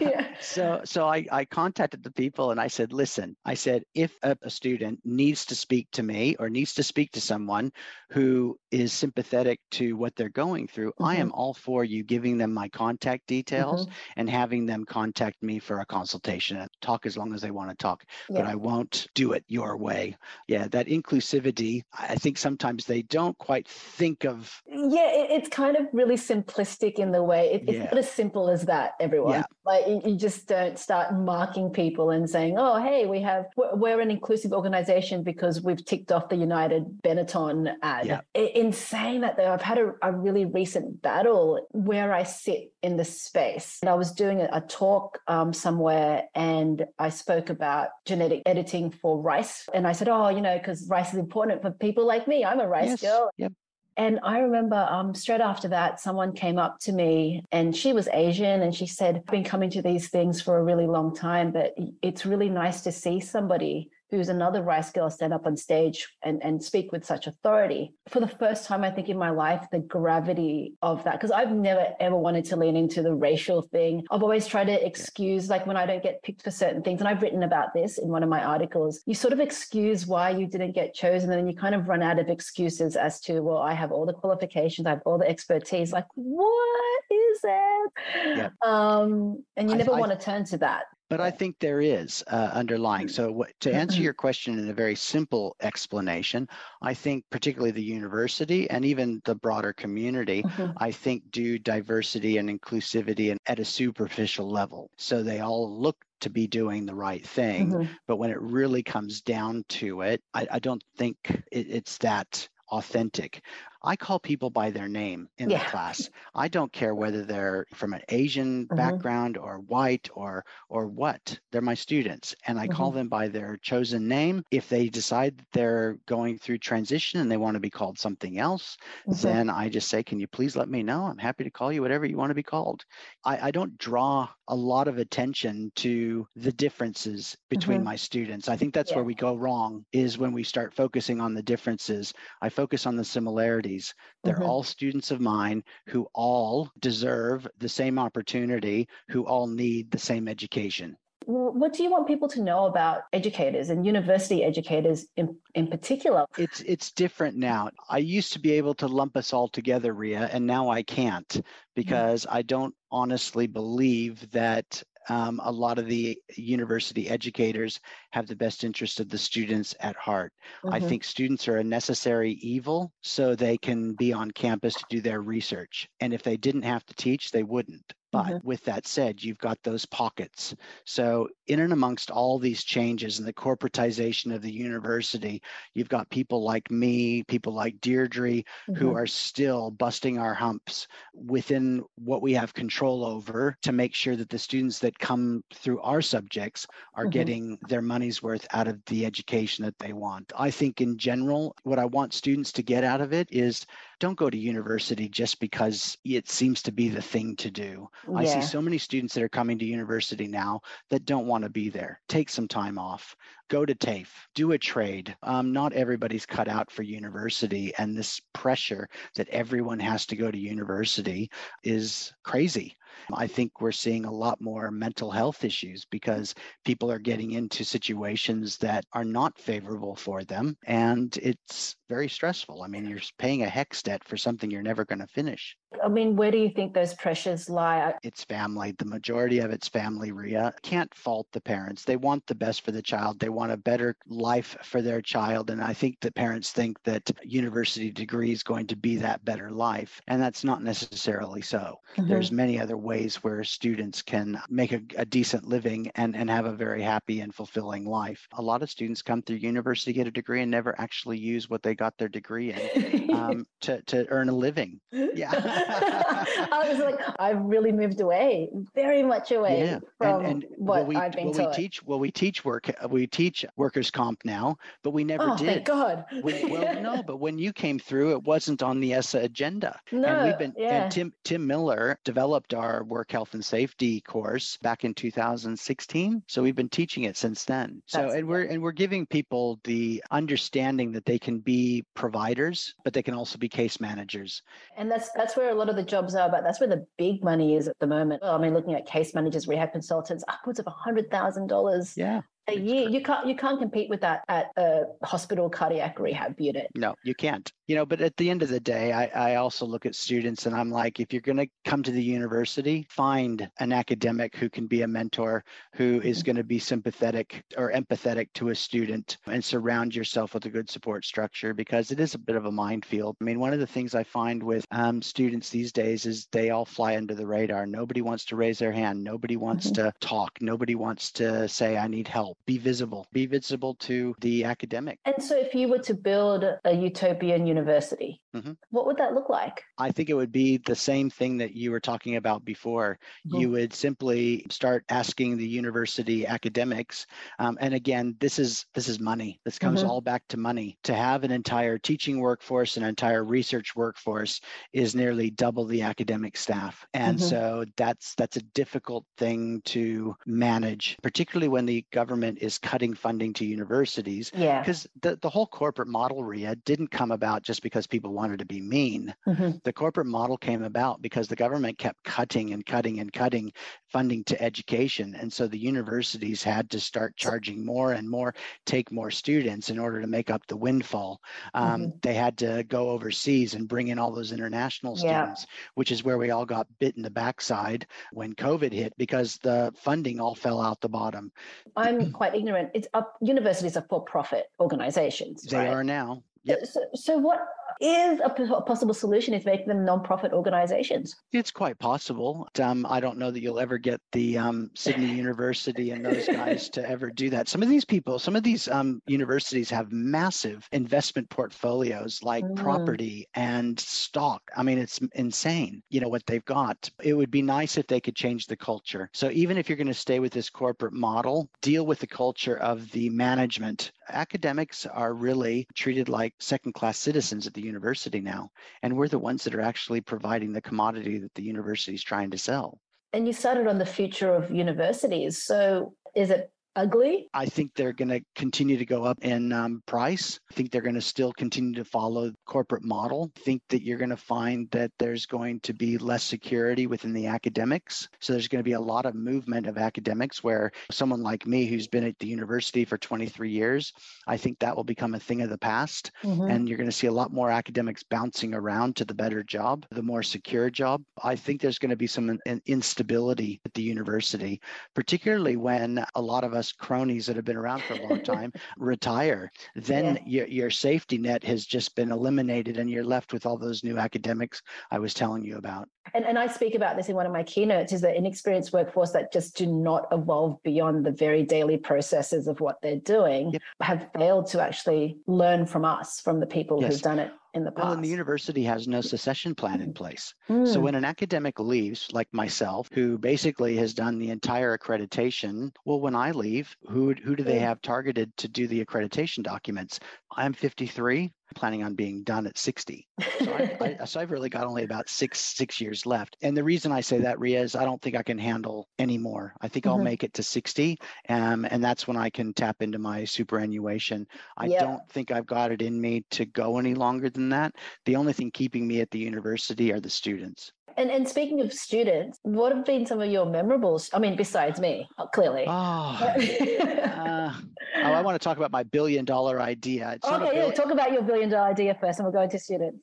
yeah. 0.00 0.34
So, 0.40 0.80
so 0.84 1.06
I, 1.06 1.26
I 1.30 1.44
contacted 1.44 2.02
the 2.02 2.10
people 2.12 2.50
and 2.50 2.60
I 2.60 2.68
said, 2.68 2.92
listen, 2.92 3.36
I 3.44 3.54
said, 3.54 3.84
if 3.94 4.16
a, 4.22 4.36
a 4.42 4.50
student 4.50 5.00
needs 5.04 5.44
to 5.46 5.54
speak 5.54 5.88
to 5.92 6.02
me 6.02 6.36
or 6.38 6.48
needs 6.50 6.74
to 6.74 6.82
speak 6.82 7.12
to 7.12 7.20
someone 7.20 7.72
who 8.10 8.58
is 8.70 8.92
sympathetic 8.92 9.60
to 9.72 9.96
what 9.96 10.14
they're 10.16 10.28
going 10.28 10.66
through, 10.66 10.92
I 11.00 11.16
am 11.16 11.32
all 11.32 11.54
for 11.54 11.84
you 11.84 12.02
giving 12.04 12.38
them 12.38 12.52
my 12.52 12.68
contact 12.68 13.26
details 13.26 13.86
Mhm. 13.86 13.90
and 14.16 14.30
having 14.30 14.66
them 14.66 14.84
contact 14.84 15.42
me 15.42 15.58
for 15.58 15.80
a 15.80 15.86
consultation 15.86 16.56
and 16.56 16.70
talk 16.80 17.06
as 17.06 17.16
long 17.16 17.32
as 17.34 17.40
they 17.42 17.50
want 17.50 17.70
to 17.70 17.76
talk. 17.76 18.04
But 18.34 18.46
I 18.46 18.54
won't 18.54 19.06
do 19.14 19.32
it 19.32 19.44
your 19.48 19.76
way. 19.76 20.16
Yeah, 20.48 20.68
that 20.68 20.86
inclusivity, 20.86 21.82
I 21.92 22.16
think 22.16 22.38
sometimes 22.38 22.84
they 22.86 23.02
don't 23.02 23.36
quite 23.38 23.68
think 23.68 24.24
of 24.24 24.62
Yeah, 24.66 25.10
it, 25.12 25.30
it's 25.30 25.48
kind 25.48 25.76
of 25.76 25.86
really 25.92 26.16
simplistic 26.16 26.94
in 26.94 27.10
the 27.12 27.22
way 27.22 27.41
it, 27.46 27.62
it's 27.66 27.72
Yeah. 27.78 27.84
not 27.84 27.98
as 27.98 28.10
simple 28.10 28.48
as 28.50 28.62
that. 28.66 28.94
Everyone, 29.00 29.32
Yeah. 29.32 29.44
like 29.64 29.86
you, 29.86 30.00
you 30.04 30.16
just 30.16 30.46
don't 30.48 30.78
start 30.78 31.14
marking 31.14 31.70
people 31.70 32.10
and 32.10 32.28
saying, 32.28 32.56
"Oh, 32.58 32.80
hey, 32.82 33.06
we 33.06 33.20
have 33.20 33.46
we're, 33.56 33.74
we're 33.74 34.00
an 34.00 34.10
inclusive 34.10 34.52
organization 34.52 35.22
because 35.22 35.62
we've 35.62 35.84
ticked 35.84 36.12
off 36.12 36.28
the 36.28 36.36
United 36.36 37.02
Benetton 37.02 37.74
ad." 37.82 38.06
Yeah. 38.06 38.20
In 38.34 38.72
saying 38.72 39.20
that, 39.22 39.36
though, 39.36 39.52
I've 39.52 39.62
had 39.62 39.78
a, 39.78 39.92
a 40.02 40.12
really 40.12 40.44
recent 40.44 41.02
battle 41.02 41.66
where 41.72 42.12
I 42.12 42.22
sit 42.24 42.72
in 42.82 42.96
the 42.96 43.04
space. 43.04 43.78
And 43.82 43.88
I 43.88 43.94
was 43.94 44.12
doing 44.12 44.40
a, 44.40 44.48
a 44.52 44.60
talk 44.60 45.20
um, 45.28 45.52
somewhere, 45.52 46.24
and 46.34 46.84
I 46.98 47.10
spoke 47.10 47.48
about 47.50 47.88
genetic 48.04 48.42
editing 48.46 48.90
for 48.90 49.20
rice, 49.20 49.68
and 49.72 49.86
I 49.86 49.92
said, 49.92 50.08
"Oh, 50.08 50.28
you 50.28 50.40
know, 50.40 50.58
because 50.58 50.88
rice 50.88 51.12
is 51.12 51.18
important 51.18 51.62
for 51.62 51.70
people 51.70 52.06
like 52.06 52.26
me. 52.26 52.44
I'm 52.44 52.60
a 52.60 52.66
rice 52.66 52.88
yes, 52.88 53.02
girl." 53.02 53.30
yep, 53.36 53.52
And 53.96 54.20
I 54.22 54.38
remember 54.38 54.86
um, 54.90 55.14
straight 55.14 55.40
after 55.40 55.68
that, 55.68 56.00
someone 56.00 56.32
came 56.32 56.58
up 56.58 56.78
to 56.80 56.92
me 56.92 57.44
and 57.52 57.76
she 57.76 57.92
was 57.92 58.08
Asian 58.12 58.62
and 58.62 58.74
she 58.74 58.86
said, 58.86 59.16
I've 59.16 59.26
been 59.26 59.44
coming 59.44 59.70
to 59.70 59.82
these 59.82 60.08
things 60.08 60.40
for 60.40 60.58
a 60.58 60.64
really 60.64 60.86
long 60.86 61.14
time, 61.14 61.52
but 61.52 61.74
it's 62.00 62.24
really 62.24 62.48
nice 62.48 62.80
to 62.82 62.92
see 62.92 63.20
somebody 63.20 63.90
who's 64.12 64.28
another 64.28 64.62
Rice 64.62 64.90
girl, 64.90 65.08
stand 65.08 65.32
up 65.32 65.46
on 65.46 65.56
stage 65.56 66.06
and, 66.22 66.40
and 66.44 66.62
speak 66.62 66.92
with 66.92 67.04
such 67.04 67.26
authority. 67.26 67.94
For 68.08 68.20
the 68.20 68.28
first 68.28 68.66
time, 68.66 68.84
I 68.84 68.90
think 68.90 69.08
in 69.08 69.16
my 69.16 69.30
life, 69.30 69.66
the 69.72 69.78
gravity 69.78 70.74
of 70.82 71.02
that, 71.04 71.14
because 71.14 71.30
I've 71.30 71.50
never 71.50 71.86
ever 71.98 72.16
wanted 72.16 72.44
to 72.46 72.56
lean 72.56 72.76
into 72.76 73.02
the 73.02 73.14
racial 73.14 73.62
thing. 73.62 74.04
I've 74.10 74.22
always 74.22 74.46
tried 74.46 74.66
to 74.66 74.86
excuse, 74.86 75.48
like 75.48 75.66
when 75.66 75.78
I 75.78 75.86
don't 75.86 76.02
get 76.02 76.22
picked 76.22 76.42
for 76.42 76.50
certain 76.50 76.82
things, 76.82 77.00
and 77.00 77.08
I've 77.08 77.22
written 77.22 77.42
about 77.42 77.72
this 77.72 77.98
in 77.98 78.08
one 78.08 78.22
of 78.22 78.28
my 78.28 78.44
articles, 78.44 79.00
you 79.06 79.14
sort 79.14 79.32
of 79.32 79.40
excuse 79.40 80.06
why 80.06 80.28
you 80.30 80.46
didn't 80.46 80.72
get 80.72 80.94
chosen, 80.94 81.30
and 81.30 81.38
then 81.38 81.48
you 81.48 81.56
kind 81.56 81.74
of 81.74 81.88
run 81.88 82.02
out 82.02 82.18
of 82.18 82.28
excuses 82.28 82.96
as 82.96 83.18
to, 83.22 83.40
well, 83.40 83.58
I 83.58 83.72
have 83.72 83.92
all 83.92 84.04
the 84.04 84.12
qualifications, 84.12 84.86
I 84.86 84.90
have 84.90 85.02
all 85.06 85.16
the 85.16 85.28
expertise. 85.28 85.90
Like, 85.90 86.06
what 86.14 87.04
is 87.10 87.40
it? 87.42 87.92
Yeah. 88.36 88.48
Um, 88.62 89.42
and 89.56 89.70
you 89.70 89.76
never 89.76 89.94
I, 89.94 89.98
want 89.98 90.12
to 90.12 90.22
turn 90.22 90.44
to 90.46 90.58
that. 90.58 90.82
But 91.12 91.20
I 91.20 91.30
think 91.30 91.58
there 91.58 91.82
is 91.82 92.24
uh, 92.26 92.50
underlying. 92.54 93.06
So, 93.06 93.30
what, 93.30 93.52
to 93.60 93.70
answer 93.70 93.96
mm-hmm. 93.96 94.04
your 94.04 94.14
question 94.14 94.58
in 94.58 94.70
a 94.70 94.72
very 94.72 94.94
simple 94.94 95.54
explanation, 95.60 96.48
I 96.80 96.94
think 96.94 97.26
particularly 97.28 97.70
the 97.70 97.82
university 97.82 98.70
and 98.70 98.82
even 98.82 99.20
the 99.26 99.34
broader 99.34 99.74
community, 99.74 100.42
mm-hmm. 100.42 100.72
I 100.78 100.90
think 100.90 101.30
do 101.30 101.58
diversity 101.58 102.38
and 102.38 102.48
inclusivity 102.48 103.30
and 103.30 103.38
at 103.46 103.60
a 103.60 103.64
superficial 103.64 104.48
level. 104.48 104.90
So 104.96 105.22
they 105.22 105.40
all 105.40 105.78
look 105.78 105.96
to 106.22 106.30
be 106.30 106.46
doing 106.46 106.86
the 106.86 106.94
right 106.94 107.26
thing. 107.26 107.72
Mm-hmm. 107.72 107.92
But 108.06 108.16
when 108.16 108.30
it 108.30 108.40
really 108.40 108.82
comes 108.82 109.20
down 109.20 109.64
to 109.68 110.00
it, 110.00 110.22
I, 110.32 110.46
I 110.52 110.58
don't 110.60 110.82
think 110.96 111.16
it, 111.52 111.66
it's 111.68 111.98
that 111.98 112.48
authentic. 112.70 113.42
I 113.84 113.96
call 113.96 114.18
people 114.18 114.50
by 114.50 114.70
their 114.70 114.88
name 114.88 115.28
in 115.38 115.50
yeah. 115.50 115.58
the 115.58 115.70
class. 115.70 116.08
I 116.34 116.48
don't 116.48 116.72
care 116.72 116.94
whether 116.94 117.24
they're 117.24 117.66
from 117.74 117.94
an 117.94 118.02
Asian 118.08 118.66
mm-hmm. 118.66 118.76
background 118.76 119.36
or 119.36 119.58
white 119.58 120.08
or 120.14 120.44
or 120.68 120.86
what. 120.86 121.38
They're 121.50 121.60
my 121.60 121.74
students 121.74 122.34
and 122.46 122.58
I 122.58 122.66
mm-hmm. 122.66 122.76
call 122.76 122.90
them 122.92 123.08
by 123.08 123.28
their 123.28 123.58
chosen 123.58 124.08
name. 124.08 124.44
If 124.50 124.68
they 124.68 124.88
decide 124.88 125.38
that 125.38 125.46
they're 125.52 125.98
going 126.06 126.38
through 126.38 126.58
transition 126.58 127.20
and 127.20 127.30
they 127.30 127.36
want 127.36 127.54
to 127.54 127.60
be 127.60 127.70
called 127.70 127.98
something 127.98 128.38
else, 128.38 128.76
mm-hmm. 129.08 129.26
then 129.26 129.50
I 129.50 129.68
just 129.68 129.88
say, 129.88 130.02
"Can 130.02 130.20
you 130.20 130.26
please 130.26 130.56
let 130.56 130.68
me 130.68 130.82
know? 130.82 131.04
I'm 131.04 131.18
happy 131.18 131.44
to 131.44 131.50
call 131.50 131.72
you 131.72 131.82
whatever 131.82 132.06
you 132.06 132.16
want 132.16 132.30
to 132.30 132.34
be 132.34 132.42
called." 132.42 132.84
I, 133.24 133.48
I 133.48 133.50
don't 133.50 133.76
draw 133.78 134.28
a 134.48 134.54
lot 134.54 134.88
of 134.88 134.98
attention 134.98 135.72
to 135.76 136.26
the 136.36 136.52
differences 136.52 137.36
between 137.48 137.78
mm-hmm. 137.78 137.86
my 137.86 137.96
students. 137.96 138.48
I 138.48 138.56
think 138.56 138.74
that's 138.74 138.90
yeah. 138.90 138.96
where 138.96 139.04
we 139.04 139.14
go 139.14 139.34
wrong 139.34 139.84
is 139.92 140.18
when 140.18 140.32
we 140.32 140.42
start 140.42 140.74
focusing 140.74 141.20
on 141.20 141.34
the 141.34 141.42
differences. 141.42 142.12
I 142.40 142.48
focus 142.48 142.86
on 142.86 142.96
the 142.96 143.04
similarities 143.04 143.71
studies. 143.72 143.94
They're 144.24 144.34
mm-hmm. 144.34 144.44
all 144.44 144.62
students 144.62 145.10
of 145.10 145.20
mine 145.20 145.62
who 145.88 146.06
all 146.14 146.70
deserve 146.80 147.46
the 147.58 147.68
same 147.68 147.98
opportunity, 147.98 148.88
who 149.08 149.24
all 149.24 149.46
need 149.46 149.90
the 149.90 149.98
same 149.98 150.28
education. 150.28 150.96
What 151.24 151.72
do 151.72 151.84
you 151.84 151.90
want 151.90 152.08
people 152.08 152.28
to 152.30 152.42
know 152.42 152.66
about 152.66 153.02
educators 153.12 153.70
and 153.70 153.86
university 153.86 154.42
educators 154.42 155.06
in, 155.16 155.36
in 155.54 155.68
particular? 155.68 156.26
It's 156.36 156.62
it's 156.62 156.90
different 156.90 157.36
now. 157.36 157.70
I 157.88 157.98
used 157.98 158.32
to 158.32 158.40
be 158.40 158.52
able 158.52 158.74
to 158.74 158.88
lump 158.88 159.16
us 159.16 159.32
all 159.32 159.46
together, 159.46 159.92
Ria, 159.94 160.28
and 160.32 160.48
now 160.48 160.68
I 160.68 160.82
can't 160.82 161.28
mm-hmm. 161.28 161.40
because 161.76 162.26
mm-hmm. 162.26 162.38
I 162.38 162.42
don't 162.42 162.74
honestly 162.90 163.46
believe 163.46 164.28
that 164.32 164.82
um, 165.08 165.40
a 165.44 165.50
lot 165.50 165.78
of 165.78 165.86
the 165.86 166.18
university 166.36 167.08
educators 167.08 167.80
have 168.10 168.26
the 168.26 168.36
best 168.36 168.64
interest 168.64 169.00
of 169.00 169.08
the 169.08 169.18
students 169.18 169.74
at 169.80 169.96
heart. 169.96 170.32
Mm-hmm. 170.64 170.74
I 170.74 170.80
think 170.80 171.04
students 171.04 171.48
are 171.48 171.58
a 171.58 171.64
necessary 171.64 172.32
evil 172.32 172.92
so 173.02 173.34
they 173.34 173.58
can 173.58 173.94
be 173.94 174.12
on 174.12 174.30
campus 174.30 174.74
to 174.74 174.84
do 174.88 175.00
their 175.00 175.20
research. 175.20 175.88
And 176.00 176.12
if 176.12 176.22
they 176.22 176.36
didn't 176.36 176.62
have 176.62 176.84
to 176.86 176.94
teach, 176.94 177.30
they 177.30 177.42
wouldn't. 177.42 177.94
But 178.12 178.26
mm-hmm. 178.26 178.46
with 178.46 178.62
that 178.64 178.86
said, 178.86 179.22
you've 179.22 179.38
got 179.38 179.58
those 179.62 179.86
pockets. 179.86 180.54
So, 180.84 181.28
in 181.46 181.60
and 181.60 181.72
amongst 181.72 182.10
all 182.10 182.38
these 182.38 182.62
changes 182.62 183.18
and 183.18 183.26
the 183.26 183.32
corporatization 183.32 184.34
of 184.34 184.42
the 184.42 184.52
university, 184.52 185.42
you've 185.74 185.88
got 185.88 186.10
people 186.10 186.42
like 186.42 186.70
me, 186.70 187.24
people 187.24 187.54
like 187.54 187.80
Deirdre, 187.80 188.30
mm-hmm. 188.30 188.74
who 188.74 188.94
are 188.94 189.06
still 189.06 189.70
busting 189.70 190.18
our 190.18 190.34
humps 190.34 190.86
within 191.14 191.82
what 191.96 192.22
we 192.22 192.34
have 192.34 192.52
control 192.52 193.04
over 193.04 193.56
to 193.62 193.72
make 193.72 193.94
sure 193.94 194.14
that 194.14 194.28
the 194.28 194.38
students 194.38 194.78
that 194.80 194.98
come 194.98 195.42
through 195.54 195.80
our 195.80 196.02
subjects 196.02 196.66
are 196.94 197.04
mm-hmm. 197.04 197.10
getting 197.10 197.58
their 197.68 197.82
money's 197.82 198.22
worth 198.22 198.46
out 198.52 198.68
of 198.68 198.84
the 198.86 199.06
education 199.06 199.64
that 199.64 199.78
they 199.78 199.94
want. 199.94 200.30
I 200.38 200.50
think, 200.50 200.82
in 200.82 200.98
general, 200.98 201.56
what 201.62 201.78
I 201.78 201.86
want 201.86 202.12
students 202.12 202.52
to 202.52 202.62
get 202.62 202.84
out 202.84 203.00
of 203.00 203.14
it 203.14 203.28
is 203.32 203.64
don't 204.02 204.18
go 204.18 204.28
to 204.28 204.36
university 204.36 205.08
just 205.08 205.38
because 205.38 205.96
it 206.04 206.28
seems 206.28 206.60
to 206.60 206.72
be 206.72 206.88
the 206.88 207.00
thing 207.00 207.36
to 207.36 207.52
do. 207.52 207.88
Yeah. 208.08 208.18
I 208.18 208.24
see 208.24 208.42
so 208.42 208.60
many 208.60 208.76
students 208.76 209.14
that 209.14 209.22
are 209.22 209.28
coming 209.28 209.60
to 209.60 209.64
university 209.64 210.26
now 210.26 210.60
that 210.90 211.04
don't 211.04 211.28
want 211.28 211.44
to 211.44 211.50
be 211.50 211.68
there. 211.68 212.00
Take 212.08 212.28
some 212.28 212.48
time 212.48 212.80
off. 212.80 213.14
Go 213.48 213.64
to 213.64 213.76
TAFE, 213.76 214.12
do 214.34 214.50
a 214.50 214.58
trade. 214.58 215.14
Um, 215.22 215.52
not 215.52 215.72
everybody's 215.72 216.26
cut 216.26 216.48
out 216.48 216.68
for 216.68 216.82
university, 216.82 217.72
and 217.78 217.96
this 217.96 218.20
pressure 218.32 218.88
that 219.14 219.28
everyone 219.28 219.78
has 219.78 220.04
to 220.06 220.16
go 220.16 220.32
to 220.32 220.38
university 220.38 221.30
is 221.62 222.12
crazy. 222.24 222.76
I 223.14 223.26
think 223.26 223.60
we're 223.60 223.72
seeing 223.72 224.04
a 224.04 224.12
lot 224.12 224.40
more 224.40 224.70
mental 224.70 225.10
health 225.10 225.44
issues 225.44 225.84
because 225.84 226.34
people 226.64 226.90
are 226.90 226.98
getting 226.98 227.32
into 227.32 227.64
situations 227.64 228.58
that 228.58 228.84
are 228.92 229.04
not 229.04 229.38
favorable 229.38 229.96
for 229.96 230.24
them. 230.24 230.56
And 230.66 231.16
it's 231.18 231.76
very 231.88 232.08
stressful. 232.08 232.62
I 232.62 232.68
mean, 232.68 232.86
you're 232.86 233.00
paying 233.18 233.42
a 233.42 233.46
HECS 233.48 233.82
debt 233.82 234.04
for 234.04 234.16
something 234.16 234.50
you're 234.50 234.62
never 234.62 234.84
going 234.84 235.00
to 235.00 235.06
finish. 235.06 235.56
I 235.82 235.88
mean, 235.88 236.16
where 236.16 236.30
do 236.30 236.38
you 236.38 236.50
think 236.50 236.74
those 236.74 236.94
pressures 236.94 237.48
lie? 237.50 237.94
It's 238.02 238.24
family. 238.24 238.72
The 238.78 238.84
majority 238.84 239.38
of 239.38 239.50
it's 239.50 239.68
family, 239.68 240.12
Ria. 240.12 240.52
Can't 240.62 240.92
fault 240.94 241.26
the 241.32 241.40
parents. 241.40 241.84
They 241.84 241.96
want 241.96 242.26
the 242.26 242.34
best 242.34 242.62
for 242.62 242.72
the 242.72 242.82
child. 242.82 243.18
They 243.18 243.28
want 243.28 243.52
a 243.52 243.56
better 243.56 243.96
life 244.06 244.56
for 244.62 244.82
their 244.82 245.00
child. 245.00 245.50
And 245.50 245.62
I 245.62 245.72
think 245.72 245.98
the 246.00 246.12
parents 246.12 246.50
think 246.50 246.82
that 246.84 247.10
university 247.22 247.90
degree 247.90 248.32
is 248.32 248.42
going 248.42 248.66
to 248.68 248.76
be 248.76 248.96
that 248.96 249.24
better 249.24 249.50
life. 249.50 250.00
And 250.08 250.20
that's 250.20 250.44
not 250.44 250.62
necessarily 250.62 251.42
so. 251.42 251.78
Mm-hmm. 251.96 252.08
There's 252.08 252.32
many 252.32 252.60
other 252.60 252.76
ways 252.76 253.16
where 253.16 253.44
students 253.44 254.02
can 254.02 254.40
make 254.48 254.72
a, 254.72 254.82
a, 254.96 255.04
decent 255.04 255.46
living 255.46 255.90
and, 255.94 256.16
and 256.16 256.30
have 256.30 256.46
a 256.46 256.52
very 256.52 256.82
happy 256.82 257.20
and 257.20 257.34
fulfilling 257.34 257.84
life. 257.84 258.26
A 258.34 258.42
lot 258.42 258.62
of 258.62 258.70
students 258.70 259.02
come 259.02 259.20
through 259.20 259.36
university, 259.36 259.92
get 259.92 260.06
a 260.06 260.10
degree, 260.10 260.40
and 260.40 260.50
never 260.50 260.74
actually 260.80 261.18
use 261.18 261.50
what 261.50 261.62
they 261.62 261.74
got 261.74 261.98
their 261.98 262.08
degree 262.08 262.52
in 262.52 263.10
um, 263.14 263.46
to, 263.60 263.82
to 263.82 264.06
earn 264.08 264.28
a 264.28 264.34
living. 264.34 264.80
Yeah. 264.90 265.32
I 265.68 266.66
was 266.68 266.78
like, 266.78 266.98
I've 267.18 267.40
really 267.42 267.72
moved 267.72 268.00
away, 268.00 268.50
very 268.74 269.02
much 269.02 269.30
away 269.32 269.60
yeah. 269.60 269.78
from 269.98 270.24
and, 270.24 270.42
and 270.44 270.46
what 270.56 270.86
we, 270.86 270.96
I've 270.96 271.12
been 271.12 271.26
well, 271.26 271.34
taught. 271.34 271.50
We 271.50 271.54
teach, 271.56 271.82
well, 271.84 271.98
we 271.98 272.10
teach 272.10 272.44
work, 272.44 272.70
we 272.88 273.06
teach 273.06 273.44
workers' 273.56 273.90
comp 273.90 274.24
now, 274.24 274.56
but 274.82 274.90
we 274.90 275.04
never 275.04 275.30
oh, 275.30 275.36
did. 275.36 275.46
Thank 275.46 275.64
God. 275.66 276.04
We, 276.22 276.44
well, 276.44 276.80
no, 276.80 277.02
but 277.06 277.18
when 277.18 277.38
you 277.38 277.52
came 277.52 277.78
through, 277.78 278.12
it 278.12 278.22
wasn't 278.24 278.62
on 278.62 278.80
the 278.80 278.94
ESSA 278.94 279.20
agenda. 279.20 279.78
No, 279.90 280.08
and 280.08 280.26
we've 280.26 280.38
been, 280.38 280.54
yeah. 280.56 280.84
and 280.84 280.92
Tim, 280.92 281.12
Tim 281.24 281.46
Miller 281.46 281.98
developed 282.04 282.54
our 282.54 282.84
work 282.84 283.10
health 283.12 283.34
and 283.34 283.44
safety 283.44 284.00
course 284.00 284.56
back 284.62 284.84
in 284.84 284.94
2016. 284.94 286.22
So 286.26 286.42
we've 286.42 286.54
been 286.54 286.68
teaching 286.68 287.04
it 287.04 287.16
since 287.16 287.44
then. 287.44 287.82
So 287.86 288.02
That's 288.02 288.14
and 288.14 288.28
we're 288.28 288.42
and 288.42 288.62
we're 288.62 288.72
giving 288.72 289.06
people 289.06 289.60
the 289.64 290.02
understanding 290.10 290.92
that 290.92 291.04
they 291.04 291.18
can 291.18 291.38
be 291.38 291.84
providers, 291.94 292.74
but 292.84 292.92
they 292.92 293.02
can 293.02 293.14
also 293.14 293.38
be 293.38 293.48
case 293.48 293.80
managers. 293.80 294.42
And 294.76 294.90
that's 294.90 295.10
that's 295.12 295.36
where 295.36 295.51
a 295.52 295.54
lot 295.54 295.68
of 295.68 295.76
the 295.76 295.82
jobs 295.82 296.14
are, 296.14 296.30
but 296.30 296.42
that's 296.42 296.60
where 296.60 296.68
the 296.68 296.86
big 296.98 297.22
money 297.22 297.56
is 297.56 297.68
at 297.68 297.78
the 297.78 297.86
moment. 297.86 298.22
Well, 298.22 298.34
I 298.34 298.38
mean, 298.38 298.54
looking 298.54 298.74
at 298.74 298.86
case 298.86 299.14
managers, 299.14 299.46
rehab 299.46 299.72
consultants, 299.72 300.24
upwards 300.28 300.58
of 300.58 300.66
a 300.66 300.70
hundred 300.70 301.10
thousand 301.10 301.46
dollars. 301.46 301.96
Yeah 301.96 302.22
a 302.48 302.58
year. 302.58 302.88
You 302.88 303.02
can't 303.02 303.26
you 303.26 303.36
can't 303.36 303.58
compete 303.58 303.88
with 303.88 304.00
that 304.00 304.24
at 304.28 304.50
a 304.56 304.84
hospital 305.04 305.48
cardiac 305.48 305.98
rehab 305.98 306.40
unit. 306.40 306.68
No, 306.74 306.94
you 307.04 307.14
can't. 307.14 307.50
You 307.72 307.78
know, 307.78 307.86
but 307.86 308.02
at 308.02 308.18
the 308.18 308.28
end 308.28 308.42
of 308.42 308.50
the 308.50 308.60
day, 308.60 308.92
I, 308.92 309.06
I 309.06 309.34
also 309.36 309.64
look 309.64 309.86
at 309.86 309.94
students 309.94 310.44
and 310.44 310.54
I'm 310.54 310.70
like, 310.70 311.00
if 311.00 311.10
you're 311.10 311.22
going 311.22 311.38
to 311.38 311.48
come 311.64 311.82
to 311.84 311.90
the 311.90 312.02
university, 312.02 312.86
find 312.90 313.50
an 313.60 313.72
academic 313.72 314.36
who 314.36 314.50
can 314.50 314.66
be 314.66 314.82
a 314.82 314.86
mentor, 314.86 315.42
who 315.76 315.98
is 316.02 316.18
mm-hmm. 316.18 316.26
going 316.26 316.36
to 316.36 316.44
be 316.44 316.58
sympathetic 316.58 317.42
or 317.56 317.72
empathetic 317.72 318.28
to 318.34 318.50
a 318.50 318.54
student, 318.54 319.16
and 319.26 319.42
surround 319.42 319.94
yourself 319.94 320.34
with 320.34 320.44
a 320.44 320.50
good 320.50 320.68
support 320.68 321.06
structure 321.06 321.54
because 321.54 321.90
it 321.90 321.98
is 321.98 322.14
a 322.14 322.18
bit 322.18 322.36
of 322.36 322.44
a 322.44 322.52
minefield. 322.52 323.16
I 323.22 323.24
mean, 323.24 323.40
one 323.40 323.54
of 323.54 323.58
the 323.58 323.66
things 323.66 323.94
I 323.94 324.02
find 324.02 324.42
with 324.42 324.66
um, 324.70 325.00
students 325.00 325.48
these 325.48 325.72
days 325.72 326.04
is 326.04 326.28
they 326.30 326.50
all 326.50 326.66
fly 326.66 326.98
under 326.98 327.14
the 327.14 327.26
radar. 327.26 327.64
Nobody 327.64 328.02
wants 328.02 328.26
to 328.26 328.36
raise 328.36 328.58
their 328.58 328.72
hand. 328.72 329.02
Nobody 329.02 329.38
wants 329.38 329.70
mm-hmm. 329.70 329.86
to 329.86 329.94
talk. 330.00 330.36
Nobody 330.42 330.74
wants 330.74 331.10
to 331.12 331.48
say, 331.48 331.78
I 331.78 331.88
need 331.88 332.06
help 332.06 332.36
be 332.44 332.58
visible, 332.58 333.06
be 333.14 333.24
visible 333.24 333.76
to 333.76 334.14
the 334.20 334.44
academic. 334.44 334.98
And 335.06 335.22
so, 335.24 335.38
if 335.38 335.54
you 335.54 335.68
were 335.68 335.78
to 335.78 335.94
build 335.94 336.44
a 336.66 336.74
utopian 336.74 337.46
university, 337.46 337.61
university. 337.62 338.21
Mhm. 338.34 338.56
What 338.70 338.86
would 338.86 338.96
that 338.98 339.14
look 339.14 339.28
like? 339.28 339.64
I 339.78 339.90
think 339.90 340.10
it 340.10 340.14
would 340.14 340.30
be 340.30 340.58
the 340.58 340.76
same 340.76 341.08
thing 341.10 341.38
that 341.38 341.54
you 341.54 341.70
were 341.70 341.80
talking 341.80 342.16
about 342.16 342.44
before. 342.44 342.98
Mhm. 343.24 343.38
You 343.38 343.50
would 343.50 343.72
simply 343.72 344.44
start 344.50 344.84
asking 344.90 345.38
the 345.38 345.48
university 345.48 346.26
academics, 346.26 347.06
um, 347.38 347.56
and 347.60 347.72
again, 347.74 348.14
this 348.20 348.38
is 348.38 348.66
this 348.74 348.86
is 348.86 349.00
money. 349.00 349.40
This 349.44 349.58
comes 349.58 349.82
Mhm. 349.82 349.88
all 349.88 350.00
back 350.02 350.28
to 350.28 350.36
money. 350.36 350.78
To 350.84 350.94
have 350.94 351.24
an 351.24 351.30
entire 351.30 351.78
teaching 351.78 352.20
workforce, 352.20 352.76
an 352.76 352.84
entire 352.84 353.24
research 353.24 353.74
workforce, 353.74 354.40
is 354.74 354.94
nearly 354.94 355.30
double 355.30 355.64
the 355.64 355.82
academic 355.82 356.36
staff, 356.36 356.84
and 356.92 357.18
Mhm. 357.18 357.20
so 357.20 357.64
that's 357.76 358.14
that's 358.14 358.36
a 358.36 358.42
difficult 358.54 359.06
thing 359.16 359.62
to 359.64 360.14
manage, 360.26 360.96
particularly 361.02 361.48
when 361.48 361.64
the 361.66 361.84
government 361.92 362.38
is 362.40 362.58
cutting 362.58 362.94
funding 362.94 363.32
to 363.34 363.44
universities 363.46 364.32
Yeah. 364.32 364.60
because 364.60 364.86
the, 365.00 365.16
the 365.16 365.30
whole 365.30 365.46
corporate 365.46 365.88
model 365.88 366.22
ria 366.24 366.54
didn't 366.56 366.88
come 366.88 367.10
about 367.10 367.42
just 367.42 367.62
because 367.62 367.86
people 367.86 368.12
wanted 368.22 368.38
to 368.38 368.46
be 368.46 368.60
mean 368.60 369.12
Mhm. 369.26 369.60
the 369.64 369.72
corporate 369.72 370.06
model 370.06 370.36
came 370.36 370.62
about 370.62 371.02
because 371.02 371.26
the 371.26 371.34
government 371.34 371.76
kept 371.76 372.04
cutting 372.04 372.52
and 372.52 372.64
cutting 372.64 373.00
and 373.00 373.12
cutting 373.12 373.52
funding 373.88 374.22
to 374.24 374.40
education 374.40 375.16
and 375.16 375.32
so 375.32 375.48
the 375.48 375.58
universities 375.58 376.40
had 376.40 376.70
to 376.70 376.78
start 376.78 377.16
charging 377.16 377.64
more 377.66 377.94
and 377.94 378.08
more 378.08 378.32
take 378.64 378.92
more 378.92 379.10
students 379.10 379.70
in 379.70 379.78
order 379.80 380.00
to 380.00 380.06
make 380.06 380.30
up 380.30 380.46
the 380.46 380.56
windfall 380.56 381.20
um, 381.54 381.92
they 382.02 382.14
had 382.14 382.38
to 382.38 382.62
go 382.68 382.90
overseas 382.90 383.54
and 383.54 383.66
bring 383.66 383.88
in 383.88 383.98
all 383.98 384.12
those 384.12 384.30
international 384.30 384.94
Yeah. 384.96 385.22
students 385.34 385.46
which 385.74 385.90
is 385.90 386.04
where 386.04 386.16
we 386.18 386.30
all 386.30 386.46
got 386.46 386.68
bit 386.78 386.96
in 386.96 387.02
the 387.02 387.10
backside 387.10 387.86
when 388.12 388.34
covid 388.34 388.72
hit 388.72 388.92
because 388.98 389.36
the 389.38 389.72
funding 389.76 390.20
all 390.20 390.36
fell 390.36 390.60
out 390.62 390.80
the 390.80 390.88
bottom 390.88 391.32
I'm 391.74 392.12
quite 392.12 392.34
ignorant. 392.34 392.70
It's 392.74 392.86
up. 392.94 393.16
Universities 393.20 393.76
are 393.78 393.86
for-profit 393.88 394.44
organizations. 394.60 395.42
they 395.42 395.56
right? 395.56 395.68
are 395.68 395.82
now 395.82 396.22
yep 396.44 396.58
So, 396.66 396.80
so 396.94 397.18
what 397.18 397.40
is 397.80 398.20
a 398.24 398.30
p- 398.30 398.44
a 398.44 398.60
possible 398.60 398.94
solution 398.94 399.34
is 399.34 399.44
make 399.44 399.66
them 399.66 399.84
non-profit 399.84 400.32
organizations? 400.32 401.14
It's 401.32 401.50
quite 401.50 401.78
possible. 401.78 402.48
Um, 402.60 402.86
I 402.88 403.00
don't 403.00 403.18
know 403.18 403.30
that 403.30 403.40
you'll 403.42 403.60
ever 403.60 403.78
get 403.78 404.00
the 404.12 404.38
um, 404.38 404.70
Sydney 404.74 405.06
University 405.14 405.90
and 405.90 406.04
those 406.04 406.26
guys 406.26 406.68
to 406.70 406.88
ever 406.88 407.10
do 407.10 407.30
that. 407.30 407.48
Some 407.48 407.62
of 407.62 407.68
these 407.68 407.84
people, 407.84 408.18
some 408.18 408.36
of 408.36 408.42
these 408.42 408.68
um, 408.68 409.00
universities 409.06 409.70
have 409.70 409.92
massive 409.92 410.66
investment 410.72 411.28
portfolios 411.30 412.20
like 412.22 412.42
Mm. 412.42 412.56
property 412.56 413.26
and 413.34 413.78
stock. 413.78 414.42
I 414.56 414.62
mean, 414.62 414.78
it's 414.78 415.00
insane, 415.14 415.82
you 415.90 416.00
know, 416.00 416.08
what 416.08 416.26
they've 416.26 416.44
got. 416.44 416.90
It 417.02 417.14
would 417.14 417.30
be 417.30 417.42
nice 417.42 417.76
if 417.76 417.86
they 417.86 418.00
could 418.00 418.16
change 418.16 418.46
the 418.46 418.56
culture. 418.56 419.08
So 419.12 419.30
even 419.30 419.56
if 419.56 419.68
you're 419.68 419.76
going 419.76 419.86
to 419.86 419.94
stay 419.94 420.18
with 420.18 420.32
this 420.32 420.50
corporate 420.50 420.92
model, 420.92 421.48
deal 421.60 421.86
with 421.86 422.00
the 422.00 422.06
culture 422.06 422.56
of 422.58 422.90
the 422.90 423.10
management. 423.10 423.92
Academics 424.08 424.86
are 424.86 425.14
really 425.14 425.66
treated 425.74 426.08
like 426.08 426.34
second 426.40 426.72
class 426.74 426.98
citizens 426.98 427.46
at 427.46 427.54
the 427.54 427.61
university 427.62 428.20
now. 428.20 428.50
And 428.82 428.96
we're 428.96 429.08
the 429.08 429.18
ones 429.18 429.44
that 429.44 429.54
are 429.54 429.60
actually 429.60 430.00
providing 430.00 430.52
the 430.52 430.60
commodity 430.60 431.18
that 431.18 431.34
the 431.34 431.42
university 431.42 431.94
is 431.94 432.02
trying 432.02 432.30
to 432.30 432.38
sell. 432.38 432.78
And 433.12 433.26
you 433.26 433.32
started 433.32 433.66
on 433.66 433.78
the 433.78 433.86
future 433.86 434.34
of 434.34 434.50
universities. 434.50 435.42
So 435.42 435.94
is 436.14 436.30
it 436.30 436.50
ugly? 436.76 437.28
I 437.34 437.46
think 437.46 437.72
they're 437.74 437.92
going 437.92 438.08
to 438.08 438.20
continue 438.34 438.76
to 438.76 438.84
go 438.84 439.04
up 439.04 439.18
in 439.22 439.52
um, 439.52 439.82
price. 439.86 440.38
I 440.50 440.54
think 440.54 440.70
they're 440.70 440.80
going 440.82 440.94
to 440.94 441.00
still 441.00 441.32
continue 441.32 441.74
to 441.74 441.84
follow 441.84 442.30
the 442.30 442.36
corporate 442.46 442.84
model. 442.84 443.30
I 443.36 443.40
think 443.40 443.62
that 443.68 443.82
you're 443.82 443.98
going 443.98 444.10
to 444.10 444.16
find 444.16 444.70
that 444.70 444.90
there's 444.98 445.26
going 445.26 445.60
to 445.60 445.72
be 445.72 445.98
less 445.98 446.22
security 446.22 446.86
within 446.86 447.12
the 447.12 447.26
academics. 447.26 448.08
So 448.20 448.32
there's 448.32 448.48
going 448.48 448.60
to 448.60 448.68
be 448.68 448.72
a 448.72 448.80
lot 448.80 449.06
of 449.06 449.14
movement 449.14 449.66
of 449.66 449.78
academics 449.78 450.42
where 450.44 450.70
someone 450.90 451.22
like 451.22 451.46
me 451.46 451.66
who's 451.66 451.88
been 451.88 452.04
at 452.04 452.18
the 452.18 452.26
university 452.26 452.84
for 452.84 452.98
23 452.98 453.50
years, 453.50 453.92
I 454.26 454.36
think 454.36 454.58
that 454.58 454.74
will 454.76 454.84
become 454.84 455.14
a 455.14 455.20
thing 455.20 455.42
of 455.42 455.50
the 455.50 455.58
past. 455.58 456.10
Mhm. 456.24 456.50
and 456.50 456.68
you're 456.68 456.78
going 456.78 456.88
to 456.90 456.96
see 456.96 457.06
a 457.06 457.12
lot 457.12 457.32
more 457.32 457.50
academics 457.50 458.02
bouncing 458.02 458.54
around 458.54 458.96
to 458.96 459.04
the 459.04 459.14
better 459.14 459.42
job, 459.42 459.84
the 459.90 460.02
more 460.02 460.22
secure 460.22 460.70
job. 460.70 461.02
I 461.22 461.36
think 461.36 461.60
there's 461.60 461.78
going 461.78 461.90
to 461.90 461.96
be 461.96 462.06
some 462.06 462.38
in- 462.46 462.62
instability 462.66 463.60
at 463.64 463.74
the 463.74 463.82
university, 463.82 464.60
particularly 464.94 465.56
when 465.56 466.04
a 466.14 466.20
lot 466.22 466.44
of 466.44 466.54
us 466.54 466.61
cronies 466.70 467.26
that 467.26 467.34
have 467.36 467.44
been 467.44 467.56
around 467.56 467.82
for 467.82 467.94
a 467.94 468.06
long 468.06 468.22
time 468.24 468.52
retire. 468.78 469.50
Then 469.74 470.20
your, 470.26 470.46
your 470.46 470.70
safety 470.70 471.18
net 471.18 471.42
has 471.44 471.64
just 471.64 471.96
been 471.96 472.12
eliminated, 472.12 472.78
and 472.78 472.90
you're 472.90 473.02
left 473.04 473.32
with 473.32 473.46
all 473.46 473.56
those 473.56 473.82
new 473.82 473.98
academics 473.98 474.62
I 474.90 474.98
was 474.98 475.14
telling 475.14 475.42
you 475.44 475.56
about. 475.56 475.88
And, 476.14 476.24
and 476.24 476.38
I 476.38 476.46
speak 476.46 476.74
about 476.74 476.96
this 476.96 477.08
in 477.08 477.16
one 477.16 477.26
of 477.26 477.32
my 477.32 477.42
keynotes 477.42 477.92
is 477.92 478.02
the 478.02 478.14
inexperienced 478.14 478.72
workforce 478.72 479.12
that 479.12 479.32
just 479.32 479.56
do 479.56 479.66
not 479.66 480.08
evolve 480.12 480.62
beyond 480.62 481.06
the 481.06 481.12
very 481.12 481.42
daily 481.42 481.78
processes 481.78 482.46
of 482.48 482.60
what 482.60 482.76
they're 482.82 482.96
doing 482.96 483.52
Yep. 483.52 483.62
have 483.80 484.08
failed 484.14 484.46
to 484.48 484.60
actually 484.60 485.18
learn 485.26 485.64
from 485.64 485.84
us, 485.84 486.20
from 486.20 486.38
the 486.40 486.46
people 486.46 486.80
Yes. 486.82 486.92
who've 486.92 487.02
done 487.02 487.18
it 487.18 487.32
in 487.54 487.64
the 487.64 487.72
past. 487.72 487.82
Well, 487.82 487.92
and 487.92 488.02
the 488.02 488.08
university 488.08 488.62
has 488.64 488.88
no 488.88 489.02
succession 489.02 489.54
plan 489.54 489.80
in 489.82 489.92
place. 489.92 490.34
So 490.62 490.80
Mm. 490.80 490.82
when 490.82 490.94
an 490.94 491.04
academic 491.04 491.58
leaves, 491.60 492.10
like 492.12 492.32
myself, 492.32 492.88
who 492.94 493.18
basically 493.18 493.76
has 493.76 493.92
done 493.94 494.18
the 494.18 494.30
entire 494.30 494.76
accreditation, 494.78 495.70
well, 495.84 496.00
when 496.00 496.14
I 496.14 496.30
leave, 496.30 496.74
who 496.88 497.12
who 497.14 497.36
do 497.36 497.42
they 497.44 497.58
have 497.58 497.80
targeted 497.82 498.34
to 498.38 498.48
do 498.48 498.66
the 498.66 498.82
accreditation 498.84 499.42
documents? 499.42 500.00
I'm 500.34 500.52
53, 500.54 501.32
planning 501.52 501.82
on 501.82 501.94
being 501.94 502.22
done 502.24 502.46
at 502.46 502.58
60. 502.58 503.08
So, 503.36 503.52
I, 503.54 503.66
I, 503.80 503.96
so 504.04 504.20
I've 504.20 504.30
really 504.30 504.48
got 504.48 504.66
only 504.66 504.84
about 504.84 505.08
six 505.08 505.40
six 505.40 505.80
years 505.80 506.06
left. 506.06 506.36
And 506.42 506.56
the 506.56 506.64
reason 506.64 506.92
I 506.92 507.00
say 507.00 507.20
that, 507.20 507.38
Ria, 507.40 507.60
is 507.62 507.74
I 507.74 507.84
don't 507.84 508.00
think 508.02 508.16
I 508.16 508.22
can 508.22 508.38
handle 508.38 508.88
any 508.98 509.18
more. 509.18 509.54
I 509.60 509.68
think 509.68 509.86
I'll 509.86 509.98
Mhm. 509.98 510.04
make 510.04 510.24
it 510.24 510.32
to 510.34 510.42
60, 510.42 510.98
um, 511.28 511.66
and 511.70 511.82
that's 511.82 512.06
when 512.06 512.16
I 512.16 512.30
can 512.30 512.52
tap 512.54 512.82
into 512.82 512.98
my 512.98 513.24
superannuation. 513.24 514.26
I 514.56 514.68
Yeah. 514.68 514.78
don't 514.78 515.06
think 515.10 515.30
I've 515.30 515.46
got 515.46 515.72
it 515.72 515.82
in 515.82 516.00
me 516.00 516.24
to 516.32 516.44
go 516.46 516.78
any 516.78 516.94
longer 516.94 517.30
than 517.30 517.48
that. 517.50 517.74
The 518.06 518.16
only 518.16 518.32
thing 518.32 518.50
keeping 518.50 518.86
me 518.86 519.00
at 519.00 519.10
the 519.10 519.18
university 519.18 519.92
are 519.92 520.00
the 520.00 520.10
students. 520.10 520.72
And 520.96 521.10
and 521.10 521.28
speaking 521.28 521.60
of 521.60 521.72
students, 521.72 522.38
what 522.42 522.74
have 522.74 522.84
been 522.84 523.06
some 523.06 523.20
of 523.20 523.30
your 523.30 523.46
memorables? 523.46 524.10
I 524.12 524.18
mean, 524.18 524.36
besides 524.36 524.80
me, 524.80 525.08
uh, 525.18 525.26
clearly. 525.26 525.64
Oh, 525.66 525.72
uh, 526.20 527.52
oh, 527.54 528.12
I 528.12 528.20
want 528.22 528.40
to 528.40 528.44
talk 528.44 528.56
about 528.56 528.72
my 528.72 528.82
billion 528.82 529.24
dollar 529.24 529.60
idea. 529.60 530.12
It's 530.12 530.26
okay, 530.26 530.56
yeah, 530.56 530.72
talk 530.72 530.90
about 530.90 531.12
your 531.12 531.22
billion 531.22 531.50
dollar 531.50 531.70
idea 531.70 531.96
first, 532.00 532.18
and 532.18 532.26
we'll 532.26 532.32
go 532.32 532.42
into 532.42 532.58
students. 532.58 532.98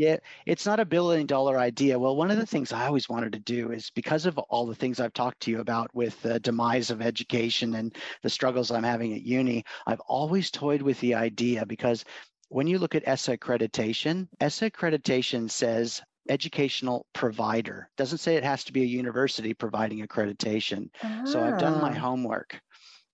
Yeah, 0.00 0.16
it's 0.46 0.64
not 0.64 0.80
a 0.80 0.86
billion 0.86 1.26
dollar 1.26 1.58
idea. 1.58 1.98
Well, 1.98 2.16
one 2.16 2.30
of 2.30 2.38
the 2.38 2.46
things 2.46 2.72
I 2.72 2.86
always 2.86 3.10
wanted 3.10 3.34
to 3.34 3.38
do 3.38 3.70
is 3.70 3.90
because 3.90 4.24
of 4.24 4.38
all 4.38 4.64
the 4.64 4.74
things 4.74 4.98
I've 4.98 5.12
talked 5.12 5.40
to 5.40 5.50
you 5.50 5.60
about 5.60 5.94
with 5.94 6.20
the 6.22 6.40
demise 6.40 6.90
of 6.90 7.02
education 7.02 7.74
and 7.74 7.94
the 8.22 8.30
struggles 8.30 8.70
I'm 8.70 8.82
having 8.82 9.12
at 9.12 9.20
uni, 9.20 9.62
I've 9.86 10.00
always 10.00 10.50
toyed 10.50 10.80
with 10.80 10.98
the 11.00 11.14
idea 11.14 11.66
because 11.66 12.06
when 12.50 12.66
you 12.66 12.78
look 12.78 12.94
at 12.94 13.06
ESSA 13.06 13.38
accreditation, 13.38 14.28
ESSA 14.40 14.70
accreditation 14.72 15.50
says 15.50 16.02
educational 16.28 17.06
provider. 17.12 17.88
Doesn't 17.96 18.18
say 18.18 18.36
it 18.36 18.44
has 18.44 18.64
to 18.64 18.72
be 18.72 18.82
a 18.82 18.86
university 18.86 19.54
providing 19.54 20.06
accreditation. 20.06 20.90
So 21.24 21.42
I've 21.42 21.58
done 21.58 21.80
my 21.80 21.90
Ah. 21.90 22.00
homework. 22.00 22.60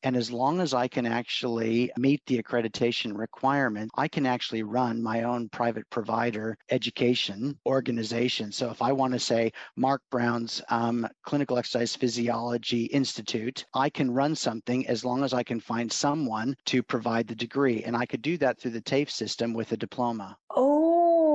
And 0.07 0.15
as 0.15 0.31
long 0.31 0.61
as 0.61 0.73
I 0.73 0.87
can 0.87 1.05
actually 1.05 1.91
meet 1.99 2.23
the 2.27 2.41
accreditation 2.41 3.19
requirement, 3.19 3.91
I 3.97 4.07
can 4.07 4.25
actually 4.25 4.63
run 4.63 5.03
my 5.03 5.25
own 5.25 5.49
private 5.49 5.91
provider 5.91 6.57
education 6.71 7.59
organization. 7.67 8.53
So 8.53 8.71
if 8.71 8.83
I 8.83 8.93
want 8.93 9.15
to 9.15 9.19
say 9.19 9.51
Mark 9.75 10.03
Brown's 10.13 10.63
um, 10.69 11.09
Clinical 11.25 11.59
Exercise 11.59 11.97
Physiology 11.97 12.85
Institute, 12.85 13.65
I 13.75 13.91
can 13.91 14.13
run 14.13 14.37
something 14.37 14.87
as 14.87 15.05
long 15.05 15.25
as 15.25 15.35
I 15.35 15.43
can 15.43 15.59
find 15.59 15.91
someone 15.91 16.55
to 16.67 16.85
provide 16.85 17.27
the 17.27 17.35
degree. 17.35 17.83
And 17.83 17.97
I 17.97 18.07
could 18.07 18.23
do 18.23 18.39
that 18.39 18.61
through 18.61 18.79
the 18.79 18.83
TAFE 18.83 19.11
system 19.11 19.55
with 19.55 19.73
a 19.73 19.77
diploma. 19.77 20.37
Oh, 20.55 21.26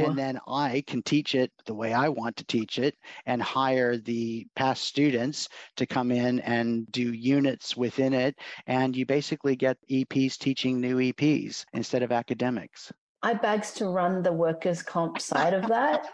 And 0.00 0.18
then 0.18 0.40
I 0.48 0.82
can 0.86 1.02
teach 1.02 1.34
it 1.34 1.52
the 1.66 1.74
way 1.74 1.92
I 1.92 2.08
want 2.08 2.36
to 2.36 2.44
teach 2.44 2.78
it 2.78 2.96
and 3.26 3.40
hire 3.40 3.96
the 3.96 4.46
past 4.56 4.84
students 4.84 5.48
to 5.76 5.86
come 5.86 6.10
in 6.10 6.40
and 6.40 6.90
do 6.90 7.12
units 7.12 7.76
within 7.76 8.12
it. 8.12 8.36
And 8.66 8.96
you 8.96 9.06
basically 9.06 9.56
get 9.56 9.78
EPs 9.90 10.38
teaching 10.38 10.80
new 10.80 10.96
EPs 10.96 11.64
instead 11.72 12.02
of 12.02 12.12
academics. 12.12 12.92
I 13.24 13.32
bags 13.32 13.72
to 13.74 13.86
run 13.86 14.22
the 14.22 14.32
workers' 14.32 14.82
comp 14.82 15.18
side 15.18 15.54
of 15.54 15.66
that. 15.68 16.08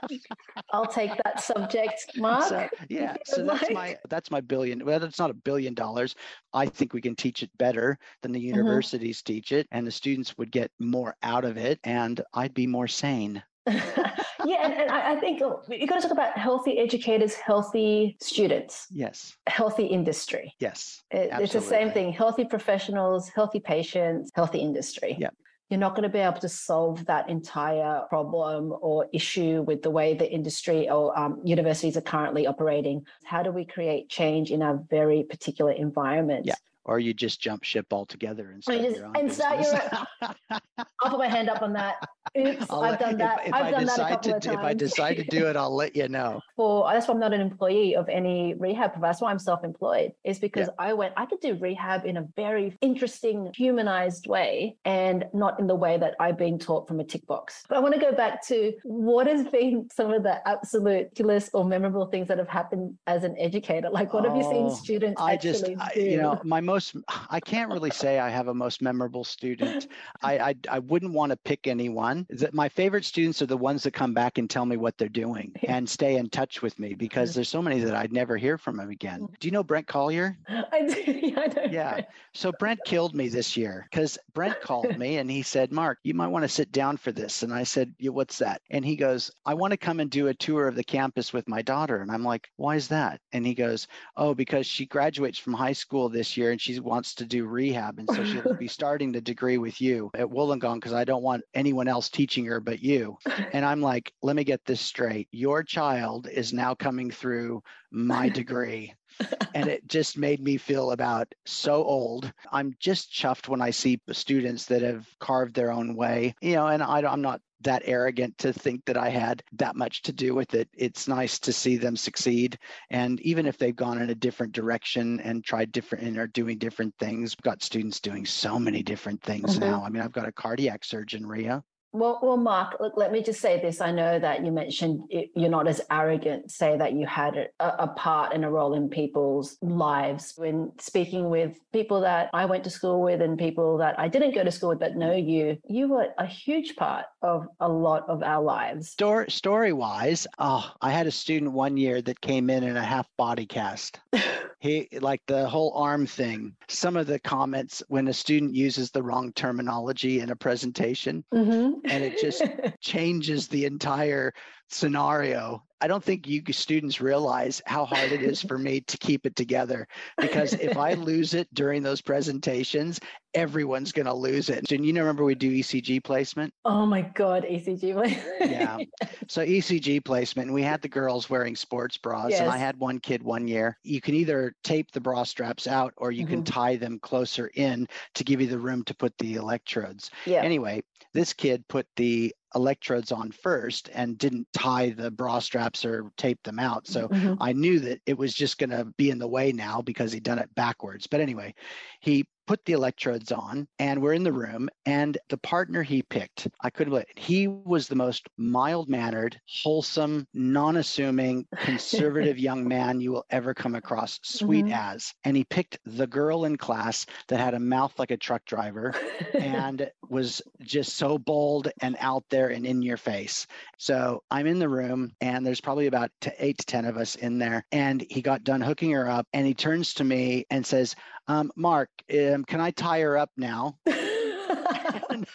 I'll 0.73 0.87
take 0.87 1.11
that 1.25 1.41
subject, 1.43 2.13
Mark. 2.17 2.49
So 2.49 2.69
yeah, 2.89 3.17
so 3.25 3.43
Like- 3.43 3.61
that's 3.61 3.73
my 3.73 3.99
that's 4.09 4.31
my 4.31 4.41
billion. 4.41 4.85
Well, 4.85 5.03
it's 5.03 5.19
not 5.19 5.29
a 5.29 5.35
billion 5.35 5.75
dollars. 5.75 6.15
I 6.55 6.67
think 6.67 6.93
we 6.93 7.01
can 7.01 7.17
teach 7.17 7.43
it 7.43 7.51
better 7.59 7.99
than 8.23 8.31
the 8.31 8.39
mm-hmm. 8.39 8.57
universities 8.57 9.23
teach 9.23 9.51
it, 9.51 9.67
and 9.73 9.85
the 9.85 9.91
students 9.91 10.39
would 10.39 10.53
get 10.53 10.71
more 10.79 11.17
out 11.25 11.45
of 11.45 11.57
it, 11.57 11.81
and 11.83 12.21
I'd 12.33 12.55
be 12.55 12.69
more 12.69 12.87
sane. 12.87 13.43
yeah, 13.67 14.65
and, 14.65 14.73
and 14.73 14.91
I, 14.91 15.17
think 15.17 15.41
you 15.41 15.87
got 15.87 15.97
to 15.97 16.03
talk 16.03 16.13
about 16.13 16.39
healthy 16.39 16.79
educators, 16.79 17.35
healthy 17.35 18.17
students, 18.21 18.87
Yes, 18.91 19.37
healthy 19.49 19.87
industry. 19.87 20.55
yes, 20.61 21.03
It- 21.11 21.31
it's 21.33 21.53
the 21.53 21.61
same 21.61 21.91
thing 21.91 22.13
healthy 22.13 22.45
professionals, 22.45 23.29
healthy 23.29 23.61
patients, 23.61 24.31
healthy 24.35 24.59
industry. 24.59 25.17
Yep. 25.19 25.35
You're 25.71 25.79
not 25.79 25.95
going 25.95 26.03
to 26.03 26.09
be 26.09 26.19
able 26.19 26.41
to 26.41 26.49
solve 26.49 27.07
that 27.07 27.31
entire 27.31 28.03
problem 28.09 28.75
or 28.81 29.07
issue 29.13 29.63
with 29.63 29.83
the 29.83 29.91
way 29.91 30.15
the 30.15 30.31
industry 30.31 30.91
or 30.91 31.17
um, 31.17 31.41
universities 31.45 31.97
are 31.97 32.03
currently 32.03 32.49
operating. 32.49 33.07
How 33.25 33.45
do 33.45 33.53
we 33.53 33.65
create 33.65 34.09
change 34.09 34.51
in 34.51 34.63
a 34.63 34.81
very 34.91 35.23
particular 35.23 35.71
environment? 35.71 36.47
Yeah. 36.47 36.55
Or 36.85 36.99
you 36.99 37.13
just 37.13 37.41
jump 37.41 37.63
ship 37.65 37.87
altogether 37.93 38.51
and 38.51 38.63
start 38.63 38.81
you 38.81 38.95
your 38.95 39.07
own 39.07 39.17
and 39.17 39.33
start 39.33 39.59
business. 39.59 39.83
I'll 40.21 41.11
put 41.11 41.19
my 41.19 41.29
hand 41.29 41.49
up 41.49 41.63
on 41.63 41.73
that. 41.75 41.97
Oops, 42.39 42.67
I'll 42.71 42.83
I've 42.83 42.99
done 42.99 43.19
that. 43.19 43.47
If, 43.47 43.55
I've 43.55 43.67
I 43.67 43.71
done 43.71 43.87
that 43.87 43.99
a 43.99 44.03
couple 44.09 44.31
to 44.31 44.37
of 44.37 44.43
do, 44.43 44.51
if 44.51 44.59
I 44.59 44.63
times. 44.63 44.79
decide 44.79 45.17
to 45.17 45.25
do 45.25 45.47
it, 45.47 45.57
I'll 45.57 45.75
let 45.75 45.95
you 45.95 46.09
know. 46.09 46.41
for 46.57 46.91
that's 46.93 47.09
why 47.09 47.15
I'm 47.15 47.21
not 47.21 47.33
an 47.33 47.41
employee 47.41 47.97
of 47.97 48.09
any 48.09 48.55
rehab 48.55 48.93
provider. 48.93 49.11
That's 49.11 49.21
why 49.21 49.31
I'm 49.31 49.39
self-employed. 49.39 50.13
Is 50.25 50.39
because 50.39 50.69
I 50.79 50.93
went, 50.93 51.15
I 51.17 51.27
could 51.27 51.41
do 51.41 51.55
rehab 51.55 52.07
in 52.07 52.17
a 52.17 52.27
very 52.37 52.77
interesting, 52.81 53.51
humanized 53.55 54.27
way 54.27 54.77
and 54.85 55.25
not 55.35 55.59
in 55.61 55.67
the 55.67 55.75
way 55.75 55.99
that 55.99 56.15
I've 56.21 56.39
been 56.39 56.59
taught 56.59 56.87
from 56.89 57.01
a 57.01 57.05
tick 57.05 57.27
box. 57.27 57.65
But 57.69 57.79
I 57.79 57.81
want 57.81 57.95
to 57.95 58.01
go 58.01 58.13
back 58.13 58.47
to 58.49 58.73
what 58.85 59.27
has 59.27 59.47
been 59.49 59.89
some 59.93 60.13
of 60.13 60.23
the 60.23 60.47
absolute 60.49 61.11
ridiculous 61.21 61.51
or 61.53 61.65
memorable 61.65 62.07
things 62.07 62.29
that 62.29 62.39
have 62.39 62.49
happened 62.49 62.97
as 63.07 63.25
an 63.25 63.37
educator. 63.39 63.91
Like 63.91 64.13
what 64.13 64.25
have 64.25 64.37
you 64.37 64.43
seen 64.43 64.67
Oh, 64.67 64.75
students 64.75 65.21
I 65.21 65.33
actually 65.35 65.53
just, 65.53 65.65
do? 65.65 65.77
I, 65.79 65.93
you 65.95 66.17
know, 66.19 66.41
my 66.45 66.61
most, 66.71 66.95
I 67.29 67.41
can't 67.41 67.71
really 67.71 67.91
say 67.91 68.19
I 68.19 68.31
have 68.31 68.49
a 68.49 68.55
most 68.55 68.81
memorable 68.81 69.25
student. 69.25 69.89
I, 70.23 70.39
I, 70.39 70.55
I 70.71 70.79
wouldn't 70.79 71.13
want 71.13 71.31
to 71.31 71.37
pick 71.37 71.67
anyone. 71.67 72.27
That 72.31 72.55
my 72.55 72.69
favorite 72.69 73.05
students 73.05 73.43
are 73.43 73.47
the 73.47 73.57
ones 73.57 73.83
that 73.83 73.93
come 73.93 74.15
back 74.15 74.39
and 74.39 74.49
tell 74.49 74.65
me 74.65 74.77
what 74.77 74.97
they're 74.97 75.09
doing 75.09 75.53
and 75.69 75.89
stay 75.89 76.17
in 76.17 76.29
touch 76.31 76.63
with 76.63 76.79
me 76.79 76.95
because 76.95 77.35
there's 77.35 77.49
so 77.49 77.63
many 77.63 77.81
that 77.81 77.97
I'd 77.97 78.13
never 78.13 78.37
hear 78.37 78.57
from 78.57 78.77
them 78.77 78.91
again. 78.91 79.23
Mm. 79.23 79.39
Do 79.41 79.49
you 79.49 79.53
know 79.53 79.65
Brent 79.65 79.87
Collier? 79.87 80.39
I 80.49 80.87
do. 80.87 81.01
Yeah, 81.21 81.41
I. 81.41 81.69
Yeah. 81.71 82.01
So 82.33 82.53
Brent 82.53 82.81
killed 82.87 83.15
me 83.15 83.29
this 83.29 83.57
year 83.57 83.87
because 83.91 84.17
Brent 84.33 84.61
called 84.61 84.97
me 84.97 85.19
and 85.19 85.31
he 85.31 85.43
said, 85.43 85.73
Mark, 85.73 85.99
you 86.03 86.15
might 86.15 86.29
want 86.29 86.45
to 86.45 86.49
sit 86.49 86.73
down 86.73 86.97
for 86.97 87.13
this. 87.13 87.43
And 87.43 87.53
I 87.53 87.63
said, 87.65 87.95
yeah, 87.99 88.11
what's 88.11 88.39
that? 88.39 88.63
And 88.71 88.85
he 88.85 88.97
goes, 88.97 89.31
I 89.45 89.55
want 89.55 89.73
to 89.73 89.77
come 89.77 90.01
and 90.01 90.11
do 90.11 90.29
a 90.29 90.35
tour 90.35 90.67
of 90.67 90.77
the 90.77 90.85
campus 90.85 91.33
with 91.33 91.49
my 91.49 91.63
daughter. 91.63 92.01
And 92.01 92.11
I'm 92.11 92.25
like, 92.25 92.49
why 92.57 92.77
is 92.77 92.89
that? 92.89 93.21
And 93.33 93.47
he 93.47 93.55
goes, 93.55 93.87
oh, 94.17 94.35
because 94.35 94.67
she 94.67 94.87
graduates 94.87 95.39
from 95.39 95.53
high 95.53 95.73
school 95.73 96.09
this 96.09 96.37
year 96.37 96.53
and 96.53 96.60
she 96.61 96.79
wants 96.79 97.15
to 97.17 97.25
do 97.25 97.47
rehab. 97.47 97.99
And 97.99 98.09
so 98.09 98.25
she'll 98.25 98.55
be 98.55 98.69
starting 98.81 99.13
the 99.13 99.21
degree 99.21 99.59
with 99.59 99.81
you 99.81 100.11
at 100.15 100.29
Wollongong 100.29 100.75
because 100.75 100.93
I 100.93 101.05
don't 101.05 101.23
want 101.23 101.43
anyone 101.55 101.89
else 101.89 102.09
teaching 102.09 102.45
her 102.47 102.61
but 102.61 102.81
you. 102.83 103.17
And 103.53 103.65
I'm 103.65 103.81
like, 103.81 104.13
let 104.23 104.37
me 104.37 104.45
get 104.45 104.65
this 104.65 104.81
straight. 104.81 105.27
Your 105.33 105.65
child 105.65 106.29
is 106.29 106.53
now 106.53 106.75
coming 106.75 107.11
through 107.11 107.63
my 107.91 108.29
degree 108.29 108.95
and 109.55 109.69
it 109.69 109.87
just 109.89 110.17
made 110.17 110.41
me 110.41 110.57
feel 110.57 110.93
about 110.93 111.35
so 111.47 111.83
old. 111.83 112.33
I'm 112.53 112.75
just 112.79 113.13
chuffed 113.13 113.49
when 113.49 113.61
I 113.61 113.71
see 113.71 114.01
students 114.13 114.67
that 114.67 114.83
have 114.83 115.09
carved 115.19 115.55
their 115.55 115.73
own 115.73 115.97
way, 115.97 116.35
you 116.41 116.55
know, 116.55 116.67
and 116.67 116.83
I, 116.83 117.01
I'm 117.01 117.23
not 117.23 117.41
that 117.61 117.83
arrogant 117.85 118.37
to 118.39 118.53
think 118.53 118.85
that 118.87 118.97
I 118.97 119.09
had 119.09 119.43
that 119.53 119.77
much 119.77 120.03
to 120.03 120.13
do 120.13 120.35
with 120.35 120.55
it. 120.55 120.69
It's 120.73 121.09
nice 121.09 121.39
to 121.41 121.53
see 121.53 121.77
them 121.77 121.97
succeed. 121.97 122.59
And 122.91 123.21
even 123.21 123.47
if 123.47 123.59
they've 123.59 123.75
gone 123.77 124.01
in 124.01 124.11
a 124.11 124.15
different 124.15 124.53
direction 124.53 125.21
and 125.21 125.45
tried 125.45 125.73
different 125.73 126.05
and 126.05 126.19
are 126.19 126.27
doing 126.27 126.59
different 126.59 126.95
things, 126.99 127.35
I've 127.39 127.43
got 127.43 127.63
students 127.63 128.01
doing 128.01 128.25
so 128.27 128.59
many 128.59 128.83
different 128.83 129.23
things 129.23 129.59
Mhm. 129.59 129.61
now. 129.61 129.85
I 129.85 129.91
mean, 129.91 130.03
I've 130.03 130.13
got 130.13 130.29
a 130.29 130.33
cardiac 130.33 130.85
surgeon, 130.85 131.27
Ria. 131.27 131.63
Well, 131.93 132.21
well, 132.23 132.37
Mark, 132.37 132.77
look, 132.79 132.97
let 132.97 133.11
me 133.11 133.23
just 133.23 133.41
say 133.41 133.61
this. 133.61 133.81
I 133.81 133.91
know 133.91 134.19
that 134.19 134.45
you 134.45 134.53
mentioned 134.53 135.03
it, 135.11 135.31
you're 135.35 135.51
not 135.51 135.67
as 135.67 135.81
arrogant, 135.91 136.51
say 136.51 136.77
that 136.77 136.93
you 136.93 137.07
had 137.07 137.49
a, 137.59 137.67
a 137.83 137.89
part 137.89 138.33
and 138.33 138.45
a 138.45 138.49
role 138.49 138.75
in 138.75 138.89
people's 138.89 139.59
lives. 139.61 140.35
When 140.37 140.71
speaking 140.79 141.31
with 141.31 141.59
people 141.73 142.01
that 142.03 142.31
I 142.33 142.45
went 142.45 142.63
to 142.65 142.71
school 142.71 143.03
with 143.03 143.21
and 143.21 143.37
people 143.37 143.79
that 143.79 143.99
I 143.99 144.07
didn't 144.07 144.35
go 144.35 144.45
to 144.45 144.53
school 144.53 144.71
with 144.71 144.79
but 144.79 144.97
know 144.97 145.15
you, 145.15 145.59
you 145.69 145.89
were 145.89 146.09
a 146.19 146.27
huge 146.27 146.77
part 146.77 147.07
of 147.23 147.49
a 147.59 147.69
lot 147.69 148.09
of 148.09 148.23
our 148.23 148.43
lives. 148.43 148.91
Story 148.91 149.31
story 149.31 149.73
wise, 149.73 150.27
oh, 150.39 150.71
I 150.81 150.91
had 150.93 151.07
a 151.09 151.11
student 151.11 151.53
one 151.53 151.77
year 151.77 152.01
that 152.03 152.21
came 152.21 152.51
in 152.51 152.63
in 152.63 152.77
a 152.77 152.85
half 152.85 153.09
body 153.17 153.47
cast. 153.47 153.99
he 154.61 154.89
like 155.01 155.23
the 155.27 155.49
whole 155.49 155.73
arm 155.75 156.07
thing. 156.07 156.55
Some 156.69 156.97
of 156.97 157.07
the 157.09 157.19
comments 157.19 157.83
when 157.89 158.07
a 158.09 158.13
student 158.13 158.55
uses 158.55 158.91
the 158.91 159.03
wrong 159.03 159.33
terminology 159.33 160.21
in 160.21 160.31
a 160.31 160.37
presentation 160.37 161.25
Mhm. 161.33 161.80
And 161.85 162.05
it 162.05 162.21
just 162.21 162.43
changes 162.81 163.49
the 163.49 163.65
entire 163.65 164.33
scenario. 164.69 165.65
I 165.81 165.87
don't 165.89 166.03
think 166.05 166.27
you 166.27 166.43
students 166.53 167.01
realize 167.01 167.63
how 167.67 167.85
hard 167.85 168.13
it 168.13 168.23
is 168.23 168.43
for 168.43 168.59
me 168.59 168.81
to 168.83 168.99
keep 168.99 169.25
it 169.27 169.37
together 169.37 169.87
because 170.21 170.53
if 170.55 170.77
I 170.77 170.95
lose 171.11 171.35
it 171.35 171.49
during 171.55 171.83
those 171.83 172.01
presentations, 172.01 173.01
everyone's 173.35 173.93
going 173.93 174.07
to 174.07 174.15
lose 174.15 174.51
it. 174.51 174.73
And 174.73 174.85
you 174.85 174.93
know, 174.93 175.01
remember 175.01 175.25
we 175.25 175.35
do 175.35 175.51
ECG 175.51 176.03
placement? 176.05 176.53
oh 176.65 176.85
my 176.87 177.03
God, 177.03 177.45
ECG. 177.45 177.93
placement. 177.95 178.51
Yeah. 178.51 178.79
So 179.29 179.47
ECG 179.47 180.05
placement, 180.05 180.47
and 180.49 180.55
we 180.55 180.63
had 180.63 180.83
the 180.83 180.89
girls 180.89 181.31
wearing 181.31 181.55
sports 181.55 181.97
bras, 181.97 182.33
and 182.41 182.51
I 182.51 182.57
had 182.57 182.77
one 182.79 182.99
kid 182.99 183.23
one 183.23 183.47
year. 183.47 183.79
You 183.85 184.01
can 184.01 184.15
either 184.17 184.53
tape 184.65 184.91
the 184.91 185.01
bra 185.01 185.23
straps 185.23 185.69
out 185.69 185.95
or 185.97 186.11
you 186.11 186.27
can 186.27 186.43
Mhm. 186.43 186.47
tie 186.47 186.75
them 186.77 186.99
closer 187.01 187.49
in 187.55 187.87
to 188.15 188.25
give 188.25 188.41
you 188.41 188.49
the 188.49 188.59
room 188.59 188.83
to 188.85 188.95
put 188.95 189.17
the 189.19 189.35
electrodes. 189.35 190.11
yeah. 190.27 190.43
Anyway, 190.43 190.83
this 191.15 191.33
kid 191.33 191.67
put 191.69 191.87
the 191.95 192.35
electrodes 192.55 193.13
on 193.13 193.31
first 193.31 193.91
and 193.93 194.19
didn't 194.19 194.49
tie 194.53 194.91
the 194.91 195.11
bra 195.11 195.39
straps 195.39 195.85
or 195.85 196.11
tape 196.17 196.43
them 196.43 196.59
out. 196.59 196.87
So 196.87 197.11
Mhm. 197.11 197.37
I 197.39 197.53
knew 197.53 197.81
that 197.81 198.01
it 198.07 198.19
was 198.19 198.35
just 198.35 198.59
going 198.59 198.71
to 198.71 198.87
be 198.97 199.11
in 199.11 199.19
the 199.19 199.29
way 199.29 199.53
now 199.53 199.83
because 199.83 200.13
he'd 200.13 200.25
done 200.25 200.39
it 200.39 200.55
backwards. 200.55 201.07
But 201.07 201.21
anyway, 201.21 201.55
he 202.01 202.27
put 202.51 202.65
the 202.65 202.73
electrodes 202.73 203.31
on 203.31 203.69
and 203.79 204.03
we're 204.03 204.13
in 204.13 204.25
the 204.25 204.33
room 204.33 204.69
and 204.85 205.17
the 205.29 205.39
partner 205.39 205.85
he 205.85 206.03
picked, 206.03 206.49
I 206.61 206.71
couldn't 206.71 206.91
believe 206.91 207.07
it. 207.09 207.17
He 207.23 207.47
was 207.47 207.87
the 207.87 207.95
most 207.95 208.29
mild 208.37 208.89
mannered, 208.89 209.41
wholesome, 209.63 210.27
non 210.35 210.77
assuming, 210.77 211.47
conservative 211.61 212.41
young 212.41 212.67
man 212.67 213.01
you 213.01 213.13
will 213.13 213.25
ever 213.31 213.55
come 213.55 213.77
across, 213.77 214.19
sweet 214.25 214.67
Mhm. 214.67 214.73
as. 214.73 215.15
And 215.23 215.37
he 215.37 215.45
picked 215.45 215.79
the 215.85 216.09
girl 216.09 216.45
in 216.45 216.57
class 216.57 217.07
that 217.29 217.39
had 217.39 217.55
a 217.55 217.61
mouth 217.61 217.97
like 218.01 218.11
a 218.11 218.17
truck 218.17 218.45
driver 218.47 218.97
and 219.39 219.89
was 220.09 220.43
just 220.61 220.97
so 220.97 221.19
bold 221.19 221.69
and 221.81 221.97
out 222.01 222.25
there 222.31 222.49
and 222.49 222.67
in 222.67 222.83
your 222.83 222.97
face. 222.97 223.47
So 223.79 224.25
I'm 224.31 224.49
in 224.49 224.59
the 224.59 224.69
room, 224.69 225.13
and 225.21 225.47
there's 225.47 225.61
probably 225.61 225.87
about 225.87 226.11
eight 226.39 226.59
to 226.59 226.67
10 226.67 226.85
of 226.85 226.97
us 226.97 227.15
in 227.15 227.39
there. 227.39 227.65
And 227.71 228.05
he 228.11 228.23
got 228.23 228.43
done 228.43 228.61
hooking 228.61 228.91
her 228.91 229.09
up, 229.09 229.29
and 229.33 229.47
he 229.47 229.55
turns 229.55 229.95
to 229.95 230.05
me 230.05 230.47
and 230.51 230.67
says, 230.67 230.97
um, 231.31 231.53
Mark, 231.55 231.91
um, 232.13 232.45
can 232.45 232.61
I 232.61 232.73
tie 232.73 233.01
her 233.01 233.17
up 233.17 233.31
now? 233.37 233.79
and, 233.87 235.27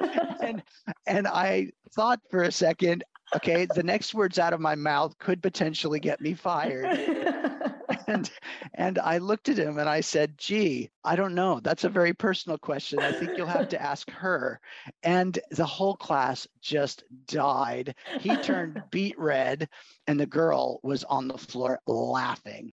and, 0.42 0.62
and 1.06 1.28
I 1.28 1.70
thought 1.94 2.20
for 2.30 2.44
a 2.44 2.52
second, 2.52 3.04
okay, 3.34 3.66
the 3.74 3.82
next 3.82 4.14
words 4.14 4.38
out 4.38 4.54
of 4.54 4.60
my 4.60 4.74
mouth 4.74 5.16
could 5.18 5.42
potentially 5.42 6.00
get 6.00 6.22
me 6.22 6.32
fired. 6.32 6.86
and 8.06 8.30
and 8.74 8.98
I 8.98 9.18
looked 9.18 9.48
at 9.48 9.58
him 9.58 9.78
and 9.78 9.88
I 9.88 10.00
said, 10.00 10.38
"Gee, 10.38 10.90
I 11.04 11.16
don't 11.16 11.34
know. 11.34 11.60
That's 11.62 11.84
a 11.84 11.88
very 11.88 12.12
personal 12.12 12.58
question. 12.58 12.98
I 13.00 13.12
think 13.12 13.36
you'll 13.36 13.46
have 13.46 13.68
to 13.70 13.82
ask 13.90 14.10
her." 14.10 14.60
And 15.02 15.38
the 15.50 15.66
whole 15.66 15.96
class 15.96 16.46
just 16.60 17.04
died. 17.26 17.94
He 18.20 18.36
turned 18.36 18.82
beet 18.90 19.18
red, 19.18 19.68
and 20.06 20.18
the 20.18 20.26
girl 20.26 20.80
was 20.82 21.04
on 21.04 21.28
the 21.28 21.38
floor 21.38 21.80
laughing. 21.86 22.72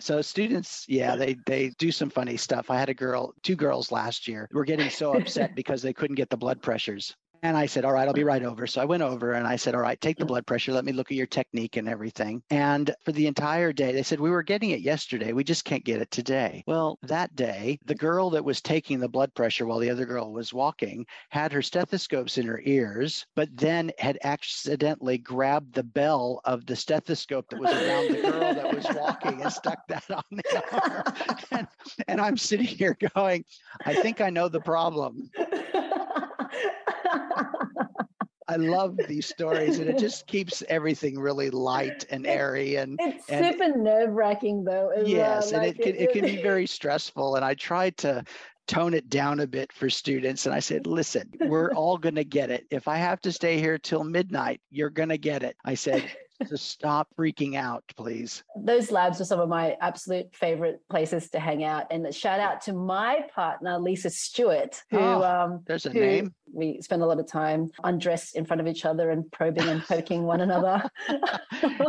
So 0.00 0.22
students, 0.22 0.86
yeah, 0.88 1.16
they 1.16 1.36
they 1.46 1.70
do 1.78 1.92
some 1.92 2.10
funny 2.10 2.36
stuff. 2.36 2.70
I 2.70 2.78
had 2.78 2.88
a 2.88 2.94
girl, 2.94 3.34
two 3.42 3.56
girls 3.56 3.92
last 3.92 4.26
year, 4.28 4.48
were 4.52 4.64
getting 4.64 4.90
so 4.90 5.14
upset 5.14 5.54
because 5.54 5.82
they 5.82 5.92
couldn't 5.92 6.16
get 6.16 6.30
the 6.30 6.36
blood 6.36 6.62
pressures. 6.62 7.14
And 7.42 7.56
I 7.56 7.66
said, 7.66 7.84
All 7.84 7.92
right, 7.92 8.06
I'll 8.06 8.14
be 8.14 8.24
right 8.24 8.42
over. 8.44 8.66
So 8.66 8.80
I 8.80 8.84
went 8.84 9.02
over 9.02 9.32
and 9.32 9.46
I 9.46 9.56
said, 9.56 9.74
All 9.74 9.80
right, 9.80 10.00
take 10.00 10.16
the 10.16 10.24
blood 10.24 10.46
pressure. 10.46 10.72
Let 10.72 10.84
me 10.84 10.92
look 10.92 11.10
at 11.10 11.16
your 11.16 11.26
technique 11.26 11.76
and 11.76 11.88
everything. 11.88 12.42
And 12.50 12.94
for 13.04 13.10
the 13.10 13.26
entire 13.26 13.72
day, 13.72 13.92
they 13.92 14.04
said, 14.04 14.20
We 14.20 14.30
were 14.30 14.44
getting 14.44 14.70
it 14.70 14.80
yesterday. 14.80 15.32
We 15.32 15.42
just 15.42 15.64
can't 15.64 15.84
get 15.84 16.00
it 16.00 16.10
today. 16.12 16.62
Well, 16.68 16.98
that 17.02 17.34
day, 17.34 17.80
the 17.84 17.96
girl 17.96 18.30
that 18.30 18.44
was 18.44 18.60
taking 18.60 19.00
the 19.00 19.08
blood 19.08 19.34
pressure 19.34 19.66
while 19.66 19.80
the 19.80 19.90
other 19.90 20.06
girl 20.06 20.32
was 20.32 20.54
walking 20.54 21.04
had 21.30 21.52
her 21.52 21.62
stethoscopes 21.62 22.38
in 22.38 22.46
her 22.46 22.62
ears, 22.64 23.26
but 23.34 23.48
then 23.56 23.90
had 23.98 24.18
accidentally 24.22 25.18
grabbed 25.18 25.74
the 25.74 25.82
bell 25.82 26.40
of 26.44 26.64
the 26.66 26.76
stethoscope 26.76 27.48
that 27.50 27.58
was 27.58 27.72
around 27.72 28.14
the 28.14 28.22
girl 28.22 28.54
that 28.54 28.74
was 28.74 28.86
walking 28.94 29.42
and 29.42 29.52
stuck 29.52 29.86
that 29.88 30.08
on 30.10 30.22
the 30.30 30.62
arm. 30.72 31.02
And, 31.50 31.68
and 32.08 32.20
I'm 32.20 32.36
sitting 32.38 32.66
here 32.66 32.96
going, 33.14 33.44
I 33.84 33.94
think 33.94 34.20
I 34.20 34.30
know 34.30 34.48
the 34.48 34.60
problem. 34.60 35.28
I 38.52 38.56
love 38.56 38.98
these 39.08 39.26
stories, 39.26 39.78
and 39.78 39.88
it 39.88 39.98
just 39.98 40.26
keeps 40.34 40.62
everything 40.68 41.18
really 41.18 41.50
light 41.50 42.04
and 42.10 42.26
airy. 42.26 42.76
And 42.76 42.98
it's 43.00 43.28
and- 43.28 43.46
super 43.46 43.76
nerve 43.76 44.10
wracking 44.10 44.64
though. 44.64 44.92
yes, 45.04 45.52
well, 45.52 45.60
and 45.62 45.68
like, 45.68 45.78
it 45.78 45.82
can 45.82 45.96
it 45.96 46.12
can 46.12 46.24
be 46.24 46.42
very 46.42 46.66
stressful. 46.66 47.36
And 47.36 47.44
I 47.44 47.54
try 47.54 47.90
to 47.90 48.24
tone 48.68 48.94
it 48.94 49.08
down 49.08 49.40
a 49.40 49.46
bit 49.46 49.72
for 49.72 49.90
students, 49.90 50.46
and 50.46 50.54
I 50.54 50.60
said, 50.60 50.86
"Listen, 50.86 51.30
we're 51.40 51.72
all 51.72 51.98
going 51.98 52.14
to 52.14 52.24
get 52.24 52.50
it. 52.50 52.66
If 52.70 52.88
I 52.88 52.96
have 52.96 53.20
to 53.22 53.32
stay 53.32 53.58
here 53.58 53.78
till 53.78 54.04
midnight, 54.04 54.60
you're 54.70 54.90
going 54.90 55.08
to 55.08 55.18
get 55.18 55.42
it." 55.42 55.56
I 55.64 55.74
said, 55.74 56.04
"So 56.46 56.56
stop 56.56 57.08
freaking 57.18 57.56
out, 57.56 57.84
please." 57.96 58.42
those 58.56 58.90
labs 58.90 59.20
are 59.20 59.24
some 59.24 59.40
of 59.40 59.48
my 59.48 59.76
absolute 59.80 60.34
favorite 60.34 60.80
places 60.90 61.30
to 61.30 61.38
hang 61.40 61.64
out. 61.64 61.86
And 61.90 62.12
shout 62.14 62.40
out 62.40 62.60
to 62.62 62.72
my 62.72 63.26
partner, 63.34 63.78
Lisa 63.78 64.10
Stewart, 64.10 64.80
who 64.90 64.98
Oh, 64.98 65.22
um 65.22 65.62
There's 65.66 65.86
a 65.86 65.90
who 65.90 66.00
name. 66.00 66.34
we 66.52 66.80
spend 66.82 67.02
a 67.02 67.06
lot 67.06 67.18
of 67.20 67.26
time 67.26 67.70
undressed 67.84 68.36
in 68.36 68.44
front 68.44 68.60
of 68.60 68.66
each 68.66 68.84
other 68.84 69.10
and 69.10 69.30
probing 69.32 69.68
and 69.68 69.82
poking 69.82 70.24
one 70.24 70.40
another. 70.40 70.82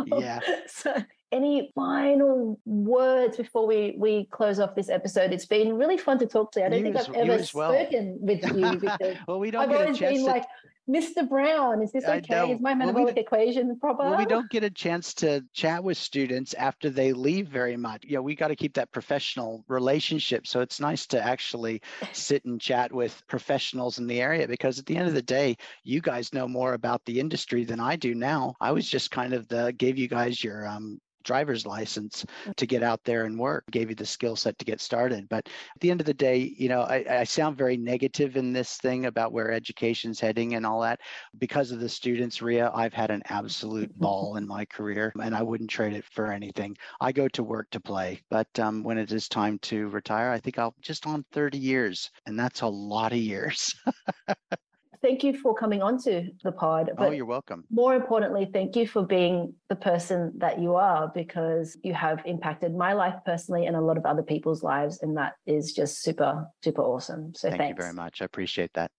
Yeah. 0.06 0.40
So 0.68 0.94
any 1.32 1.72
final 1.74 2.60
words 2.64 3.36
before 3.36 3.66
we 3.66 3.94
we 3.98 4.26
close 4.30 4.60
off 4.60 4.74
this 4.74 4.88
episode? 4.88 5.32
It's 5.32 5.46
been 5.46 5.76
really 5.76 5.96
fun 5.98 6.18
to 6.18 6.26
talk 6.26 6.52
to 6.52 6.60
you. 6.60 6.66
I 6.66 6.68
don't 6.68 6.78
You 6.78 6.84
think 6.92 6.96
as- 6.96 7.08
I've 7.08 7.14
ever 7.16 7.44
well. 7.54 7.72
spoken 7.72 8.18
with 8.20 8.44
you 8.44 9.16
well, 9.28 9.40
we 9.40 9.50
don't 9.50 9.62
I've 9.62 9.68
get 9.70 9.80
a 9.80 9.84
always 9.84 9.98
chance 9.98 10.16
been 10.18 10.26
to 10.26 10.30
like, 10.32 10.44
Mr. 10.88 11.26
Brown, 11.26 11.82
is 11.82 11.92
this 11.92 12.04
okay? 12.04 12.52
Is 12.52 12.60
my 12.60 12.74
Well, 12.74 12.92
we 12.92 13.10
equation 13.12 13.78
proper? 13.80 14.02
Well, 14.02 14.18
we 14.18 14.26
don't 14.26 14.50
get 14.50 14.64
a 14.64 14.70
chance 14.70 15.14
to 15.14 15.42
chat 15.54 15.82
with 15.82 15.96
students 15.96 16.52
after 16.54 16.90
they 16.90 17.14
leave 17.14 17.48
very 17.48 17.76
much. 17.76 18.04
You 18.04 18.16
know, 18.16 18.22
we 18.22 18.34
got 18.34 18.48
to 18.48 18.56
keep 18.56 18.74
that 18.74 18.92
professional 18.92 19.64
relationship. 19.66 20.46
So 20.46 20.60
it's 20.60 20.80
nice 20.80 21.06
to 21.06 21.24
actually 21.24 21.80
sit 22.12 22.44
and 22.44 22.60
chat 22.60 22.92
with 22.92 23.22
professionals 23.28 23.98
in 23.98 24.06
the 24.06 24.20
area 24.20 24.46
because 24.46 24.78
at 24.78 24.84
the 24.84 24.96
end 24.96 25.08
of 25.08 25.14
the 25.14 25.22
day, 25.22 25.56
you 25.84 26.02
guys 26.02 26.34
know 26.34 26.46
more 26.46 26.74
about 26.74 27.02
the 27.06 27.18
industry 27.18 27.64
than 27.64 27.80
I 27.80 27.96
do 27.96 28.14
now. 28.14 28.54
I 28.60 28.72
was 28.72 28.86
just 28.86 29.10
kind 29.10 29.32
of 29.32 29.48
the 29.48 29.72
gave 29.78 29.96
you 29.96 30.08
guys 30.08 30.44
your 30.44 30.66
um 30.66 31.00
driver's 31.24 31.66
license 31.66 32.24
to 32.56 32.66
get 32.66 32.82
out 32.82 33.02
there 33.04 33.24
and 33.24 33.38
work 33.38 33.64
gave 33.70 33.88
you 33.88 33.96
the 33.96 34.06
skill 34.06 34.36
set 34.36 34.58
to 34.58 34.64
get 34.64 34.80
started 34.80 35.28
but 35.28 35.46
at 35.46 35.80
the 35.80 35.90
end 35.90 36.00
of 36.00 36.06
the 36.06 36.14
day 36.14 36.54
you 36.56 36.68
know 36.68 36.82
I, 36.82 37.04
I 37.08 37.24
sound 37.24 37.56
very 37.56 37.76
negative 37.76 38.36
in 38.36 38.52
this 38.52 38.76
thing 38.76 39.06
about 39.06 39.32
where 39.32 39.50
education's 39.50 40.20
heading 40.20 40.54
and 40.54 40.64
all 40.66 40.80
that 40.80 41.00
because 41.38 41.70
of 41.70 41.80
the 41.80 41.88
students, 41.88 42.42
Ria, 42.42 42.70
I've 42.74 42.94
had 42.94 43.10
an 43.10 43.22
absolute 43.26 43.92
ball 43.98 44.36
in 44.36 44.46
my 44.46 44.64
career 44.64 45.12
and 45.20 45.34
I 45.34 45.42
wouldn't 45.42 45.70
trade 45.70 45.94
it 45.94 46.04
for 46.04 46.32
anything. 46.32 46.76
I 47.00 47.12
go 47.12 47.28
to 47.28 47.42
work 47.42 47.70
to 47.70 47.80
play, 47.80 48.22
but 48.30 48.48
um, 48.58 48.82
when 48.82 48.98
it 48.98 49.12
is 49.12 49.28
time 49.28 49.58
to 49.60 49.88
retire, 49.88 50.30
I 50.30 50.38
think 50.38 50.58
I'll 50.58 50.74
just 50.80 51.06
on 51.06 51.24
30 51.32 51.58
years, 51.58 52.10
and 52.26 52.38
that's 52.38 52.62
a 52.62 52.66
lot 52.66 53.12
of 53.12 53.18
years. 53.18 53.74
Thank 55.04 55.22
you 55.22 55.36
for 55.36 55.54
coming 55.54 55.82
onto 55.82 56.30
the 56.42 56.50
pod. 56.50 56.90
oh, 56.96 57.10
you're 57.10 57.26
welcome. 57.26 57.64
more 57.68 57.94
importantly, 57.94 58.48
thank 58.50 58.74
you 58.74 58.88
for 58.88 59.04
being 59.04 59.52
the 59.68 59.76
person 59.76 60.32
that 60.38 60.58
you 60.58 60.76
are 60.76 61.12
because 61.14 61.76
you 61.82 61.92
have 61.92 62.22
impacted 62.24 62.74
my 62.74 62.94
life 62.94 63.16
personally 63.26 63.66
and 63.66 63.76
a 63.76 63.82
lot 63.82 63.98
of 63.98 64.06
other 64.06 64.22
people's 64.22 64.62
lives. 64.62 65.02
And 65.02 65.14
that 65.18 65.34
is 65.46 65.74
just 65.74 66.00
super, 66.00 66.46
super 66.62 66.80
awesome. 66.80 67.34
So 67.34 67.50
Thank 67.50 67.60
thanks. 67.60 67.76
you 67.76 67.82
very 67.82 67.92
much. 67.92 68.22
I 68.22 68.24
appreciate 68.24 68.72
that. 68.72 68.90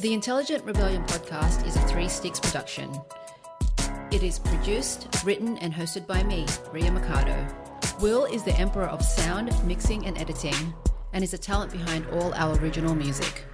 The 0.00 0.14
Intelligent 0.14 0.64
Rebellion 0.64 1.04
podcast 1.04 1.66
is 1.66 1.76
a 1.76 1.80
Three 1.80 2.08
Sticks 2.08 2.40
production. 2.40 2.90
It 4.12 4.22
is 4.22 4.38
produced, 4.38 5.08
written, 5.24 5.56
and 5.56 5.72
hosted 5.72 6.06
by 6.06 6.22
me, 6.22 6.44
Ria 6.70 6.92
Mikado. 6.92 7.48
Will 8.02 8.26
is 8.26 8.42
the 8.42 8.52
emperor 8.58 8.84
of 8.84 9.02
sound, 9.02 9.50
mixing, 9.66 10.04
and 10.04 10.18
editing, 10.18 10.74
and 11.14 11.24
is 11.24 11.30
the 11.30 11.38
talent 11.38 11.72
behind 11.72 12.04
all 12.08 12.34
our 12.34 12.58
original 12.58 12.94
music. 12.94 13.46